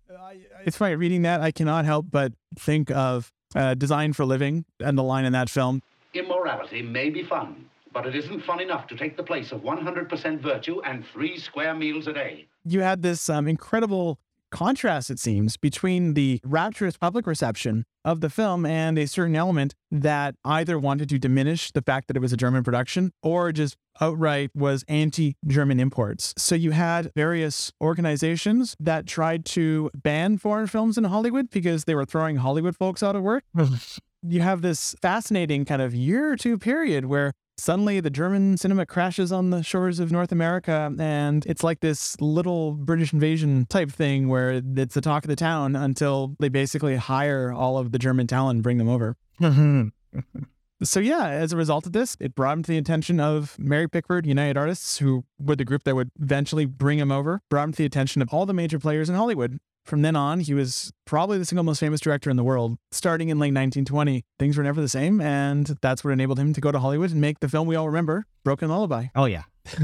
It's 0.66 0.76
funny, 0.76 0.96
reading 0.96 1.22
that, 1.22 1.42
I 1.42 1.52
cannot 1.52 1.86
help 1.86 2.08
but 2.10 2.34
think 2.58 2.90
of 2.90 3.32
uh, 3.54 3.76
Design 3.76 4.14
for 4.14 4.26
Living 4.26 4.66
and 4.80 4.98
the 4.98 5.04
line 5.04 5.26
in 5.26 5.34
that 5.34 5.52
film. 5.52 5.84
Immorality 6.16 6.82
may 6.82 7.12
be 7.12 7.22
fun, 7.22 7.70
but 7.96 8.06
it 8.06 8.14
isn't 8.14 8.42
fun 8.42 8.60
enough 8.60 8.88
to 8.88 8.96
take 8.98 9.16
the 9.16 9.24
place 9.24 9.54
of 9.54 9.62
100% 9.62 10.42
virtue 10.42 10.82
and 10.82 11.06
three 11.14 11.40
square 11.40 11.74
meals 11.74 12.08
a 12.08 12.14
day. 12.14 12.46
You 12.66 12.82
had 12.82 13.02
this 13.02 13.30
um, 13.30 13.48
incredible 13.48 14.20
contrast, 14.52 15.10
it 15.10 15.18
seems, 15.18 15.56
between 15.56 16.14
the 16.14 16.42
rapturous 16.44 16.98
public 16.98 17.26
reception 17.26 17.86
of 18.04 18.20
the 18.20 18.30
film 18.30 18.66
and 18.66 19.00
a 19.00 19.08
certain 19.08 19.36
element 19.36 19.76
that 19.90 20.36
either 20.44 20.78
wanted 20.78 21.08
to 21.08 21.18
diminish 21.18 21.72
the 21.72 21.82
fact 21.82 22.08
that 22.10 22.18
it 22.18 22.20
was 22.20 22.34
a 22.34 22.38
German 22.38 22.66
production 22.66 23.14
or 23.24 23.54
just 23.54 23.78
outright 24.02 24.52
was 24.54 24.84
anti 24.90 25.38
German 25.48 25.80
imports. 25.80 26.34
So 26.38 26.54
you 26.54 26.72
had 26.72 27.14
various 27.16 27.72
organizations 27.80 28.76
that 28.78 29.08
tried 29.08 29.46
to 29.46 29.90
ban 29.96 30.38
foreign 30.38 30.68
films 30.68 30.98
in 30.98 31.06
Hollywood 31.06 31.50
because 31.50 31.86
they 31.86 31.96
were 31.96 32.06
throwing 32.06 32.38
Hollywood 32.38 32.76
folks 32.76 33.02
out 33.02 33.16
of 33.16 33.24
work. 33.24 33.46
you 34.22 34.42
have 34.42 34.62
this 34.62 34.96
fascinating 35.02 35.64
kind 35.64 35.82
of 35.82 35.96
year 35.96 36.32
or 36.32 36.36
two 36.36 36.58
period 36.58 37.06
where 37.06 37.32
suddenly 37.58 38.00
the 38.00 38.10
German 38.10 38.58
cinema 38.58 38.86
crashes 38.86 39.32
on 39.32 39.50
the 39.50 39.64
shores 39.64 40.00
of 40.00 40.12
North 40.12 40.32
America. 40.32 40.94
And 41.00 41.46
it's 41.46 41.64
like 41.64 41.80
this 41.80 42.20
little 42.20 42.74
British 42.74 43.14
invasion 43.14 43.66
type 43.70 43.92
thing 43.92 44.28
where 44.28 44.62
it's 44.78 44.96
the 44.96 45.02
talk 45.02 45.24
of 45.24 45.30
the 45.30 45.36
town 45.36 45.76
until 45.76 46.36
they 46.40 46.50
basically 46.50 46.96
hire 46.96 47.52
all 47.52 47.78
of 47.78 47.92
the 47.92 48.00
German 48.00 48.28
talent 48.28 48.58
and 48.58 48.64
bring 48.64 48.78
them 48.78 48.90
over. 48.90 49.16
Mm-hmm. 49.42 49.88
So 50.84 51.00
yeah, 51.00 51.28
as 51.28 51.54
a 51.54 51.58
result 51.58 51.86
of 51.86 51.94
this, 51.94 52.18
it 52.20 52.36
brought 52.36 52.58
him 52.58 52.64
to 52.64 52.72
the 52.72 52.78
attention 52.78 53.20
of 53.20 53.58
Mary 53.58 53.88
Pickford, 53.88 54.26
United 54.26 54.58
Artists, 54.58 54.98
who 54.98 55.24
were 55.40 55.56
the 55.56 55.64
group 55.64 55.84
that 55.84 55.96
would 55.96 56.12
eventually 56.22 56.66
bring 56.66 57.00
him 57.00 57.12
over, 57.12 57.42
brought 57.50 57.64
him 57.64 57.72
to 57.72 57.78
the 57.78 57.86
attention 57.86 58.22
of 58.22 58.30
all 58.34 58.46
the 58.46 58.54
major 58.54 58.78
players 58.78 59.10
in 59.10 59.16
Hollywood. 59.16 59.60
From 59.86 60.02
then 60.02 60.16
on, 60.16 60.40
he 60.40 60.54
was 60.54 60.92
probably 61.06 61.38
the 61.38 61.46
single 61.46 61.64
most 61.64 61.80
famous 61.80 62.02
director 62.02 62.30
in 62.30 62.38
the 62.38 62.44
world. 62.44 62.78
Starting 62.92 63.30
in 63.30 63.38
late 63.38 63.54
1920, 63.54 64.26
things 64.40 64.58
were 64.58 64.64
never 64.64 64.82
the 64.82 64.90
same, 64.90 65.22
and 65.22 65.78
that's 65.82 66.04
what 66.04 66.12
enabled 66.12 66.40
him 66.40 66.54
to 66.54 66.62
go 66.62 66.72
to 66.72 66.80
Hollywood 66.80 67.12
and 67.12 67.22
make 67.22 67.40
the 67.40 67.48
film 67.48 67.68
we 67.68 67.76
all 67.76 67.86
remember, 67.86 68.26
Broken 68.44 68.70
Lullaby. 68.70 69.08
Oh 69.16 69.26
yeah. 69.26 69.44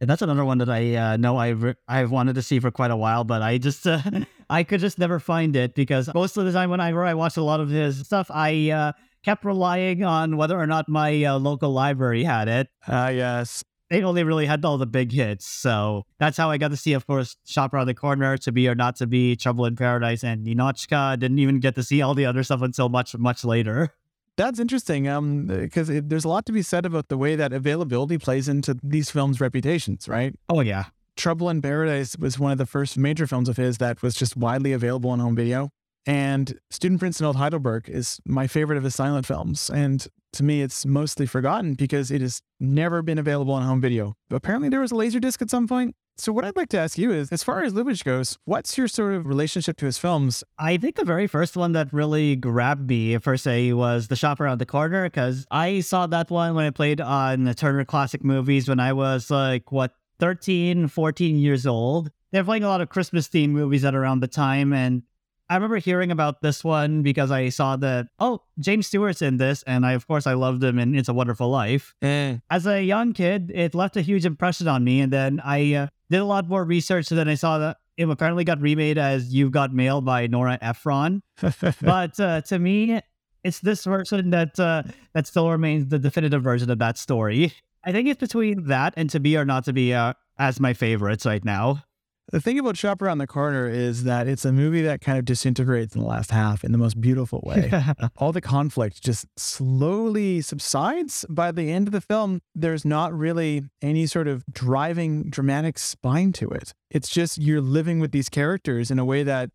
And 0.00 0.10
that's 0.10 0.20
another 0.22 0.44
one 0.44 0.58
that 0.58 0.68
I 0.68 0.94
uh, 0.94 1.16
know 1.16 1.38
I've 1.38 1.62
re- 1.62 1.74
I've 1.88 2.10
wanted 2.10 2.34
to 2.34 2.42
see 2.42 2.60
for 2.60 2.70
quite 2.70 2.90
a 2.90 2.96
while, 2.96 3.24
but 3.24 3.40
I 3.40 3.56
just 3.56 3.86
uh, 3.86 4.00
I 4.50 4.62
could 4.62 4.80
just 4.80 4.98
never 4.98 5.18
find 5.18 5.56
it 5.56 5.74
because 5.74 6.12
most 6.12 6.36
of 6.36 6.44
the 6.44 6.52
time 6.52 6.70
when 6.70 6.80
I 6.80 6.90
I 6.90 7.14
watched 7.14 7.38
a 7.38 7.42
lot 7.42 7.60
of 7.60 7.70
his 7.70 8.04
stuff, 8.04 8.30
I 8.30 8.70
uh, 8.70 8.92
kept 9.26 9.44
relying 9.44 10.04
on 10.04 10.36
whether 10.36 10.56
or 10.58 10.68
not 10.68 10.88
my 10.88 11.24
uh, 11.24 11.36
local 11.36 11.72
library 11.72 12.22
had 12.22 12.46
it. 12.46 12.68
Ah, 12.86 13.08
yes. 13.08 13.64
They 13.90 14.02
only 14.04 14.22
really 14.22 14.46
had 14.46 14.64
all 14.64 14.78
the 14.78 14.86
big 14.86 15.12
hits, 15.12 15.46
so 15.46 16.04
that's 16.18 16.36
how 16.36 16.50
I 16.50 16.58
got 16.58 16.70
to 16.70 16.76
see, 16.76 16.92
of 16.92 17.06
course, 17.06 17.36
Shop 17.44 17.72
Around 17.72 17.86
the 17.86 17.94
Corner, 17.94 18.36
To 18.38 18.52
Be 18.52 18.68
or 18.68 18.74
Not 18.74 18.96
to 18.96 19.06
Be, 19.06 19.36
Trouble 19.36 19.64
in 19.64 19.76
Paradise, 19.76 20.24
and 20.24 20.44
Ninotchka. 20.44 21.18
Didn't 21.18 21.38
even 21.38 21.60
get 21.60 21.76
to 21.76 21.84
see 21.84 22.02
all 22.02 22.14
the 22.14 22.26
other 22.26 22.42
stuff 22.42 22.62
until 22.62 22.88
much 22.88 23.16
much 23.16 23.44
later. 23.44 23.92
That's 24.36 24.58
interesting, 24.58 25.06
um, 25.06 25.46
because 25.46 25.88
there's 25.88 26.24
a 26.24 26.28
lot 26.28 26.46
to 26.46 26.52
be 26.52 26.62
said 26.62 26.84
about 26.84 27.08
the 27.08 27.16
way 27.16 27.36
that 27.36 27.52
availability 27.52 28.18
plays 28.18 28.48
into 28.48 28.76
these 28.82 29.08
films' 29.10 29.40
reputations, 29.40 30.08
right? 30.08 30.34
Oh 30.48 30.62
yeah, 30.62 30.86
Trouble 31.16 31.48
in 31.48 31.62
Paradise 31.62 32.16
was 32.18 32.40
one 32.40 32.50
of 32.50 32.58
the 32.58 32.66
first 32.66 32.98
major 32.98 33.28
films 33.28 33.48
of 33.48 33.56
his 33.56 33.78
that 33.78 34.02
was 34.02 34.16
just 34.16 34.36
widely 34.36 34.72
available 34.72 35.10
on 35.10 35.20
home 35.20 35.36
video. 35.36 35.70
And 36.06 36.58
Student 36.70 37.00
Prince 37.00 37.20
in 37.20 37.26
Old 37.26 37.36
Heidelberg 37.36 37.88
is 37.88 38.20
my 38.24 38.46
favorite 38.46 38.78
of 38.78 38.84
his 38.84 38.94
silent 38.94 39.26
films. 39.26 39.68
And 39.70 40.06
to 40.34 40.44
me, 40.44 40.62
it's 40.62 40.86
mostly 40.86 41.26
forgotten 41.26 41.74
because 41.74 42.10
it 42.10 42.20
has 42.20 42.42
never 42.60 43.02
been 43.02 43.18
available 43.18 43.54
on 43.54 43.62
home 43.62 43.80
video. 43.80 44.14
Apparently, 44.30 44.68
there 44.68 44.80
was 44.80 44.92
a 44.92 44.94
Laserdisc 44.94 45.42
at 45.42 45.50
some 45.50 45.66
point. 45.66 45.96
So, 46.18 46.32
what 46.32 46.46
I'd 46.46 46.56
like 46.56 46.70
to 46.70 46.78
ask 46.78 46.96
you 46.96 47.10
is 47.10 47.30
as 47.30 47.42
far 47.42 47.62
as 47.62 47.74
Lubitsch 47.74 48.02
goes, 48.02 48.38
what's 48.46 48.78
your 48.78 48.88
sort 48.88 49.14
of 49.14 49.26
relationship 49.26 49.76
to 49.78 49.86
his 49.86 49.98
films? 49.98 50.42
I 50.58 50.78
think 50.78 50.96
the 50.96 51.04
very 51.04 51.26
first 51.26 51.56
one 51.56 51.72
that 51.72 51.92
really 51.92 52.36
grabbed 52.36 52.88
me 52.88 53.18
per 53.18 53.36
se 53.36 53.74
was 53.74 54.08
The 54.08 54.16
Shop 54.16 54.40
Around 54.40 54.58
the 54.58 54.66
Corner 54.66 55.04
because 55.04 55.46
I 55.50 55.80
saw 55.80 56.06
that 56.06 56.30
one 56.30 56.54
when 56.54 56.64
I 56.64 56.70
played 56.70 57.02
on 57.02 57.44
the 57.44 57.54
Turner 57.54 57.84
Classic 57.84 58.24
Movies 58.24 58.66
when 58.66 58.80
I 58.80 58.94
was 58.94 59.30
like, 59.30 59.70
what, 59.72 59.92
13, 60.18 60.88
14 60.88 61.36
years 61.36 61.66
old. 61.66 62.10
They're 62.32 62.44
playing 62.44 62.64
a 62.64 62.68
lot 62.68 62.80
of 62.80 62.88
Christmas 62.88 63.28
themed 63.28 63.50
movies 63.50 63.84
at 63.84 63.94
around 63.94 64.20
the 64.20 64.28
time. 64.28 64.72
And 64.72 65.02
I 65.48 65.54
remember 65.54 65.76
hearing 65.76 66.10
about 66.10 66.42
this 66.42 66.64
one 66.64 67.02
because 67.02 67.30
I 67.30 67.50
saw 67.50 67.76
that, 67.76 68.08
oh, 68.18 68.42
James 68.58 68.88
Stewart's 68.88 69.22
in 69.22 69.36
this. 69.36 69.62
And 69.62 69.86
I, 69.86 69.92
of 69.92 70.06
course, 70.08 70.26
I 70.26 70.34
loved 70.34 70.62
him 70.62 70.78
in 70.78 70.94
It's 70.94 71.08
a 71.08 71.14
Wonderful 71.14 71.48
Life. 71.48 71.94
Eh. 72.02 72.38
As 72.50 72.66
a 72.66 72.82
young 72.82 73.12
kid, 73.12 73.52
it 73.54 73.74
left 73.74 73.96
a 73.96 74.00
huge 74.00 74.24
impression 74.24 74.66
on 74.66 74.82
me. 74.82 75.00
And 75.00 75.12
then 75.12 75.40
I 75.44 75.74
uh, 75.74 75.86
did 76.10 76.18
a 76.18 76.24
lot 76.24 76.48
more 76.48 76.64
research. 76.64 77.10
And 77.10 77.18
then 77.18 77.28
I 77.28 77.36
saw 77.36 77.58
that 77.58 77.76
it 77.96 78.08
apparently 78.08 78.44
got 78.44 78.60
remade 78.60 78.98
as 78.98 79.32
You've 79.32 79.52
Got 79.52 79.72
Mail 79.72 80.00
by 80.00 80.26
Nora 80.26 80.58
Ephron. 80.60 81.22
but 81.80 82.20
uh, 82.20 82.40
to 82.42 82.58
me, 82.58 83.00
it's 83.44 83.60
this 83.60 83.84
version 83.84 84.30
that 84.30 84.58
uh, 84.58 84.82
that 85.14 85.26
still 85.26 85.48
remains 85.50 85.88
the 85.88 85.98
definitive 85.98 86.42
version 86.42 86.70
of 86.70 86.78
that 86.80 86.98
story. 86.98 87.52
I 87.84 87.92
think 87.92 88.08
it's 88.08 88.18
between 88.18 88.64
that 88.64 88.94
and 88.96 89.08
To 89.10 89.20
Be 89.20 89.36
or 89.36 89.44
Not 89.44 89.64
to 89.66 89.72
Be 89.72 89.94
uh, 89.94 90.14
as 90.38 90.58
my 90.58 90.74
favorites 90.74 91.24
right 91.24 91.44
now. 91.44 91.84
The 92.32 92.40
thing 92.40 92.58
about 92.58 92.76
Shop 92.76 93.00
Around 93.00 93.18
the 93.18 93.26
Corner 93.28 93.68
is 93.68 94.02
that 94.02 94.26
it's 94.26 94.44
a 94.44 94.52
movie 94.52 94.82
that 94.82 95.00
kind 95.00 95.16
of 95.16 95.24
disintegrates 95.24 95.94
in 95.94 96.00
the 96.00 96.06
last 96.06 96.32
half 96.32 96.64
in 96.64 96.72
the 96.72 96.78
most 96.78 97.00
beautiful 97.00 97.40
way. 97.46 97.70
All 98.16 98.32
the 98.32 98.40
conflict 98.40 99.00
just 99.00 99.26
slowly 99.36 100.40
subsides. 100.40 101.24
By 101.28 101.52
the 101.52 101.70
end 101.70 101.86
of 101.86 101.92
the 101.92 102.00
film, 102.00 102.40
there's 102.52 102.84
not 102.84 103.16
really 103.16 103.62
any 103.80 104.06
sort 104.06 104.26
of 104.26 104.44
driving 104.50 105.30
dramatic 105.30 105.78
spine 105.78 106.32
to 106.32 106.48
it. 106.48 106.74
It's 106.90 107.08
just 107.08 107.38
you're 107.38 107.60
living 107.60 108.00
with 108.00 108.10
these 108.10 108.28
characters 108.28 108.90
in 108.90 108.98
a 108.98 109.04
way 109.04 109.22
that 109.22 109.50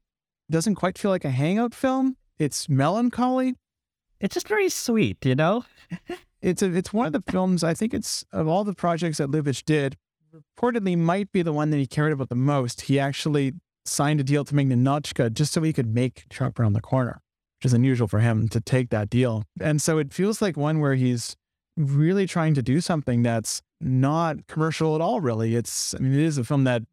doesn't 0.50 0.76
quite 0.76 0.98
feel 0.98 1.12
like 1.12 1.26
a 1.26 1.32
hangout 1.32 1.74
film. 1.74 2.16
It's 2.40 2.70
melancholy. 2.70 3.56
It's 4.22 4.34
just 4.34 4.48
very 4.48 4.70
sweet, 4.70 5.26
you 5.26 5.36
know? 5.36 5.66
It's 6.42 6.64
a, 6.64 6.76
it's 6.76 6.92
one 6.92 7.06
of 7.06 7.14
the 7.14 7.32
films 7.32 7.64
I 7.64 7.76
think 7.76 7.94
it's 7.94 8.26
of 8.32 8.48
all 8.48 8.64
the 8.64 8.74
projects 8.74 9.20
that 9.20 9.30
Lubitsch 9.30 9.64
did, 9.64 9.96
reportedly 10.32 10.98
might 10.98 11.32
be 11.32 11.42
the 11.42 11.54
one 11.54 11.70
that 11.72 11.78
he 11.78 11.88
cared 11.88 12.14
about 12.14 12.30
the 12.30 12.36
most. 12.36 12.82
He 12.82 13.00
actually 13.00 13.54
signed 13.86 14.20
a 14.20 14.24
deal 14.24 14.44
to 14.46 14.56
make 14.56 14.68
Ninotchka 14.68 15.34
just 15.34 15.54
so 15.54 15.62
he 15.62 15.74
could 15.74 15.94
make 15.94 16.26
Shop 16.32 16.60
Around 16.60 16.74
the 16.74 16.82
Corner, 16.82 17.22
which 17.60 17.66
is 17.66 17.74
unusual 17.74 18.08
for 18.08 18.20
him 18.20 18.48
to 18.50 18.62
take 18.62 18.90
that 18.90 19.10
deal. 19.10 19.44
And 19.60 19.82
so 19.82 19.98
it 19.98 20.14
feels 20.14 20.42
like 20.42 20.58
one 20.58 20.80
where 20.80 20.96
he's 20.96 21.36
really 21.78 22.28
trying 22.28 22.54
to 22.56 22.62
do 22.62 22.82
something 22.82 23.24
that's 23.24 23.62
not 23.80 24.48
commercial 24.48 24.96
at 24.96 25.02
all, 25.02 25.22
really. 25.22 25.56
It's, 25.56 25.96
I 25.96 26.00
mean, 26.00 26.14
it 26.14 26.20
is 26.20 26.38
a 26.38 26.44
film 26.44 26.64
that 26.66 26.84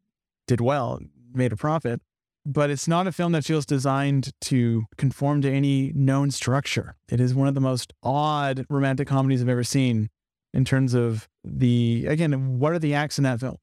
did 0.46 0.60
well, 0.60 1.00
made 1.34 1.52
a 1.52 1.56
profit, 1.56 2.00
but 2.46 2.70
it's 2.70 2.88
not 2.88 3.06
a 3.06 3.12
film 3.12 3.32
that 3.32 3.44
feels 3.44 3.66
designed 3.66 4.32
to 4.40 4.86
conform 4.96 5.42
to 5.42 5.52
any 5.52 5.92
known 5.94 6.30
structure. 6.30 6.96
It 7.10 7.20
is 7.20 7.34
one 7.34 7.48
of 7.48 7.54
the 7.54 7.60
most 7.60 7.92
odd 8.02 8.64
romantic 8.70 9.08
comedies 9.08 9.42
I've 9.42 9.48
ever 9.48 9.64
seen 9.64 10.08
in 10.54 10.64
terms 10.64 10.94
of 10.94 11.28
the 11.44 12.06
again, 12.08 12.58
what 12.58 12.72
are 12.72 12.78
the 12.78 12.94
acts 12.94 13.18
in 13.18 13.24
that 13.24 13.40
film? 13.40 13.56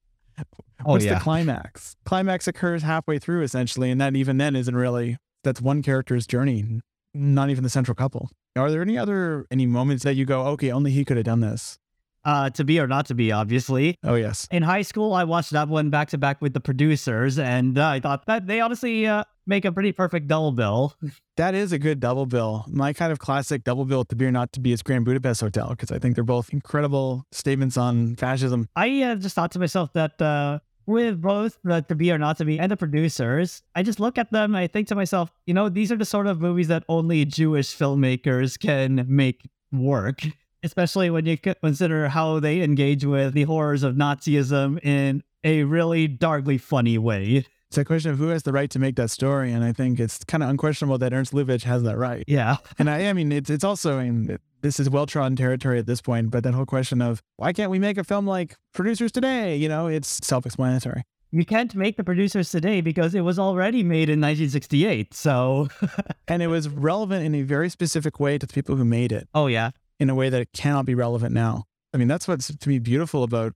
Oh, 0.85 0.91
What's 0.91 1.05
yeah. 1.05 1.15
the 1.15 1.19
climax? 1.21 1.95
Climax 2.05 2.47
occurs 2.47 2.83
halfway 2.83 3.19
through 3.19 3.41
essentially, 3.43 3.89
and 3.89 3.99
that 4.01 4.15
even 4.15 4.37
then 4.37 4.55
isn't 4.55 4.75
really 4.75 5.17
that's 5.43 5.61
one 5.61 5.81
character's 5.81 6.27
journey, 6.27 6.81
not 7.13 7.49
even 7.49 7.63
the 7.63 7.69
central 7.69 7.95
couple. 7.95 8.29
Are 8.57 8.69
there 8.69 8.81
any 8.81 8.97
other 8.97 9.45
any 9.49 9.65
moments 9.65 10.03
that 10.03 10.15
you 10.15 10.25
go, 10.25 10.41
okay, 10.47 10.71
only 10.71 10.91
he 10.91 11.05
could 11.05 11.17
have 11.17 11.25
done 11.25 11.39
this? 11.39 11.77
Uh, 12.25 12.49
to 12.49 12.63
be 12.63 12.79
or 12.79 12.87
not 12.87 13.05
to 13.05 13.13
be, 13.13 13.31
obviously. 13.31 13.95
Oh 14.03 14.15
yes. 14.15 14.47
In 14.49 14.63
high 14.63 14.81
school, 14.81 15.13
I 15.13 15.23
watched 15.23 15.51
that 15.51 15.69
one 15.69 15.91
back 15.91 16.09
to 16.09 16.17
back 16.17 16.41
with 16.41 16.53
the 16.53 16.59
producers, 16.59 17.37
and 17.37 17.77
uh, 17.77 17.87
I 17.87 17.99
thought 17.99 18.25
that 18.25 18.47
they 18.47 18.59
honestly 18.61 19.05
uh, 19.05 19.23
make 19.45 19.63
a 19.63 19.71
pretty 19.71 19.91
perfect 19.91 20.27
double 20.27 20.51
bill. 20.51 20.95
That 21.37 21.53
is 21.53 21.71
a 21.71 21.77
good 21.77 21.99
double 21.99 22.25
bill. 22.25 22.65
My 22.67 22.93
kind 22.93 23.11
of 23.11 23.19
classic 23.19 23.63
double 23.63 23.85
bill 23.85 24.05
to 24.05 24.15
be 24.15 24.25
or 24.25 24.31
not 24.31 24.53
to 24.53 24.59
be 24.59 24.71
is 24.71 24.81
Grand 24.81 25.05
Budapest 25.05 25.41
Hotel 25.41 25.69
because 25.69 25.91
I 25.91 25.99
think 25.99 26.15
they're 26.15 26.23
both 26.23 26.51
incredible 26.51 27.25
statements 27.31 27.77
on 27.77 28.15
fascism. 28.15 28.69
I 28.75 29.03
uh, 29.03 29.15
just 29.15 29.35
thought 29.35 29.51
to 29.51 29.59
myself 29.59 29.93
that 29.93 30.19
uh, 30.21 30.59
with 30.85 31.21
both 31.21 31.59
the 31.63 31.81
to 31.81 31.95
be 31.95 32.11
or 32.11 32.17
not 32.17 32.37
to 32.37 32.45
be 32.45 32.59
and 32.59 32.71
the 32.71 32.77
producers, 32.77 33.61
I 33.75 33.83
just 33.83 33.99
look 33.99 34.17
at 34.17 34.31
them 34.31 34.55
and 34.55 34.63
I 34.63 34.67
think 34.67 34.87
to 34.89 34.95
myself, 34.95 35.31
you 35.45 35.53
know, 35.53 35.69
these 35.69 35.91
are 35.91 35.97
the 35.97 36.05
sort 36.05 36.27
of 36.27 36.41
movies 36.41 36.69
that 36.69 36.83
only 36.89 37.25
Jewish 37.25 37.75
filmmakers 37.75 38.59
can 38.59 39.05
make 39.07 39.47
work. 39.71 40.21
Especially 40.65 41.11
when 41.11 41.25
you 41.25 41.37
consider 41.37 42.09
how 42.09 42.39
they 42.39 42.61
engage 42.61 43.05
with 43.05 43.33
the 43.33 43.43
horrors 43.43 43.83
of 43.83 43.95
Nazism 43.95 44.83
in 44.83 45.23
a 45.43 45.63
really 45.63 46.07
darkly 46.07 46.57
funny 46.57 46.97
way. 46.97 47.45
It's 47.69 47.77
a 47.77 47.85
question 47.85 48.11
of 48.11 48.17
who 48.17 48.29
has 48.29 48.43
the 48.43 48.51
right 48.51 48.69
to 48.71 48.79
make 48.79 48.95
that 48.95 49.11
story, 49.11 49.51
and 49.51 49.63
I 49.63 49.73
think 49.73 49.99
it's 49.99 50.23
kind 50.23 50.41
of 50.41 50.49
unquestionable 50.49 50.97
that 50.97 51.13
Ernst 51.13 51.33
Lubitsch 51.33 51.63
has 51.63 51.83
that 51.83 51.97
right. 51.97 52.23
Yeah, 52.27 52.57
and 52.79 52.89
I, 52.89 53.07
I 53.09 53.13
mean, 53.13 53.31
it's 53.31 53.49
it's 53.49 53.63
also, 53.63 53.99
I 53.99 54.09
mean, 54.09 54.37
this 54.61 54.79
is 54.79 54.89
well 54.89 55.05
trodden 55.05 55.35
territory 55.35 55.77
at 55.77 55.85
this 55.85 56.01
point. 56.01 56.31
But 56.31 56.43
that 56.43 56.53
whole 56.53 56.65
question 56.65 57.01
of 57.01 57.21
why 57.37 57.53
can't 57.53 57.69
we 57.69 57.77
make 57.77 57.97
a 57.97 58.03
film 58.03 58.25
like 58.25 58.55
producers 58.73 59.11
today? 59.11 59.55
You 59.55 59.69
know, 59.69 59.87
it's 59.87 60.25
self-explanatory. 60.25 61.03
You 61.31 61.45
can't 61.45 61.75
make 61.75 61.97
the 61.97 62.03
producers 62.03 62.49
today 62.49 62.81
because 62.81 63.13
it 63.13 63.21
was 63.21 63.37
already 63.37 63.83
made 63.83 64.09
in 64.09 64.21
1968. 64.21 65.13
So, 65.13 65.67
and 66.27 66.41
it 66.41 66.47
was 66.47 66.69
relevant 66.69 67.25
in 67.25 67.35
a 67.35 67.41
very 67.41 67.69
specific 67.69 68.19
way 68.19 68.37
to 68.37 68.47
the 68.47 68.53
people 68.53 68.75
who 68.75 68.85
made 68.85 69.11
it. 69.11 69.27
Oh 69.33 69.47
yeah, 69.47 69.71
in 69.99 70.09
a 70.09 70.15
way 70.15 70.29
that 70.29 70.41
it 70.41 70.49
cannot 70.53 70.85
be 70.85 70.95
relevant 70.95 71.33
now. 71.33 71.63
I 71.93 71.97
mean, 71.97 72.07
that's 72.07 72.27
what's 72.27 72.53
to 72.55 72.69
me 72.69 72.79
beautiful 72.79 73.23
about 73.23 73.53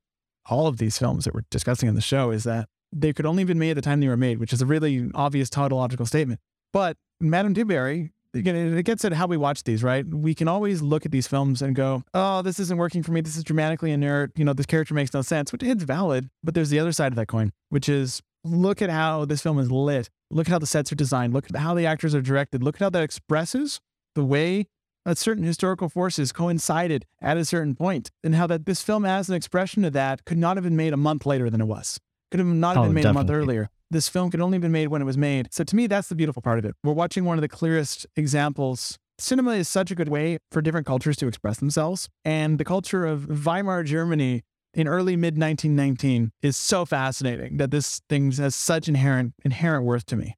all 0.49 0.67
of 0.67 0.77
these 0.77 0.97
films 0.97 1.25
that 1.25 1.33
we're 1.33 1.43
discussing 1.51 1.89
on 1.89 1.95
the 1.95 2.01
show 2.01 2.31
is 2.31 2.43
that 2.45 2.67
they 2.91 3.13
could 3.13 3.25
only 3.25 3.41
have 3.41 3.47
been 3.47 3.59
made 3.59 3.71
at 3.71 3.75
the 3.75 3.81
time 3.81 3.99
they 3.99 4.07
were 4.07 4.17
made, 4.17 4.39
which 4.39 4.53
is 4.53 4.61
a 4.61 4.65
really 4.65 5.09
obvious 5.13 5.49
tautological 5.49 6.05
statement. 6.05 6.39
But 6.73 6.97
Madame 7.19 7.53
Du 7.53 7.65
Barry, 7.65 8.11
again, 8.33 8.55
it 8.55 8.83
gets 8.83 9.05
at 9.05 9.13
how 9.13 9.27
we 9.27 9.37
watch 9.37 9.63
these, 9.63 9.83
right? 9.83 10.05
We 10.07 10.33
can 10.33 10.47
always 10.47 10.81
look 10.81 11.05
at 11.05 11.11
these 11.11 11.27
films 11.27 11.61
and 11.61 11.75
go, 11.75 12.03
oh, 12.13 12.41
this 12.41 12.59
isn't 12.59 12.77
working 12.77 13.03
for 13.03 13.11
me. 13.11 13.21
This 13.21 13.37
is 13.37 13.43
dramatically 13.43 13.91
inert. 13.91 14.31
You 14.35 14.45
know, 14.45 14.53
this 14.53 14.65
character 14.65 14.93
makes 14.93 15.13
no 15.13 15.21
sense, 15.21 15.51
which 15.51 15.63
is 15.63 15.83
valid. 15.83 16.29
But 16.43 16.53
there's 16.53 16.69
the 16.69 16.79
other 16.79 16.91
side 16.91 17.11
of 17.11 17.15
that 17.17 17.27
coin, 17.27 17.51
which 17.69 17.89
is 17.89 18.21
look 18.43 18.81
at 18.81 18.89
how 18.89 19.25
this 19.25 19.41
film 19.41 19.59
is 19.59 19.71
lit. 19.71 20.09
Look 20.31 20.47
at 20.47 20.51
how 20.51 20.59
the 20.59 20.67
sets 20.67 20.91
are 20.91 20.95
designed. 20.95 21.33
Look 21.33 21.45
at 21.49 21.59
how 21.59 21.73
the 21.73 21.85
actors 21.85 22.15
are 22.15 22.21
directed. 22.21 22.63
Look 22.63 22.75
at 22.75 22.81
how 22.81 22.89
that 22.91 23.03
expresses 23.03 23.81
the 24.15 24.23
way 24.23 24.67
that 25.05 25.17
certain 25.17 25.43
historical 25.43 25.89
forces 25.89 26.31
coincided 26.31 27.05
at 27.21 27.37
a 27.37 27.45
certain 27.45 27.75
point, 27.75 28.11
and 28.23 28.35
how 28.35 28.47
that 28.47 28.65
this 28.65 28.81
film, 28.81 29.05
as 29.05 29.29
an 29.29 29.35
expression 29.35 29.83
of 29.85 29.93
that, 29.93 30.25
could 30.25 30.37
not 30.37 30.57
have 30.57 30.63
been 30.63 30.75
made 30.75 30.93
a 30.93 30.97
month 30.97 31.25
later 31.25 31.49
than 31.49 31.61
it 31.61 31.65
was. 31.65 31.99
Could 32.31 32.39
have 32.39 32.47
not 32.47 32.75
have 32.75 32.85
oh, 32.85 32.87
been 32.87 32.95
made 32.95 33.03
definitely. 33.03 33.21
a 33.21 33.23
month 33.23 33.43
earlier. 33.43 33.69
This 33.91 34.07
film 34.07 34.29
could 34.29 34.41
only 34.41 34.55
have 34.57 34.61
been 34.61 34.71
made 34.71 34.87
when 34.87 35.01
it 35.01 35.05
was 35.05 35.17
made. 35.17 35.49
So 35.51 35.63
to 35.63 35.75
me, 35.75 35.87
that's 35.87 36.09
the 36.09 36.15
beautiful 36.15 36.41
part 36.41 36.59
of 36.59 36.65
it. 36.65 36.75
We're 36.83 36.93
watching 36.93 37.25
one 37.25 37.37
of 37.37 37.41
the 37.41 37.47
clearest 37.47 38.05
examples. 38.15 38.99
Cinema 39.17 39.53
is 39.53 39.67
such 39.67 39.89
a 39.89 39.95
good 39.95 40.09
way 40.09 40.37
for 40.51 40.61
different 40.61 40.85
cultures 40.85 41.17
to 41.17 41.27
express 41.27 41.57
themselves, 41.57 42.07
and 42.23 42.57
the 42.57 42.65
culture 42.65 43.05
of 43.05 43.45
Weimar 43.45 43.83
Germany 43.83 44.43
in 44.73 44.87
early 44.87 45.15
mid 45.15 45.37
1919 45.37 46.31
is 46.41 46.55
so 46.55 46.85
fascinating 46.85 47.57
that 47.57 47.71
this 47.71 48.01
thing 48.09 48.31
has 48.31 48.55
such 48.55 48.87
inherent 48.87 49.33
inherent 49.43 49.85
worth 49.85 50.05
to 50.07 50.15
me. 50.15 50.35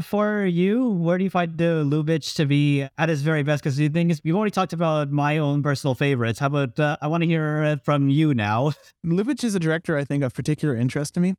For 0.00 0.46
you, 0.46 0.88
where 0.88 1.18
do 1.18 1.24
you 1.24 1.28
find 1.28 1.58
the 1.58 1.84
Lubitsch 1.84 2.34
to 2.36 2.46
be 2.46 2.88
at 2.96 3.10
his 3.10 3.20
very 3.20 3.42
best? 3.42 3.62
Because 3.62 3.76
thing 3.76 4.10
is, 4.10 4.22
we've 4.24 4.34
already 4.34 4.50
talked 4.50 4.72
about 4.72 5.10
my 5.10 5.36
own 5.36 5.62
personal 5.62 5.94
favorites. 5.94 6.38
How 6.38 6.46
about 6.46 6.80
uh, 6.80 6.96
I 7.02 7.08
want 7.08 7.22
to 7.22 7.26
hear 7.26 7.62
it 7.62 7.84
from 7.84 8.08
you 8.08 8.32
now? 8.32 8.72
Lubitsch 9.06 9.44
is 9.44 9.54
a 9.54 9.60
director 9.60 9.98
I 9.98 10.04
think 10.04 10.24
of 10.24 10.32
particular 10.32 10.74
interest 10.74 11.12
to 11.14 11.20
me. 11.20 11.34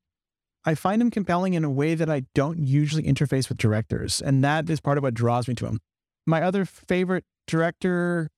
I 0.65 0.75
find 0.75 1.01
him 1.01 1.09
compelling 1.09 1.55
in 1.55 1.63
a 1.63 1.69
way 1.69 1.95
that 1.95 2.11
I 2.11 2.25
don't 2.35 2.59
usually 2.59 3.03
interface 3.03 3.49
with 3.49 3.57
directors, 3.57 4.21
and 4.21 4.43
that 4.43 4.69
is 4.69 4.79
part 4.79 4.99
of 4.99 5.03
what 5.03 5.15
draws 5.15 5.47
me 5.47 5.55
to 5.55 5.65
him. 5.65 5.79
My 6.27 6.43
other 6.43 6.63
favorite 6.63 7.25
director, 7.47 8.29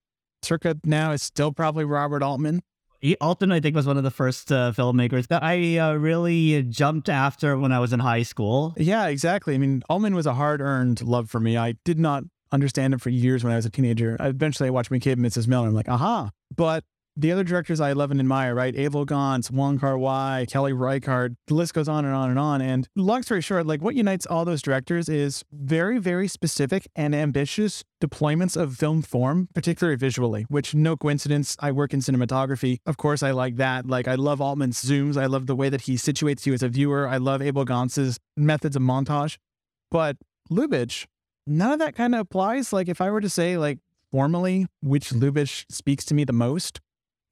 circa 0.41 0.77
now, 0.85 1.11
is 1.11 1.23
still 1.23 1.51
probably 1.51 1.83
Robert 1.83 2.23
Altman. 2.23 2.61
Alton, 3.21 3.51
I 3.51 3.59
think, 3.59 3.75
was 3.75 3.85
one 3.85 3.97
of 3.97 4.03
the 4.03 4.11
first 4.11 4.51
uh, 4.51 4.71
filmmakers 4.75 5.27
that 5.27 5.43
I 5.43 5.77
uh, 5.77 5.93
really 5.93 6.63
jumped 6.63 7.09
after 7.09 7.57
when 7.57 7.71
I 7.71 7.79
was 7.79 7.93
in 7.93 7.99
high 7.99 8.23
school. 8.23 8.73
Yeah, 8.77 9.07
exactly. 9.07 9.55
I 9.55 9.57
mean, 9.57 9.83
Altman 9.89 10.15
was 10.15 10.25
a 10.25 10.33
hard 10.33 10.61
earned 10.61 11.01
love 11.01 11.29
for 11.29 11.39
me. 11.39 11.57
I 11.57 11.73
did 11.83 11.99
not 11.99 12.23
understand 12.51 12.93
him 12.93 12.99
for 12.99 13.09
years 13.09 13.43
when 13.43 13.53
I 13.53 13.55
was 13.55 13.65
a 13.65 13.69
teenager. 13.69 14.17
Eventually, 14.19 14.67
I 14.67 14.71
watched 14.71 14.91
McCabe 14.91 15.13
and 15.13 15.25
Mrs. 15.25 15.47
Miller. 15.47 15.67
I'm 15.67 15.73
like, 15.73 15.89
aha. 15.89 16.31
But 16.55 16.83
the 17.17 17.31
other 17.31 17.43
directors 17.43 17.79
I 17.79 17.93
love 17.93 18.11
and 18.11 18.19
admire, 18.19 18.53
right? 18.53 18.75
Abel 18.75 19.05
Gance, 19.05 19.49
Wong 19.49 19.79
Kar 19.79 19.97
Wai, 19.97 20.45
Kelly 20.49 20.73
Reichardt, 20.73 21.33
the 21.47 21.53
list 21.53 21.73
goes 21.73 21.87
on 21.87 22.03
and 22.03 22.13
on 22.13 22.29
and 22.29 22.37
on. 22.37 22.61
And 22.61 22.87
long 22.95 23.23
story 23.23 23.41
short, 23.41 23.65
like 23.65 23.81
what 23.81 23.95
unites 23.95 24.25
all 24.25 24.43
those 24.43 24.61
directors 24.61 25.07
is 25.07 25.43
very, 25.51 25.97
very 25.97 26.27
specific 26.27 26.87
and 26.95 27.15
ambitious 27.15 27.83
deployments 28.01 28.57
of 28.57 28.75
film 28.75 29.01
form, 29.01 29.47
particularly 29.53 29.95
visually, 29.95 30.45
which 30.49 30.75
no 30.75 30.97
coincidence, 30.97 31.55
I 31.59 31.71
work 31.71 31.93
in 31.93 32.01
cinematography. 32.01 32.79
Of 32.85 32.97
course, 32.97 33.23
I 33.23 33.31
like 33.31 33.55
that. 33.55 33.87
Like 33.87 34.07
I 34.07 34.15
love 34.15 34.41
Altman's 34.41 34.83
zooms. 34.83 35.15
I 35.15 35.27
love 35.27 35.47
the 35.47 35.55
way 35.55 35.69
that 35.69 35.81
he 35.81 35.95
situates 35.95 36.45
you 36.45 36.53
as 36.53 36.63
a 36.63 36.69
viewer. 36.69 37.07
I 37.07 37.17
love 37.17 37.41
Abel 37.41 37.65
Gance's 37.65 38.19
methods 38.35 38.75
of 38.75 38.81
montage. 38.81 39.37
But 39.89 40.17
Lubitsch, 40.51 41.05
none 41.47 41.71
of 41.71 41.79
that 41.79 41.95
kind 41.95 42.13
of 42.13 42.21
applies. 42.21 42.73
Like 42.73 42.89
if 42.89 42.99
I 42.99 43.09
were 43.09 43.21
to 43.21 43.29
say 43.29 43.57
like 43.57 43.79
formally 44.11 44.67
which 44.81 45.11
Lubitsch 45.11 45.65
speaks 45.69 46.03
to 46.05 46.13
me 46.13 46.23
the 46.23 46.33
most, 46.33 46.81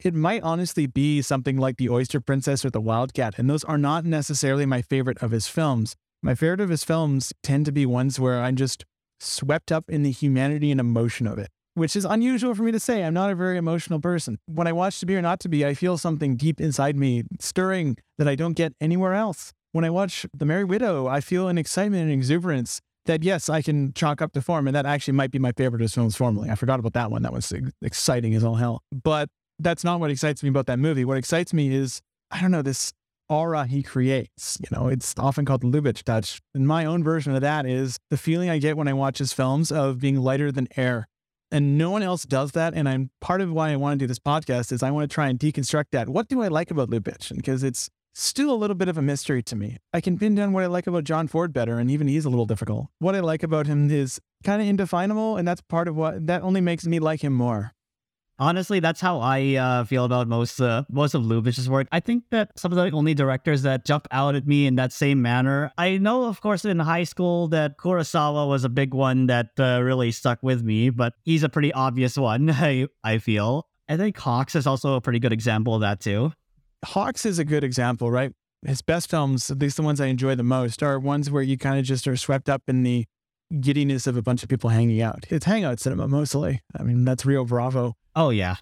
it 0.05 0.13
might 0.13 0.43
honestly 0.43 0.87
be 0.87 1.21
something 1.21 1.57
like 1.57 1.77
The 1.77 1.89
Oyster 1.89 2.19
Princess 2.19 2.65
or 2.65 2.69
The 2.69 2.81
Wildcat, 2.81 3.35
and 3.37 3.49
those 3.49 3.63
are 3.63 3.77
not 3.77 4.05
necessarily 4.05 4.65
my 4.65 4.81
favorite 4.81 5.21
of 5.21 5.31
his 5.31 5.47
films. 5.47 5.95
My 6.21 6.35
favorite 6.35 6.61
of 6.61 6.69
his 6.69 6.83
films 6.83 7.33
tend 7.43 7.65
to 7.65 7.71
be 7.71 7.85
ones 7.85 8.19
where 8.19 8.41
I'm 8.41 8.55
just 8.55 8.85
swept 9.19 9.71
up 9.71 9.89
in 9.89 10.03
the 10.03 10.11
humanity 10.11 10.71
and 10.71 10.79
emotion 10.79 11.27
of 11.27 11.37
it, 11.37 11.49
which 11.73 11.95
is 11.95 12.05
unusual 12.05 12.55
for 12.55 12.63
me 12.63 12.71
to 12.71 12.79
say. 12.79 13.03
I'm 13.03 13.13
not 13.13 13.29
a 13.29 13.35
very 13.35 13.57
emotional 13.57 13.99
person. 13.99 14.39
When 14.45 14.67
I 14.67 14.71
watch 14.71 14.99
To 14.99 15.05
Be 15.05 15.15
or 15.15 15.21
Not 15.21 15.39
to 15.41 15.49
Be, 15.49 15.65
I 15.65 15.73
feel 15.73 15.97
something 15.97 16.35
deep 16.35 16.61
inside 16.61 16.95
me 16.95 17.23
stirring 17.39 17.97
that 18.17 18.27
I 18.27 18.35
don't 18.35 18.53
get 18.53 18.73
anywhere 18.81 19.13
else. 19.13 19.53
When 19.71 19.85
I 19.85 19.89
watch 19.89 20.25
The 20.33 20.45
Merry 20.45 20.63
Widow, 20.63 21.07
I 21.07 21.19
feel 21.19 21.47
an 21.47 21.57
excitement 21.57 22.03
and 22.03 22.11
exuberance 22.11 22.79
that 23.05 23.23
yes, 23.23 23.49
I 23.49 23.61
can 23.61 23.91
chalk 23.93 24.21
up 24.21 24.31
to 24.33 24.41
form, 24.41 24.67
and 24.67 24.75
that 24.75 24.85
actually 24.85 25.13
might 25.13 25.31
be 25.31 25.39
my 25.39 25.51
favorite 25.51 25.81
of 25.81 25.85
his 25.85 25.93
films 25.93 26.15
formally. 26.15 26.49
I 26.49 26.55
forgot 26.55 26.79
about 26.79 26.93
that 26.93 27.11
one. 27.11 27.23
That 27.23 27.33
was 27.33 27.51
exciting 27.81 28.33
as 28.33 28.43
all 28.43 28.55
hell. 28.55 28.81
But 28.91 29.29
that's 29.59 29.83
not 29.83 29.99
what 29.99 30.11
excites 30.11 30.43
me 30.43 30.49
about 30.49 30.65
that 30.67 30.79
movie. 30.79 31.05
What 31.05 31.17
excites 31.17 31.53
me 31.53 31.73
is, 31.73 32.01
I 32.31 32.41
don't 32.41 32.51
know, 32.51 32.61
this 32.61 32.93
aura 33.29 33.65
he 33.65 33.83
creates. 33.83 34.57
You 34.61 34.75
know, 34.75 34.87
it's 34.87 35.13
often 35.17 35.45
called 35.45 35.63
Lubitsch 35.63 36.03
touch. 36.03 36.41
And 36.53 36.67
my 36.67 36.85
own 36.85 37.03
version 37.03 37.33
of 37.35 37.41
that 37.41 37.65
is 37.65 37.97
the 38.09 38.17
feeling 38.17 38.49
I 38.49 38.57
get 38.59 38.77
when 38.77 38.87
I 38.87 38.93
watch 38.93 39.17
his 39.17 39.33
films 39.33 39.71
of 39.71 39.99
being 39.99 40.19
lighter 40.19 40.51
than 40.51 40.67
air. 40.75 41.07
And 41.51 41.77
no 41.77 41.91
one 41.91 42.01
else 42.01 42.25
does 42.25 42.53
that. 42.53 42.73
And 42.73 42.89
I'm 42.89 43.11
part 43.21 43.41
of 43.41 43.51
why 43.51 43.71
I 43.71 43.75
want 43.75 43.99
to 43.99 44.03
do 44.03 44.07
this 44.07 44.19
podcast 44.19 44.71
is 44.71 44.81
I 44.81 44.91
want 44.91 45.09
to 45.09 45.13
try 45.13 45.27
and 45.27 45.39
deconstruct 45.39 45.85
that. 45.91 46.09
What 46.09 46.27
do 46.27 46.41
I 46.41 46.47
like 46.47 46.71
about 46.71 46.89
Lubitsch? 46.89 47.33
Because 47.35 47.63
it's 47.63 47.89
still 48.15 48.51
a 48.51 48.55
little 48.55 48.75
bit 48.75 48.87
of 48.87 48.97
a 48.97 49.01
mystery 49.01 49.43
to 49.43 49.55
me. 49.55 49.77
I 49.93 50.01
can 50.01 50.17
pin 50.17 50.35
down 50.35 50.53
what 50.53 50.63
I 50.63 50.67
like 50.67 50.87
about 50.87 51.03
John 51.03 51.27
Ford 51.27 51.53
better, 51.53 51.79
and 51.79 51.89
even 51.89 52.07
he's 52.07 52.25
a 52.25 52.29
little 52.29 52.45
difficult. 52.45 52.87
What 52.99 53.15
I 53.15 53.19
like 53.19 53.43
about 53.43 53.67
him 53.67 53.89
is 53.89 54.19
kind 54.43 54.61
of 54.61 54.67
indefinable, 54.67 55.37
and 55.37 55.47
that's 55.47 55.61
part 55.61 55.87
of 55.87 55.95
what 55.95 56.27
that 56.27 56.41
only 56.41 56.61
makes 56.61 56.85
me 56.85 56.99
like 56.99 57.23
him 57.23 57.33
more. 57.33 57.73
Honestly, 58.39 58.79
that's 58.79 58.99
how 58.99 59.19
I 59.19 59.55
uh, 59.55 59.83
feel 59.83 60.05
about 60.05 60.27
most 60.27 60.59
uh, 60.59 60.83
most 60.89 61.13
of 61.13 61.21
Lubitsch's 61.21 61.69
work. 61.69 61.87
I 61.91 61.99
think 61.99 62.23
that 62.31 62.57
some 62.57 62.71
of 62.71 62.77
the 62.77 62.89
only 62.95 63.13
directors 63.13 63.61
that 63.61 63.85
jump 63.85 64.07
out 64.09 64.33
at 64.33 64.47
me 64.47 64.65
in 64.65 64.75
that 64.75 64.91
same 64.91 65.21
manner. 65.21 65.71
I 65.77 65.97
know, 65.97 66.25
of 66.25 66.41
course, 66.41 66.65
in 66.65 66.79
high 66.79 67.03
school 67.03 67.47
that 67.49 67.77
Kurosawa 67.77 68.47
was 68.47 68.63
a 68.63 68.69
big 68.69 68.93
one 68.95 69.27
that 69.27 69.51
uh, 69.59 69.81
really 69.83 70.11
stuck 70.11 70.41
with 70.41 70.63
me, 70.63 70.89
but 70.89 71.13
he's 71.23 71.43
a 71.43 71.49
pretty 71.49 71.71
obvious 71.73 72.17
one. 72.17 72.49
I 72.53 72.87
I 73.03 73.19
feel. 73.19 73.67
I 73.87 73.97
think 73.97 74.17
Hawks 74.17 74.55
is 74.55 74.65
also 74.65 74.95
a 74.95 75.01
pretty 75.01 75.19
good 75.19 75.33
example 75.33 75.75
of 75.75 75.81
that 75.81 75.99
too. 75.99 76.33
Hawks 76.83 77.25
is 77.25 77.37
a 77.37 77.45
good 77.45 77.63
example, 77.63 78.09
right? 78.09 78.33
His 78.65 78.81
best 78.81 79.09
films, 79.09 79.51
at 79.51 79.59
least 79.59 79.77
the 79.77 79.83
ones 79.83 80.01
I 80.01 80.07
enjoy 80.07 80.35
the 80.35 80.43
most, 80.43 80.81
are 80.81 80.97
ones 80.97 81.29
where 81.29 81.43
you 81.43 81.57
kind 81.57 81.77
of 81.77 81.85
just 81.85 82.07
are 82.07 82.15
swept 82.15 82.49
up 82.49 82.63
in 82.67 82.83
the 82.83 83.05
giddiness 83.59 84.07
of 84.07 84.17
a 84.17 84.21
bunch 84.21 84.43
of 84.43 84.49
people 84.49 84.69
hanging 84.69 85.01
out. 85.01 85.25
It's 85.29 85.45
hangout 85.45 85.79
cinema 85.79 86.07
mostly. 86.07 86.61
I 86.77 86.83
mean, 86.83 87.05
that's 87.05 87.25
Rio 87.25 87.45
Bravo. 87.45 87.95
Oh 88.15 88.29
yeah. 88.29 88.55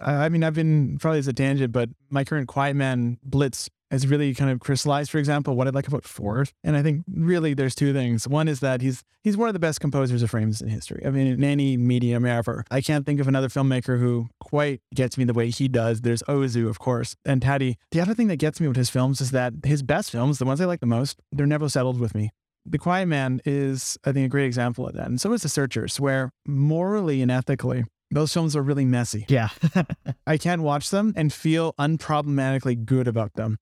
I 0.00 0.28
mean, 0.28 0.44
I've 0.44 0.54
been 0.54 0.98
probably 0.98 1.20
as 1.20 1.28
a 1.28 1.32
tangent, 1.32 1.72
but 1.72 1.88
my 2.10 2.24
current 2.24 2.48
Quiet 2.48 2.76
Man 2.76 3.18
Blitz 3.22 3.70
has 3.90 4.06
really 4.06 4.34
kind 4.34 4.50
of 4.50 4.60
crystallized, 4.60 5.10
for 5.10 5.18
example, 5.18 5.54
what 5.54 5.66
I 5.66 5.70
like 5.70 5.86
about 5.86 6.04
Ford. 6.04 6.50
And 6.64 6.76
I 6.76 6.82
think 6.82 7.04
really 7.08 7.54
there's 7.54 7.74
two 7.74 7.92
things. 7.92 8.26
One 8.26 8.48
is 8.48 8.60
that 8.60 8.80
he's 8.80 9.04
he's 9.22 9.36
one 9.36 9.48
of 9.48 9.52
the 9.52 9.60
best 9.60 9.80
composers 9.80 10.22
of 10.22 10.30
frames 10.30 10.60
in 10.60 10.68
history. 10.68 11.02
I 11.06 11.10
mean, 11.10 11.26
in 11.26 11.44
any 11.44 11.76
medium 11.76 12.26
ever. 12.26 12.64
I 12.70 12.80
can't 12.80 13.06
think 13.06 13.20
of 13.20 13.28
another 13.28 13.48
filmmaker 13.48 13.98
who 13.98 14.28
quite 14.40 14.80
gets 14.94 15.16
me 15.16 15.24
the 15.24 15.32
way 15.32 15.50
he 15.50 15.68
does. 15.68 16.00
There's 16.00 16.22
Ozu, 16.24 16.68
of 16.68 16.78
course, 16.78 17.16
and 17.24 17.40
Tati. 17.40 17.78
The 17.92 18.00
other 18.00 18.14
thing 18.14 18.26
that 18.28 18.36
gets 18.36 18.60
me 18.60 18.68
with 18.68 18.76
his 18.76 18.90
films 18.90 19.20
is 19.20 19.30
that 19.30 19.52
his 19.64 19.82
best 19.82 20.10
films, 20.10 20.38
the 20.38 20.44
ones 20.44 20.60
I 20.60 20.64
like 20.64 20.80
the 20.80 20.86
most, 20.86 21.20
they're 21.32 21.46
never 21.46 21.68
settled 21.68 22.00
with 22.00 22.14
me. 22.14 22.30
The 22.68 22.78
Quiet 22.78 23.06
Man 23.06 23.40
is, 23.44 23.96
I 24.04 24.12
think, 24.12 24.26
a 24.26 24.28
great 24.28 24.46
example 24.46 24.86
of 24.88 24.94
that. 24.94 25.06
And 25.06 25.20
so 25.20 25.32
is 25.32 25.42
The 25.42 25.48
Searchers, 25.48 26.00
where 26.00 26.32
morally 26.46 27.22
and 27.22 27.30
ethically, 27.30 27.84
those 28.10 28.32
films 28.32 28.56
are 28.56 28.62
really 28.62 28.84
messy. 28.84 29.24
Yeah. 29.28 29.50
I 30.26 30.36
can't 30.36 30.62
watch 30.62 30.90
them 30.90 31.12
and 31.16 31.32
feel 31.32 31.74
unproblematically 31.78 32.84
good 32.84 33.08
about 33.08 33.34
them. 33.34 33.58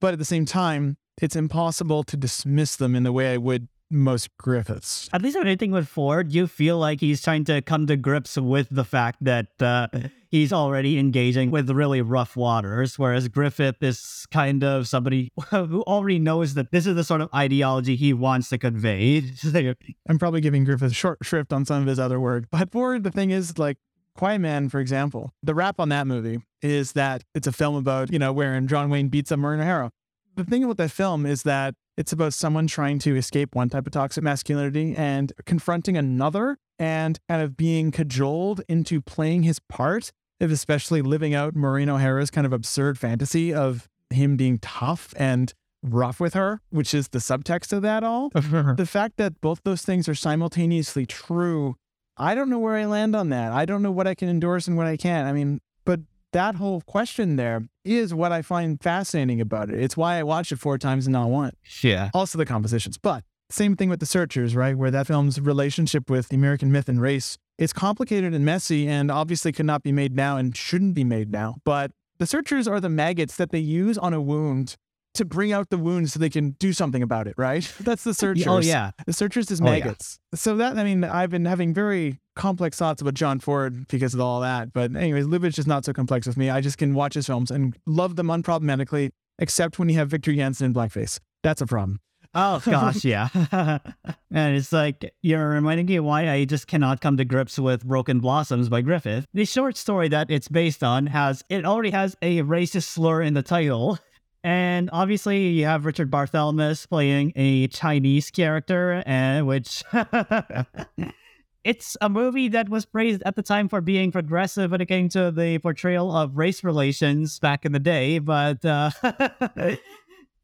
But 0.00 0.12
at 0.12 0.18
the 0.18 0.24
same 0.24 0.44
time, 0.44 0.96
it's 1.20 1.36
impossible 1.36 2.02
to 2.04 2.16
dismiss 2.16 2.76
them 2.76 2.94
in 2.94 3.02
the 3.02 3.12
way 3.12 3.32
I 3.32 3.36
would 3.36 3.68
most 3.94 4.36
Griffiths. 4.36 5.08
At 5.12 5.22
least 5.22 5.36
with 5.38 5.46
anything 5.46 5.70
with 5.70 5.88
Ford, 5.88 6.32
you 6.32 6.46
feel 6.46 6.78
like 6.78 7.00
he's 7.00 7.22
trying 7.22 7.44
to 7.44 7.62
come 7.62 7.86
to 7.86 7.96
grips 7.96 8.36
with 8.36 8.68
the 8.70 8.84
fact 8.84 9.22
that 9.22 9.46
uh, 9.60 9.88
he's 10.30 10.52
already 10.52 10.98
engaging 10.98 11.50
with 11.50 11.70
really 11.70 12.02
rough 12.02 12.36
waters, 12.36 12.98
whereas 12.98 13.28
Griffith 13.28 13.82
is 13.82 14.26
kind 14.30 14.64
of 14.64 14.88
somebody 14.88 15.30
who 15.50 15.82
already 15.82 16.18
knows 16.18 16.54
that 16.54 16.72
this 16.72 16.86
is 16.86 16.96
the 16.96 17.04
sort 17.04 17.20
of 17.20 17.28
ideology 17.34 17.96
he 17.96 18.12
wants 18.12 18.48
to 18.50 18.58
convey. 18.58 19.22
I'm 20.08 20.18
probably 20.18 20.40
giving 20.40 20.64
Griffith 20.64 20.94
short 20.94 21.18
shrift 21.22 21.52
on 21.52 21.64
some 21.64 21.82
of 21.82 21.86
his 21.86 21.98
other 21.98 22.18
work. 22.18 22.44
But 22.50 22.72
Ford, 22.72 23.04
the 23.04 23.10
thing 23.10 23.30
is, 23.30 23.58
like, 23.58 23.78
Quiet 24.16 24.40
Man, 24.40 24.68
for 24.68 24.78
example, 24.78 25.32
the 25.42 25.54
rap 25.54 25.80
on 25.80 25.88
that 25.88 26.06
movie 26.06 26.40
is 26.62 26.92
that 26.92 27.24
it's 27.34 27.46
a 27.48 27.52
film 27.52 27.74
about, 27.74 28.12
you 28.12 28.18
know, 28.18 28.32
wherein 28.32 28.68
John 28.68 28.88
Wayne 28.88 29.08
beats 29.08 29.32
up 29.32 29.40
Maureen 29.40 29.60
O'Hara. 29.60 29.90
The 30.36 30.44
thing 30.44 30.62
about 30.64 30.76
that 30.76 30.90
film 30.90 31.26
is 31.26 31.42
that 31.42 31.74
it's 31.96 32.12
about 32.12 32.34
someone 32.34 32.66
trying 32.66 32.98
to 33.00 33.16
escape 33.16 33.54
one 33.54 33.68
type 33.68 33.86
of 33.86 33.92
toxic 33.92 34.24
masculinity 34.24 34.94
and 34.96 35.32
confronting 35.46 35.96
another 35.96 36.58
and 36.78 37.18
kind 37.28 37.42
of 37.42 37.56
being 37.56 37.90
cajoled 37.90 38.62
into 38.68 39.00
playing 39.00 39.44
his 39.44 39.60
part 39.60 40.10
of 40.40 40.50
especially 40.50 41.02
living 41.02 41.34
out 41.34 41.54
Maureen 41.54 41.88
O'Hara's 41.88 42.30
kind 42.30 42.46
of 42.46 42.52
absurd 42.52 42.98
fantasy 42.98 43.54
of 43.54 43.88
him 44.10 44.36
being 44.36 44.58
tough 44.58 45.14
and 45.16 45.54
rough 45.82 46.18
with 46.18 46.34
her, 46.34 46.60
which 46.70 46.94
is 46.94 47.08
the 47.08 47.18
subtext 47.18 47.72
of 47.72 47.82
that 47.82 48.02
all. 48.02 48.30
the 48.30 48.88
fact 48.88 49.16
that 49.18 49.40
both 49.40 49.60
those 49.64 49.82
things 49.82 50.08
are 50.08 50.14
simultaneously 50.14 51.06
true, 51.06 51.76
I 52.16 52.34
don't 52.34 52.50
know 52.50 52.58
where 52.58 52.76
I 52.76 52.86
land 52.86 53.14
on 53.14 53.28
that. 53.30 53.52
I 53.52 53.64
don't 53.64 53.82
know 53.82 53.92
what 53.92 54.06
I 54.06 54.14
can 54.14 54.28
endorse 54.28 54.66
and 54.66 54.76
what 54.76 54.86
I 54.86 54.96
can't. 54.96 55.28
I 55.28 55.32
mean, 55.32 55.60
but 55.84 56.00
that 56.34 56.56
whole 56.56 56.82
question 56.82 57.36
there 57.36 57.62
is 57.84 58.12
what 58.12 58.32
I 58.32 58.42
find 58.42 58.80
fascinating 58.82 59.40
about 59.40 59.70
it. 59.70 59.80
It's 59.80 59.96
why 59.96 60.18
I 60.18 60.22
watched 60.24 60.52
it 60.52 60.58
four 60.58 60.78
times 60.78 61.06
and 61.06 61.12
not 61.12 61.30
one. 61.30 61.52
Yeah. 61.80 62.10
Also 62.12 62.36
the 62.38 62.44
compositions. 62.44 62.98
But 62.98 63.24
same 63.50 63.76
thing 63.76 63.88
with 63.88 64.00
The 64.00 64.06
Searchers, 64.06 64.54
right? 64.56 64.76
Where 64.76 64.90
that 64.90 65.06
film's 65.06 65.40
relationship 65.40 66.10
with 66.10 66.28
the 66.28 66.36
American 66.36 66.72
myth 66.72 66.88
and 66.88 67.00
race 67.00 67.38
is 67.56 67.72
complicated 67.72 68.34
and 68.34 68.44
messy 68.44 68.88
and 68.88 69.10
obviously 69.10 69.52
could 69.52 69.66
not 69.66 69.82
be 69.82 69.92
made 69.92 70.16
now 70.16 70.36
and 70.36 70.56
shouldn't 70.56 70.94
be 70.94 71.04
made 71.04 71.30
now. 71.30 71.56
But 71.64 71.92
the 72.18 72.26
searchers 72.26 72.66
are 72.66 72.80
the 72.80 72.88
maggots 72.88 73.36
that 73.36 73.50
they 73.50 73.60
use 73.60 73.96
on 73.96 74.12
a 74.12 74.20
wound 74.20 74.76
to 75.14 75.24
bring 75.24 75.52
out 75.52 75.70
the 75.70 75.78
wound 75.78 76.10
so 76.10 76.18
they 76.18 76.30
can 76.30 76.50
do 76.58 76.72
something 76.72 77.02
about 77.02 77.26
it, 77.26 77.34
right? 77.36 77.70
That's 77.80 78.04
the 78.04 78.10
oh, 78.10 78.14
searchers. 78.14 78.46
Oh, 78.46 78.58
yeah. 78.58 78.90
The 79.06 79.12
searchers 79.12 79.50
is 79.50 79.60
Oh, 79.60 79.64
yeah. 79.64 79.70
maggots. 79.70 80.18
So 80.34 80.56
that, 80.56 80.78
I 80.78 80.84
mean, 80.84 81.04
I've 81.04 81.30
been 81.30 81.44
having 81.44 81.72
very 81.72 82.20
complex 82.36 82.78
thoughts 82.78 83.00
about 83.00 83.14
John 83.14 83.40
Ford 83.40 83.86
because 83.88 84.14
of 84.14 84.20
all 84.20 84.40
that. 84.40 84.72
But 84.72 84.94
anyways, 84.94 85.26
Lubitsch 85.26 85.58
is 85.58 85.66
not 85.66 85.84
so 85.84 85.92
complex 85.92 86.26
with 86.26 86.36
me. 86.36 86.50
I 86.50 86.60
just 86.60 86.78
can 86.78 86.94
watch 86.94 87.14
his 87.14 87.26
films 87.26 87.50
and 87.50 87.76
love 87.86 88.16
them 88.16 88.26
unproblematically, 88.26 89.10
except 89.38 89.78
when 89.78 89.88
you 89.88 89.96
have 89.96 90.08
Victor 90.08 90.32
Janson 90.32 90.66
in 90.66 90.74
blackface. 90.74 91.20
That's 91.42 91.60
a 91.60 91.66
problem. 91.66 92.00
Oh 92.34 92.60
gosh, 92.64 93.04
yeah. 93.04 93.28
and 93.52 94.56
it's 94.56 94.72
like 94.72 95.14
you're 95.22 95.50
reminding 95.50 95.86
me 95.86 96.00
why 96.00 96.28
I 96.28 96.44
just 96.44 96.66
cannot 96.66 97.00
come 97.00 97.16
to 97.16 97.24
grips 97.24 97.58
with 97.60 97.84
Broken 97.84 98.18
Blossoms 98.18 98.68
by 98.68 98.80
Griffith. 98.80 99.26
The 99.32 99.44
short 99.44 99.76
story 99.76 100.08
that 100.08 100.30
it's 100.30 100.48
based 100.48 100.82
on 100.82 101.06
has 101.06 101.44
it 101.48 101.64
already 101.64 101.90
has 101.90 102.16
a 102.22 102.42
racist 102.42 102.84
slur 102.84 103.22
in 103.22 103.34
the 103.34 103.42
title. 103.42 103.98
And 104.44 104.90
obviously 104.92 105.48
you 105.48 105.64
have 105.64 105.86
Richard 105.86 106.10
Barthelmess 106.10 106.86
playing 106.86 107.32
a 107.34 107.66
Chinese 107.68 108.30
character, 108.30 109.02
and 109.06 109.46
which 109.46 109.82
it's 111.64 111.96
a 112.02 112.10
movie 112.10 112.48
that 112.48 112.68
was 112.68 112.84
praised 112.84 113.22
at 113.24 113.36
the 113.36 113.42
time 113.42 113.70
for 113.70 113.80
being 113.80 114.12
progressive 114.12 114.70
when 114.70 114.82
it 114.82 114.86
came 114.86 115.08
to 115.08 115.30
the 115.30 115.58
portrayal 115.60 116.14
of 116.14 116.36
race 116.36 116.62
relations 116.62 117.38
back 117.38 117.64
in 117.64 117.72
the 117.72 117.78
day, 117.78 118.18
but 118.18 118.62
uh 118.66 118.90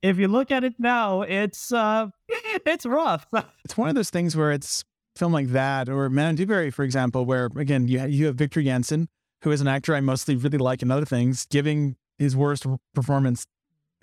if 0.02 0.18
you 0.18 0.28
look 0.28 0.50
at 0.50 0.64
it 0.64 0.74
now, 0.78 1.22
it's 1.22 1.72
uh, 1.72 2.08
it's 2.28 2.86
rough. 2.86 3.26
it's 3.64 3.76
one 3.76 3.88
of 3.88 3.94
those 3.94 4.10
things 4.10 4.36
where 4.36 4.50
it's 4.50 4.84
film 5.16 5.32
like 5.32 5.48
that 5.48 5.88
or 5.88 6.08
Madame 6.08 6.36
du 6.36 6.46
Barry, 6.46 6.70
for 6.70 6.84
example, 6.84 7.24
where 7.24 7.50
again 7.56 7.86
you 7.86 8.04
you 8.06 8.26
have 8.26 8.36
Victor 8.36 8.62
Janson, 8.62 9.08
who 9.42 9.50
is 9.50 9.60
an 9.60 9.68
actor 9.68 9.94
I 9.94 10.00
mostly 10.00 10.36
really 10.36 10.58
like 10.58 10.82
in 10.82 10.90
other 10.90 11.04
things, 11.04 11.46
giving 11.50 11.96
his 12.18 12.36
worst 12.36 12.66
performance 12.94 13.46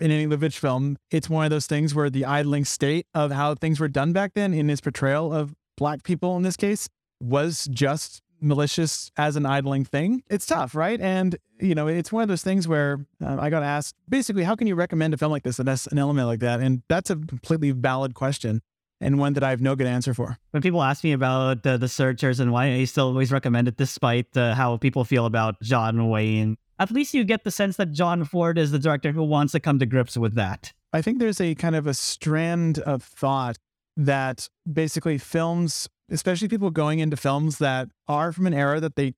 in 0.00 0.10
any 0.10 0.26
Lubitsch 0.26 0.58
film. 0.58 0.96
It's 1.10 1.28
one 1.28 1.44
of 1.44 1.50
those 1.50 1.66
things 1.66 1.94
where 1.94 2.10
the 2.10 2.24
idling 2.24 2.64
state 2.64 3.06
of 3.14 3.32
how 3.32 3.54
things 3.54 3.80
were 3.80 3.88
done 3.88 4.12
back 4.12 4.34
then 4.34 4.54
in 4.54 4.68
his 4.68 4.80
portrayal 4.80 5.32
of 5.32 5.54
black 5.76 6.02
people 6.02 6.36
in 6.36 6.42
this 6.42 6.56
case 6.56 6.88
was 7.20 7.68
just 7.70 8.22
malicious 8.40 9.10
as 9.16 9.36
an 9.36 9.46
idling 9.46 9.84
thing. 9.84 10.22
It's 10.30 10.46
tough, 10.46 10.74
right? 10.74 11.00
And 11.00 11.36
you 11.60 11.74
know, 11.74 11.88
it's 11.88 12.12
one 12.12 12.22
of 12.22 12.28
those 12.28 12.42
things 12.42 12.68
where 12.68 13.04
uh, 13.24 13.36
I 13.40 13.50
got 13.50 13.62
asked 13.62 13.96
basically, 14.08 14.44
how 14.44 14.54
can 14.54 14.66
you 14.66 14.74
recommend 14.74 15.14
a 15.14 15.16
film 15.16 15.32
like 15.32 15.42
this 15.42 15.56
that 15.56 15.66
has 15.66 15.86
an 15.88 15.98
element 15.98 16.28
like 16.28 16.40
that? 16.40 16.60
And 16.60 16.82
that's 16.88 17.10
a 17.10 17.16
completely 17.16 17.72
valid 17.72 18.14
question 18.14 18.62
and 19.00 19.18
one 19.18 19.32
that 19.34 19.44
I 19.44 19.50
have 19.50 19.60
no 19.60 19.76
good 19.76 19.86
answer 19.86 20.14
for. 20.14 20.38
When 20.50 20.62
people 20.62 20.82
ask 20.82 21.04
me 21.04 21.12
about 21.12 21.66
uh, 21.66 21.76
the 21.76 21.88
searchers 21.88 22.40
and 22.40 22.52
why 22.52 22.72
I 22.72 22.84
still 22.84 23.06
always 23.06 23.30
recommend 23.30 23.68
it, 23.68 23.76
despite 23.76 24.36
uh, 24.36 24.54
how 24.54 24.76
people 24.76 25.04
feel 25.04 25.26
about 25.26 25.60
John 25.62 26.08
Wayne, 26.08 26.56
at 26.78 26.90
least 26.90 27.14
you 27.14 27.24
get 27.24 27.44
the 27.44 27.50
sense 27.50 27.76
that 27.76 27.92
John 27.92 28.24
Ford 28.24 28.58
is 28.58 28.70
the 28.70 28.78
director 28.78 29.12
who 29.12 29.24
wants 29.24 29.52
to 29.52 29.60
come 29.60 29.78
to 29.78 29.86
grips 29.86 30.16
with 30.16 30.34
that. 30.34 30.72
I 30.92 31.02
think 31.02 31.18
there's 31.18 31.40
a 31.40 31.54
kind 31.54 31.76
of 31.76 31.86
a 31.86 31.94
strand 31.94 32.78
of 32.80 33.02
thought 33.02 33.58
that 33.96 34.48
basically 34.70 35.18
films, 35.18 35.88
especially 36.10 36.48
people 36.48 36.70
going 36.70 37.00
into 37.00 37.16
films 37.16 37.58
that 37.58 37.88
are 38.06 38.32
from 38.32 38.46
an 38.46 38.54
era 38.54 38.80
that 38.80 38.96
they 38.96 39.14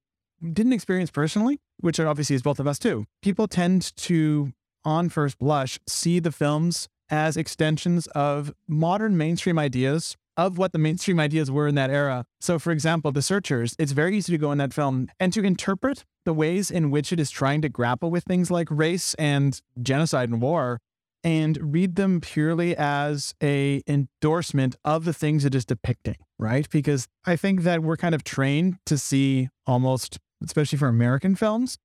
didn't 0.52 0.72
experience 0.72 1.10
personally, 1.10 1.60
which 1.80 2.00
obviously 2.00 2.34
is 2.34 2.42
both 2.42 2.58
of 2.58 2.66
us 2.66 2.78
too. 2.78 3.04
People 3.22 3.46
tend 3.46 3.94
to, 3.96 4.52
on 4.84 5.08
first 5.10 5.38
blush, 5.38 5.78
see 5.86 6.18
the 6.18 6.32
films 6.32 6.88
as 7.10 7.36
extensions 7.36 8.06
of 8.08 8.52
modern 8.66 9.16
mainstream 9.16 9.58
ideas 9.58 10.16
of 10.36 10.56
what 10.56 10.72
the 10.72 10.78
mainstream 10.78 11.20
ideas 11.20 11.50
were 11.50 11.68
in 11.68 11.74
that 11.74 11.90
era. 11.90 12.24
So, 12.40 12.58
for 12.58 12.70
example, 12.70 13.12
The 13.12 13.20
Searchers, 13.20 13.74
it's 13.78 13.92
very 13.92 14.16
easy 14.16 14.32
to 14.32 14.38
go 14.38 14.52
in 14.52 14.58
that 14.58 14.72
film 14.72 15.08
and 15.18 15.32
to 15.34 15.42
interpret 15.42 16.04
the 16.24 16.34
ways 16.34 16.70
in 16.70 16.90
which 16.90 17.12
it 17.12 17.20
is 17.20 17.30
trying 17.30 17.62
to 17.62 17.68
grapple 17.68 18.10
with 18.10 18.24
things 18.24 18.50
like 18.50 18.68
race 18.70 19.14
and 19.14 19.60
genocide 19.82 20.28
and 20.28 20.40
war 20.40 20.78
and 21.22 21.72
read 21.72 21.96
them 21.96 22.20
purely 22.20 22.74
as 22.76 23.34
a 23.42 23.82
endorsement 23.86 24.76
of 24.84 25.04
the 25.04 25.12
things 25.12 25.44
it 25.44 25.54
is 25.54 25.64
depicting, 25.64 26.16
right? 26.38 26.68
Because 26.70 27.06
I 27.26 27.36
think 27.36 27.62
that 27.62 27.82
we're 27.82 27.96
kind 27.96 28.14
of 28.14 28.24
trained 28.24 28.76
to 28.86 28.96
see 28.96 29.48
almost, 29.66 30.18
especially 30.42 30.78
for 30.78 30.88
American 30.88 31.34
films, 31.34 31.78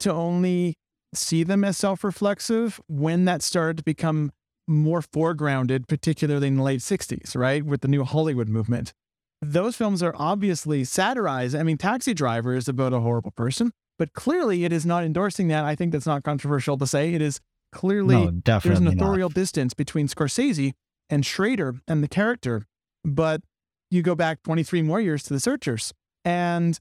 to 0.00 0.12
only 0.12 0.76
see 1.14 1.42
them 1.42 1.64
as 1.64 1.76
self-reflexive 1.76 2.80
when 2.86 3.24
that 3.24 3.42
started 3.42 3.78
to 3.78 3.82
become 3.82 4.30
more 4.68 5.00
foregrounded, 5.00 5.88
particularly 5.88 6.46
in 6.46 6.56
the 6.56 6.62
late 6.62 6.80
60s, 6.80 7.34
right? 7.34 7.64
With 7.64 7.80
the 7.80 7.88
new 7.88 8.04
Hollywood 8.04 8.48
movement. 8.48 8.92
Those 9.40 9.76
films 9.76 10.02
are 10.02 10.14
obviously 10.16 10.84
satirized. 10.84 11.54
I 11.54 11.62
mean, 11.62 11.78
Taxi 11.78 12.12
Driver 12.14 12.54
is 12.54 12.68
about 12.68 12.92
a 12.92 13.00
horrible 13.00 13.30
person, 13.30 13.72
but 13.98 14.12
clearly 14.12 14.64
it 14.64 14.72
is 14.72 14.84
not 14.84 15.04
endorsing 15.04 15.48
that. 15.48 15.64
I 15.64 15.74
think 15.74 15.92
that's 15.92 16.06
not 16.06 16.24
controversial 16.24 16.76
to 16.78 16.86
say. 16.86 17.14
It 17.14 17.22
is 17.22 17.40
clearly 17.72 18.14
No, 18.16 18.20
there's 18.24 18.32
an 18.34 18.40
definitely 18.40 18.94
not. 18.96 19.04
authorial 19.04 19.28
distance 19.28 19.74
between 19.74 20.08
Scorsese 20.08 20.72
and 21.08 21.24
Schrader 21.24 21.76
and 21.86 22.02
the 22.02 22.08
character. 22.08 22.66
But 23.04 23.42
you 23.90 24.02
go 24.02 24.14
back 24.14 24.42
23 24.42 24.82
more 24.82 25.00
years 25.00 25.22
to 25.24 25.32
the 25.32 25.40
searchers, 25.40 25.94
and 26.24 26.78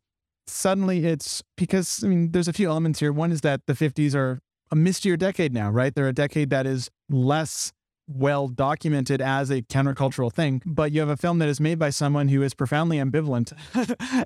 suddenly 0.47 1.05
it's 1.05 1.43
because, 1.58 2.03
I 2.03 2.08
mean, 2.08 2.32
there's 2.32 2.47
a 2.47 2.53
few 2.53 2.70
elements 2.70 2.99
here. 2.99 3.12
One 3.14 3.32
is 3.32 3.41
that 3.41 3.62
the 3.68 3.74
50s 3.74 4.16
are 4.16 4.39
a 4.72 4.76
mistier 4.76 5.16
decade 5.16 5.53
now, 5.53 5.70
right? 5.70 5.93
They're 5.93 6.08
a 6.08 6.14
decade 6.14 6.49
that 6.49 6.66
is 6.66 6.89
less 7.10 7.72
well 8.08 8.47
documented 8.47 9.22
as 9.22 9.49
a 9.49 9.62
countercultural 9.62 10.32
thing, 10.32 10.62
but 10.66 10.91
you 10.91 10.99
have 11.01 11.10
a 11.10 11.18
film 11.18 11.39
that 11.39 11.49
is 11.49 11.60
made 11.60 11.78
by 11.78 11.89
someone 11.89 12.30
who 12.30 12.41
is 12.41 12.53
profoundly 12.53 12.97
ambivalent 12.97 13.53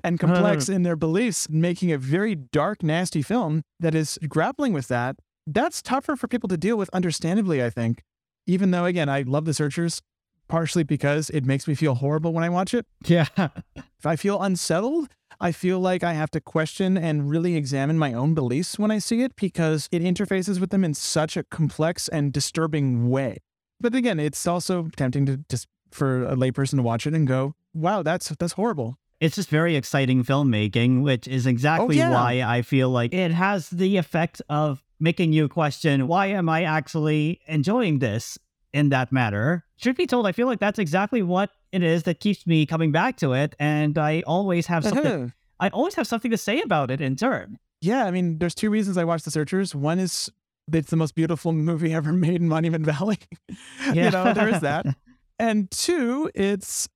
and 0.04 0.18
complex 0.18 0.68
in 0.68 0.82
their 0.82 0.96
beliefs, 0.96 1.48
making 1.48 1.92
a 1.92 1.98
very 1.98 2.34
dark, 2.34 2.82
nasty 2.82 3.22
film 3.22 3.62
that 3.80 3.94
is 3.94 4.18
grappling 4.28 4.72
with 4.72 4.88
that. 4.88 5.16
That's 5.46 5.82
tougher 5.82 6.16
for 6.16 6.28
people 6.28 6.48
to 6.48 6.56
deal 6.56 6.76
with, 6.76 6.88
understandably, 6.92 7.62
I 7.62 7.70
think. 7.70 8.02
Even 8.46 8.70
though, 8.70 8.84
again, 8.84 9.08
I 9.08 9.22
love 9.22 9.44
The 9.44 9.54
Searchers, 9.54 10.00
partially 10.48 10.84
because 10.84 11.30
it 11.30 11.44
makes 11.44 11.66
me 11.66 11.74
feel 11.74 11.96
horrible 11.96 12.32
when 12.32 12.44
I 12.44 12.48
watch 12.48 12.74
it. 12.74 12.86
Yeah. 13.04 13.26
If 13.36 14.06
I 14.06 14.16
feel 14.16 14.40
unsettled, 14.40 15.08
I 15.40 15.50
feel 15.50 15.80
like 15.80 16.04
I 16.04 16.12
have 16.12 16.30
to 16.32 16.40
question 16.40 16.96
and 16.96 17.28
really 17.30 17.56
examine 17.56 17.98
my 17.98 18.12
own 18.12 18.34
beliefs 18.34 18.78
when 18.78 18.90
I 18.90 18.98
see 18.98 19.22
it 19.22 19.34
because 19.36 19.88
it 19.90 20.02
interfaces 20.02 20.60
with 20.60 20.70
them 20.70 20.84
in 20.84 20.94
such 20.94 21.36
a 21.36 21.44
complex 21.44 22.08
and 22.08 22.32
disturbing 22.32 23.08
way. 23.10 23.38
But 23.82 23.94
again, 23.94 24.18
it's 24.18 24.46
also 24.46 24.88
tempting 24.96 25.26
to 25.26 25.38
just 25.48 25.68
for 25.90 26.24
a 26.24 26.34
layperson 26.36 26.76
to 26.76 26.82
watch 26.82 27.06
it 27.06 27.14
and 27.14 27.26
go, 27.26 27.54
"Wow, 27.74 28.02
that's 28.02 28.28
that's 28.30 28.54
horrible." 28.54 28.96
It's 29.20 29.36
just 29.36 29.50
very 29.50 29.76
exciting 29.76 30.24
filmmaking, 30.24 31.02
which 31.02 31.28
is 31.28 31.46
oh, 31.46 31.50
exactly 31.50 31.96
yeah. 31.96 32.10
why 32.10 32.42
I 32.42 32.62
feel 32.62 32.88
like 32.88 33.12
it 33.12 33.30
has 33.32 33.68
the 33.70 33.96
effect 33.96 34.40
of 34.48 34.82
making 34.98 35.32
you 35.32 35.48
question 35.48 36.06
why 36.06 36.26
am 36.26 36.48
I 36.48 36.62
actually 36.62 37.40
enjoying 37.46 37.98
this? 37.98 38.38
in 38.72 38.88
that 38.88 39.12
matter. 39.12 39.64
Truth 39.80 39.96
be 39.96 40.06
told, 40.06 40.26
I 40.26 40.32
feel 40.32 40.46
like 40.46 40.60
that's 40.60 40.78
exactly 40.78 41.22
what 41.22 41.50
it 41.72 41.82
is 41.82 42.04
that 42.04 42.20
keeps 42.20 42.46
me 42.46 42.66
coming 42.66 42.92
back 42.92 43.16
to 43.18 43.32
it, 43.32 43.54
and 43.58 43.98
I 43.98 44.22
always 44.26 44.66
have 44.66 44.84
something. 44.84 45.06
Uh-huh. 45.06 45.26
I 45.60 45.68
always 45.68 45.94
have 45.94 46.06
something 46.06 46.30
to 46.30 46.38
say 46.38 46.60
about 46.60 46.90
it 46.90 47.00
in 47.00 47.16
turn. 47.16 47.58
Yeah, 47.80 48.04
I 48.04 48.10
mean, 48.10 48.38
there's 48.38 48.54
two 48.54 48.70
reasons 48.70 48.96
I 48.96 49.04
watch 49.04 49.22
The 49.22 49.30
Searchers. 49.30 49.74
One 49.74 49.98
is 49.98 50.30
it's 50.72 50.90
the 50.90 50.96
most 50.96 51.14
beautiful 51.14 51.52
movie 51.52 51.92
ever 51.94 52.12
made 52.12 52.36
in 52.40 52.48
Monument 52.48 52.84
Valley. 52.84 53.18
Yeah. 53.92 54.04
you 54.04 54.10
know, 54.10 54.32
there 54.32 54.48
is 54.48 54.60
that. 54.60 54.86
And 55.38 55.68
two, 55.72 56.30
it's 56.36 56.88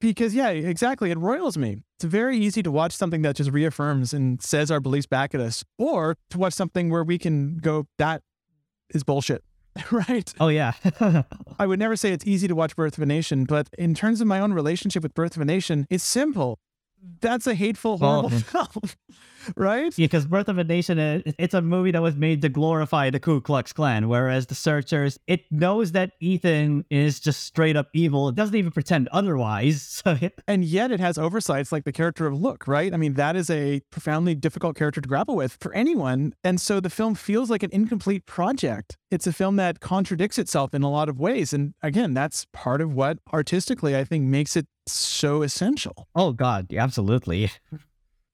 because, 0.00 0.32
yeah, 0.32 0.50
exactly. 0.50 1.10
It 1.10 1.18
roils 1.18 1.58
me. 1.58 1.78
It's 1.96 2.04
very 2.04 2.38
easy 2.38 2.62
to 2.62 2.70
watch 2.70 2.92
something 2.92 3.22
that 3.22 3.34
just 3.34 3.50
reaffirms 3.50 4.12
and 4.14 4.40
says 4.40 4.70
our 4.70 4.78
beliefs 4.78 5.06
back 5.06 5.34
at 5.34 5.40
us, 5.40 5.64
or 5.78 6.16
to 6.30 6.38
watch 6.38 6.52
something 6.52 6.90
where 6.90 7.02
we 7.02 7.18
can 7.18 7.56
go, 7.56 7.88
that 7.98 8.22
is 8.94 9.02
bullshit. 9.02 9.42
right. 9.90 10.32
Oh 10.38 10.46
yeah. 10.48 10.72
I 11.58 11.66
would 11.66 11.80
never 11.80 11.96
say 11.96 12.12
it's 12.12 12.26
easy 12.26 12.46
to 12.46 12.54
watch 12.54 12.76
Birth 12.76 12.96
of 12.98 13.02
a 13.02 13.06
Nation, 13.06 13.44
but 13.44 13.68
in 13.76 13.94
terms 13.94 14.20
of 14.20 14.28
my 14.28 14.38
own 14.38 14.52
relationship 14.52 15.02
with 15.02 15.14
Birth 15.14 15.34
of 15.34 15.42
a 15.42 15.44
Nation, 15.46 15.86
it's 15.90 16.04
simple. 16.04 16.60
That's 17.20 17.46
a 17.48 17.54
hateful, 17.54 17.98
horrible 17.98 18.30
film, 18.30 18.82
right? 19.56 19.96
Yeah, 19.98 20.04
because 20.06 20.26
Birth 20.26 20.48
of 20.48 20.58
a 20.58 20.64
Nation, 20.64 20.98
uh, 20.98 21.20
it's 21.38 21.54
a 21.54 21.62
movie 21.62 21.90
that 21.90 22.02
was 22.02 22.16
made 22.16 22.42
to 22.42 22.48
glorify 22.48 23.10
the 23.10 23.20
Ku 23.20 23.40
Klux 23.40 23.72
Klan, 23.72 24.08
whereas 24.08 24.46
The 24.46 24.54
Searchers, 24.54 25.18
it 25.26 25.50
knows 25.50 25.92
that 25.92 26.12
Ethan 26.20 26.84
is 26.90 27.20
just 27.20 27.44
straight 27.44 27.76
up 27.76 27.88
evil. 27.92 28.28
It 28.28 28.34
doesn't 28.34 28.54
even 28.54 28.72
pretend 28.72 29.08
otherwise. 29.08 29.96
So 30.08 30.16
it, 30.20 30.40
And 30.46 30.64
yet 30.64 30.92
it 30.92 31.00
has 31.00 31.18
oversights 31.18 31.72
like 31.72 31.82
the 31.84 31.92
character 31.92 32.26
of 32.26 32.40
Look, 32.40 32.68
right? 32.68 32.94
I 32.94 32.96
mean, 32.96 33.14
that 33.14 33.34
is 33.34 33.50
a 33.50 33.80
profoundly 33.90 34.34
difficult 34.36 34.76
character 34.76 35.00
to 35.00 35.08
grapple 35.08 35.34
with 35.34 35.56
for 35.60 35.74
anyone. 35.74 36.34
And 36.44 36.60
so 36.60 36.78
the 36.78 36.88
film 36.90 37.16
feels 37.16 37.50
like 37.50 37.64
an 37.64 37.70
incomplete 37.72 38.24
project. 38.26 38.96
It's 39.10 39.26
a 39.26 39.32
film 39.32 39.56
that 39.56 39.80
contradicts 39.80 40.38
itself 40.38 40.72
in 40.72 40.82
a 40.82 40.90
lot 40.90 41.08
of 41.08 41.18
ways. 41.18 41.52
And 41.52 41.74
again, 41.82 42.14
that's 42.14 42.46
part 42.52 42.80
of 42.80 42.94
what 42.94 43.18
artistically 43.32 43.96
I 43.96 44.04
think 44.04 44.24
makes 44.24 44.56
it 44.56 44.66
so 44.86 45.42
essential. 45.42 46.08
oh 46.14 46.32
God, 46.32 46.72
absolutely. 46.72 47.50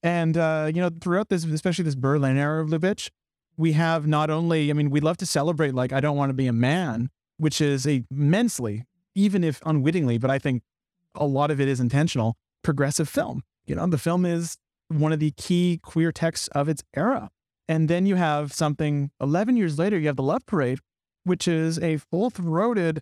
And, 0.05 0.37
uh, 0.37 0.71
you 0.73 0.83
know, 0.83 0.91
throughout 1.01 1.31
this, 1.31 1.47
especially 1.47 1.85
this 1.85 1.95
Berlin 1.95 2.37
era 2.37 2.63
of 2.63 2.69
Lubitsch, 2.69 3.09
we 3.57 3.73
have 3.73 4.07
not 4.07 4.29
only, 4.29 4.69
I 4.69 4.75
mean, 4.75 4.91
we 4.91 5.01
love 5.01 5.17
to 5.17 5.27
celebrate, 5.27 5.75
like, 5.75 5.95
I 5.95 6.01
don't 6.01 6.17
want 6.17 6.29
to 6.29 6.35
be 6.35 6.47
a 6.47 6.53
man, 6.53 7.09
which 7.39 7.59
is 7.59 7.87
immensely, 7.87 8.85
even 9.15 9.43
if 9.43 9.63
unwittingly, 9.65 10.19
but 10.19 10.31
I 10.31 10.39
think 10.39 10.63
a 11.15 11.25
lot 11.25 11.51
of 11.51 11.59
it 11.59 11.69
is 11.69 11.81
intentional, 11.81 12.37
progressive 12.63 13.09
film. 13.09 13.45
You 13.67 13.77
know, 13.77 13.87
the 13.87 13.97
film 13.97 14.27
is 14.27 14.59
one 14.89 15.13
of 15.15 15.21
the 15.21 15.31
key 15.39 15.81
queer 15.83 16.13
texts 16.13 16.49
of 16.49 16.69
its 16.69 16.83
era. 16.95 17.31
And 17.67 17.89
then 17.89 18.05
you 18.05 18.17
have 18.17 18.53
something 18.53 19.11
11 19.23 19.57
years 19.57 19.79
later, 19.79 19.99
you 19.99 20.09
have 20.09 20.17
The 20.17 20.23
Love 20.23 20.45
Parade, 20.45 20.81
which 21.23 21.49
is 21.49 21.79
a 21.79 21.97
full 21.97 22.29
throated 22.29 23.01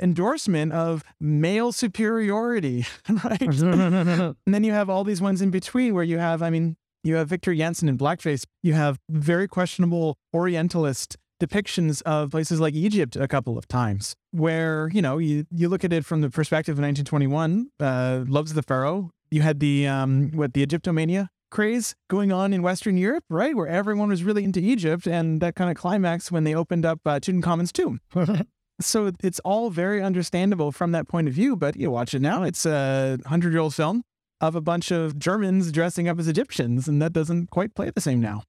endorsement 0.00 0.72
of 0.72 1.02
male 1.20 1.72
superiority, 1.72 2.86
right? 3.24 3.42
And 4.48 4.54
then 4.54 4.64
you 4.64 4.72
have 4.72 4.88
all 4.90 5.04
these 5.04 5.20
ones 5.20 5.42
in 5.42 5.50
between 5.50 5.94
where 5.94 6.04
you 6.04 6.18
have, 6.18 6.42
I 6.42 6.50
mean, 6.50 6.76
you 7.04 7.16
have 7.16 7.28
Victor 7.28 7.54
Janson 7.54 7.88
in 7.88 7.98
blackface. 7.98 8.44
You 8.62 8.74
have 8.74 8.98
very 9.08 9.48
questionable 9.48 10.16
Orientalist 10.34 11.16
depictions 11.40 12.02
of 12.02 12.30
places 12.30 12.60
like 12.60 12.74
Egypt 12.74 13.16
a 13.16 13.28
couple 13.28 13.56
of 13.56 13.68
times, 13.68 14.14
where, 14.32 14.90
you 14.92 15.00
know, 15.00 15.18
you, 15.18 15.46
you 15.50 15.68
look 15.68 15.84
at 15.84 15.92
it 15.92 16.04
from 16.04 16.20
the 16.20 16.30
perspective 16.30 16.72
of 16.72 16.82
1921, 16.82 17.70
uh, 17.80 18.24
Loves 18.26 18.54
the 18.54 18.62
Pharaoh. 18.62 19.10
You 19.30 19.42
had 19.42 19.60
the, 19.60 19.86
um, 19.86 20.30
what, 20.32 20.54
the 20.54 20.66
Egyptomania 20.66 21.28
craze 21.50 21.94
going 22.08 22.32
on 22.32 22.52
in 22.52 22.62
Western 22.62 22.96
Europe, 22.96 23.24
right? 23.30 23.56
Where 23.56 23.66
everyone 23.68 24.08
was 24.08 24.24
really 24.24 24.44
into 24.44 24.60
Egypt 24.60 25.06
and 25.06 25.40
that 25.40 25.54
kind 25.54 25.70
of 25.70 25.76
climax 25.76 26.30
when 26.30 26.44
they 26.44 26.54
opened 26.54 26.84
up 26.84 27.00
uh, 27.06 27.20
Tutankhamun's 27.20 27.72
tomb. 27.72 28.00
So 28.80 29.10
it's 29.22 29.40
all 29.40 29.70
very 29.70 30.02
understandable 30.02 30.70
from 30.70 30.92
that 30.92 31.08
point 31.08 31.26
of 31.28 31.34
view, 31.34 31.56
but 31.56 31.76
you 31.76 31.90
watch 31.90 32.14
it 32.14 32.22
now, 32.22 32.44
it's 32.44 32.64
a 32.64 33.18
hundred 33.26 33.52
year 33.52 33.60
old 33.60 33.74
film 33.74 34.04
of 34.40 34.54
a 34.54 34.60
bunch 34.60 34.92
of 34.92 35.18
Germans 35.18 35.72
dressing 35.72 36.08
up 36.08 36.18
as 36.18 36.28
Egyptians, 36.28 36.86
and 36.86 37.02
that 37.02 37.12
doesn't 37.12 37.50
quite 37.50 37.74
play 37.74 37.90
the 37.90 38.00
same 38.00 38.20
now. 38.20 38.42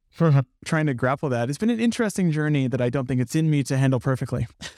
Trying 0.65 0.85
to 0.85 0.93
grapple 0.93 1.29
that. 1.29 1.49
It's 1.49 1.57
been 1.57 1.71
an 1.71 1.79
interesting 1.79 2.31
journey 2.31 2.67
that 2.67 2.79
I 2.81 2.89
don't 2.89 3.07
think 3.07 3.21
it's 3.21 3.35
in 3.35 3.49
me 3.49 3.63
to 3.63 3.77
handle 3.77 3.99
perfectly. 3.99 4.47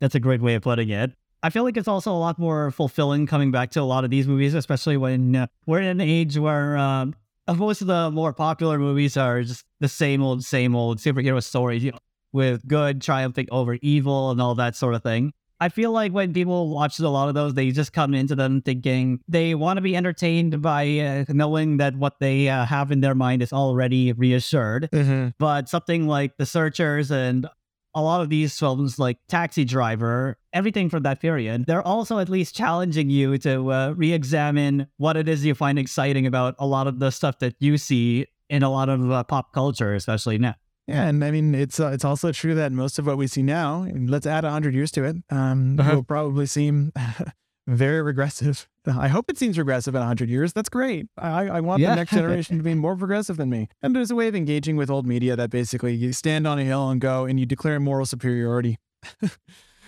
That's 0.00 0.14
a 0.14 0.20
great 0.20 0.40
way 0.40 0.54
of 0.54 0.62
putting 0.62 0.88
it. 0.88 1.12
I 1.42 1.50
feel 1.50 1.64
like 1.64 1.76
it's 1.76 1.88
also 1.88 2.10
a 2.10 2.16
lot 2.16 2.38
more 2.38 2.70
fulfilling 2.70 3.26
coming 3.26 3.50
back 3.50 3.70
to 3.72 3.80
a 3.80 3.84
lot 3.84 4.04
of 4.04 4.10
these 4.10 4.26
movies, 4.26 4.54
especially 4.54 4.96
when 4.96 5.36
uh, 5.36 5.46
we're 5.66 5.80
in 5.80 5.88
an 5.88 6.00
age 6.00 6.38
where 6.38 6.78
um, 6.78 7.14
most 7.54 7.82
of 7.82 7.86
the 7.86 8.10
more 8.10 8.32
popular 8.32 8.78
movies 8.78 9.18
are 9.18 9.42
just 9.42 9.66
the 9.80 9.88
same 9.88 10.22
old, 10.22 10.42
same 10.42 10.74
old 10.74 10.98
superhero 10.98 11.42
stories, 11.42 11.84
you 11.84 11.92
know, 11.92 11.98
with 12.34 12.66
good 12.68 13.00
triumphing 13.00 13.48
over 13.50 13.78
evil 13.80 14.30
and 14.30 14.42
all 14.42 14.54
that 14.56 14.76
sort 14.76 14.94
of 14.94 15.02
thing. 15.02 15.32
I 15.60 15.68
feel 15.68 15.92
like 15.92 16.12
when 16.12 16.34
people 16.34 16.68
watch 16.68 16.98
a 16.98 17.08
lot 17.08 17.28
of 17.28 17.34
those, 17.34 17.54
they 17.54 17.70
just 17.70 17.92
come 17.92 18.12
into 18.12 18.34
them 18.34 18.60
thinking 18.60 19.20
they 19.28 19.54
want 19.54 19.78
to 19.78 19.80
be 19.80 19.96
entertained 19.96 20.60
by 20.60 20.98
uh, 20.98 21.24
knowing 21.28 21.78
that 21.78 21.96
what 21.96 22.18
they 22.18 22.48
uh, 22.48 22.66
have 22.66 22.90
in 22.90 23.00
their 23.00 23.14
mind 23.14 23.40
is 23.40 23.52
already 23.52 24.12
reassured. 24.12 24.90
But 25.38 25.68
something 25.68 26.06
like 26.06 26.36
The 26.36 26.44
Searchers 26.44 27.10
and 27.10 27.46
a 27.94 28.02
lot 28.02 28.20
of 28.20 28.28
these 28.28 28.58
films 28.58 28.98
like 28.98 29.18
Taxi 29.28 29.64
Driver, 29.64 30.36
everything 30.52 30.90
from 30.90 31.04
that 31.04 31.20
period, 31.20 31.66
they're 31.66 31.86
also 31.86 32.18
at 32.18 32.28
least 32.28 32.56
challenging 32.56 33.08
you 33.08 33.38
to 33.38 33.72
uh, 33.72 33.94
re 33.96 34.12
examine 34.12 34.88
what 34.96 35.16
it 35.16 35.28
is 35.28 35.44
you 35.44 35.54
find 35.54 35.78
exciting 35.78 36.26
about 36.26 36.56
a 36.58 36.66
lot 36.66 36.88
of 36.88 36.98
the 36.98 37.10
stuff 37.10 37.38
that 37.38 37.54
you 37.60 37.78
see 37.78 38.26
in 38.50 38.64
a 38.64 38.70
lot 38.70 38.88
of 38.88 39.10
uh, 39.10 39.22
pop 39.22 39.52
culture, 39.52 39.94
especially 39.94 40.38
now. 40.38 40.56
Yeah, 40.86 41.04
and 41.08 41.24
I 41.24 41.30
mean 41.30 41.54
it's 41.54 41.80
uh, 41.80 41.88
it's 41.92 42.04
also 42.04 42.30
true 42.32 42.54
that 42.56 42.70
most 42.72 42.98
of 42.98 43.06
what 43.06 43.16
we 43.16 43.26
see 43.26 43.42
now, 43.42 43.86
let's 43.94 44.26
add 44.26 44.44
hundred 44.44 44.74
years 44.74 44.90
to 44.92 45.04
it, 45.04 45.16
um, 45.30 45.78
Uh-huh. 45.80 45.94
will 45.96 46.02
probably 46.04 46.44
seem 46.46 46.92
very 47.66 48.02
regressive. 48.02 48.68
I 48.86 49.08
hope 49.08 49.30
it 49.30 49.38
seems 49.38 49.56
regressive 49.56 49.94
in 49.94 50.02
hundred 50.02 50.28
years. 50.28 50.52
That's 50.52 50.68
great. 50.68 51.06
I, 51.16 51.46
I 51.48 51.60
want 51.60 51.80
Yeah. 51.80 51.90
the 51.90 51.96
next 51.96 52.10
generation 52.12 52.58
to 52.58 52.62
be 52.62 52.74
more 52.74 52.96
progressive 52.96 53.38
than 53.38 53.48
me. 53.48 53.68
And 53.82 53.96
there's 53.96 54.10
a 54.10 54.14
way 54.14 54.28
of 54.28 54.34
engaging 54.34 54.76
with 54.76 54.90
old 54.90 55.06
media 55.06 55.36
that 55.36 55.48
basically 55.48 55.94
you 55.94 56.12
stand 56.12 56.46
on 56.46 56.58
a 56.58 56.64
hill 56.64 56.90
and 56.90 57.00
go 57.00 57.24
and 57.24 57.40
you 57.40 57.46
declare 57.46 57.80
moral 57.80 58.04
superiority, 58.04 58.76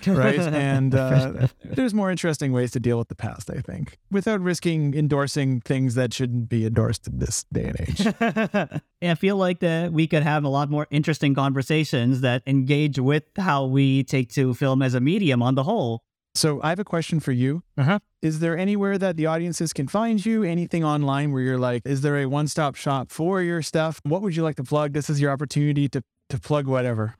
right? 0.07 0.38
and 0.38 0.94
uh, 0.94 1.48
there's 1.64 1.94
more 1.94 2.11
interesting 2.11 2.52
ways 2.52 2.70
to 2.72 2.80
deal 2.80 2.98
with 2.98 3.09
the 3.09 3.14
past, 3.14 3.50
I 3.50 3.61
think, 3.61 3.98
without 4.11 4.40
risking 4.40 4.94
endorsing 4.94 5.61
things 5.61 5.94
that 5.94 6.12
shouldn't 6.12 6.48
be 6.48 6.66
endorsed 6.66 7.07
in 7.07 7.18
this 7.18 7.44
day 7.52 7.72
and 7.76 7.80
age. 7.80 8.80
And 9.02 9.11
I 9.11 9.14
feel 9.14 9.36
like 9.36 9.61
that 9.61 9.92
we 9.92 10.07
could 10.07 10.22
have 10.22 10.42
a 10.42 10.48
lot 10.48 10.70
more 10.70 10.86
interesting 10.90 11.34
conversations 11.34 12.22
that 12.22 12.42
engage 12.46 12.98
with 12.98 13.24
how 13.36 13.66
we 13.66 14.04
take 14.04 14.32
to 14.32 14.54
film 14.54 14.80
as 14.80 14.94
a 14.94 15.00
medium 15.00 15.42
on 15.42 15.54
the 15.54 15.64
whole. 15.64 16.02
So 16.34 16.61
I 16.62 16.70
have 16.70 16.78
a 16.78 16.84
question 16.84 17.20
for 17.20 17.32
you. 17.32 17.62
Uh-huh. 17.76 17.98
Is 18.22 18.40
there 18.40 18.57
anywhere 18.57 18.98
that 18.98 19.16
the 19.16 19.26
audiences 19.26 19.72
can 19.72 19.86
find 19.86 20.24
you? 20.24 20.42
Anything 20.44 20.84
online 20.84 21.32
where 21.32 21.42
you're 21.42 21.59
like, 21.59 21.82
is 21.84 22.00
there 22.00 22.18
a 22.18 22.26
one-stop 22.26 22.74
shop 22.74 23.11
for 23.11 23.40
your 23.42 23.62
stuff? 23.62 24.00
What 24.04 24.22
would 24.22 24.36
you 24.36 24.42
like 24.42 24.57
to 24.57 24.64
plug? 24.64 24.92
This 24.92 25.09
is 25.09 25.20
your 25.20 25.30
opportunity 25.30 25.88
to 25.90 26.02
to 26.28 26.38
plug 26.40 26.66
whatever. 26.66 27.14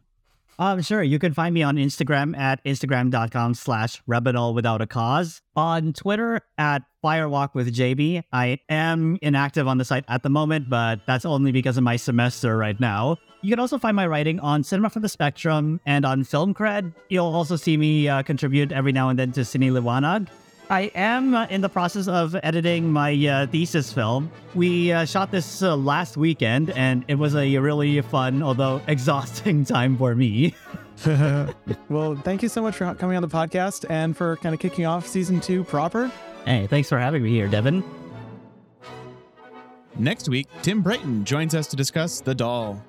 Um, 0.59 0.81
sure. 0.83 1.03
You 1.03 1.19
can 1.19 1.35
find 1.35 1.55
me 1.55 1.63
on 1.63 1.77
Instagram 1.77 2.37
at 2.37 2.65
instagram.com 2.65 3.55
slash 3.55 4.03
rebel 4.07 4.55
without 4.55 4.81
a 4.81 4.87
cause. 4.87 5.43
On 5.55 5.93
Twitter 5.93 6.41
at 6.59 6.83
firewalk 7.05 7.55
with 7.55 7.75
JB. 7.75 8.23
I 8.33 8.59
am 8.69 9.19
inactive 9.23 9.69
on 9.69 9.79
the 9.79 9.85
site 9.85 10.05
at 10.09 10.23
the 10.23 10.31
moment, 10.31 10.69
but 10.69 11.01
that's 11.07 11.25
only 11.25 11.53
because 11.53 11.77
of 11.77 11.85
my 11.85 11.97
semester 11.97 12.57
right 12.57 12.79
now. 12.81 13.17
You 13.43 13.51
can 13.51 13.61
also 13.61 13.79
find 13.79 13.95
my 13.95 14.07
writing 14.07 14.41
on 14.41 14.65
Cinema 14.65 14.91
from 14.91 15.03
the 15.03 15.09
Spectrum 15.09 15.81
and 15.87 16.05
on 16.05 16.25
Film 16.25 16.55
Cred. 16.55 16.93
You'll 17.11 17.27
also 17.27 17.57
see 17.57 17.77
me 17.77 18.09
uh, 18.09 18.23
contribute 18.23 18.73
every 18.73 18.93
now 18.93 19.09
and 19.09 19.19
then 19.19 19.33
to 19.33 19.41
Cine 19.43 19.71
Liwanag. 19.71 20.29
I 20.69 20.91
am 20.97 21.35
uh, 21.35 21.47
in 21.47 21.61
the 21.61 21.69
process 21.69 22.09
of 22.09 22.35
editing 22.43 22.91
my 22.91 23.13
uh, 23.27 23.47
thesis 23.47 23.93
film. 23.93 24.33
We 24.55 24.91
uh, 24.91 25.05
shot 25.05 25.31
this 25.31 25.63
uh, 25.63 25.77
last 25.77 26.17
weekend, 26.17 26.71
and 26.71 27.05
it 27.07 27.15
was 27.15 27.37
a 27.37 27.57
really 27.59 28.01
fun, 28.01 28.43
although 28.43 28.81
exhausting 28.89 29.65
time 29.65 29.97
for 29.97 30.17
me. 30.17 30.55
well, 31.89 32.17
thank 32.17 32.43
you 32.43 32.49
so 32.49 32.63
much 32.63 32.75
for 32.75 32.93
coming 32.95 33.17
on 33.17 33.23
the 33.23 33.29
podcast 33.29 33.89
and 33.89 34.17
for 34.17 34.37
kind 34.39 34.55
of 34.55 34.61
kicking 34.61 34.87
off 34.87 35.07
season 35.07 35.41
two 35.41 35.63
proper. 35.63 36.11
Hey, 36.45 36.67
thanks 36.67 36.89
for 36.89 36.99
having 36.99 37.23
me 37.23 37.31
here, 37.31 37.47
Devin. 37.47 37.85
Next 39.99 40.29
week, 40.29 40.49
Tim 40.63 40.83
Brayton 40.83 41.25
joins 41.25 41.55
us 41.55 41.69
to 41.69 41.77
discuss 41.77 42.21
The 42.21 42.35
Doll. 42.35 42.83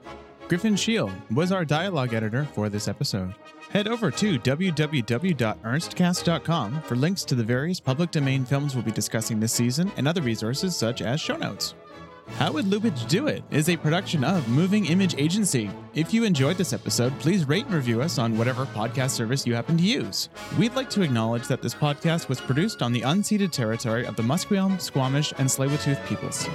Griffin 0.48 0.76
Shield 0.76 1.12
was 1.30 1.52
our 1.52 1.64
dialogue 1.64 2.14
editor 2.14 2.46
for 2.54 2.70
this 2.70 2.88
episode. 2.88 3.36
Head 3.78 3.88
over 3.88 4.10
to 4.10 4.40
www.ernstcast.com 4.40 6.82
for 6.82 6.96
links 6.96 7.24
to 7.26 7.36
the 7.36 7.44
various 7.44 7.80
public 7.80 8.10
domain 8.10 8.44
films 8.44 8.74
we'll 8.74 8.84
be 8.84 8.90
discussing 8.90 9.40
this 9.40 9.54
season 9.54 9.92
and 9.98 10.08
other 10.08 10.24
resources 10.24 10.76
such 10.76 11.04
as 11.04 11.22
show 11.22 11.38
notes. 11.38 11.76
How 12.38 12.52
Would 12.54 12.66
Lubitsch 12.66 13.08
Do 13.08 13.28
It 13.28 13.44
is 13.52 13.70
a 13.70 13.78
production 13.78 14.24
of 14.24 14.50
Moving 14.50 14.88
Image 14.88 15.14
Agency. 15.20 15.70
If 15.94 16.12
you 16.12 16.24
enjoyed 16.24 16.58
this 16.58 16.74
episode, 16.74 17.14
please 17.20 17.48
rate 17.48 17.66
and 17.66 17.76
review 17.76 18.02
us 18.02 18.18
on 18.18 18.36
whatever 18.36 18.66
podcast 18.66 19.12
service 19.12 19.46
you 19.46 19.54
happen 19.54 19.78
to 19.78 19.84
use. 19.84 20.30
We'd 20.58 20.74
like 20.74 20.90
to 20.90 21.04
acknowledge 21.04 21.48
that 21.48 21.62
this 21.62 21.76
podcast 21.76 22.30
was 22.30 22.42
produced 22.42 22.82
on 22.82 22.94
the 22.94 23.02
unceded 23.02 23.52
territory 23.52 24.08
of 24.08 24.16
the 24.16 24.24
Musqueam, 24.24 24.82
Squamish, 24.82 25.34
and 25.38 25.48
tsleil 25.48 26.08
peoples. 26.08 26.50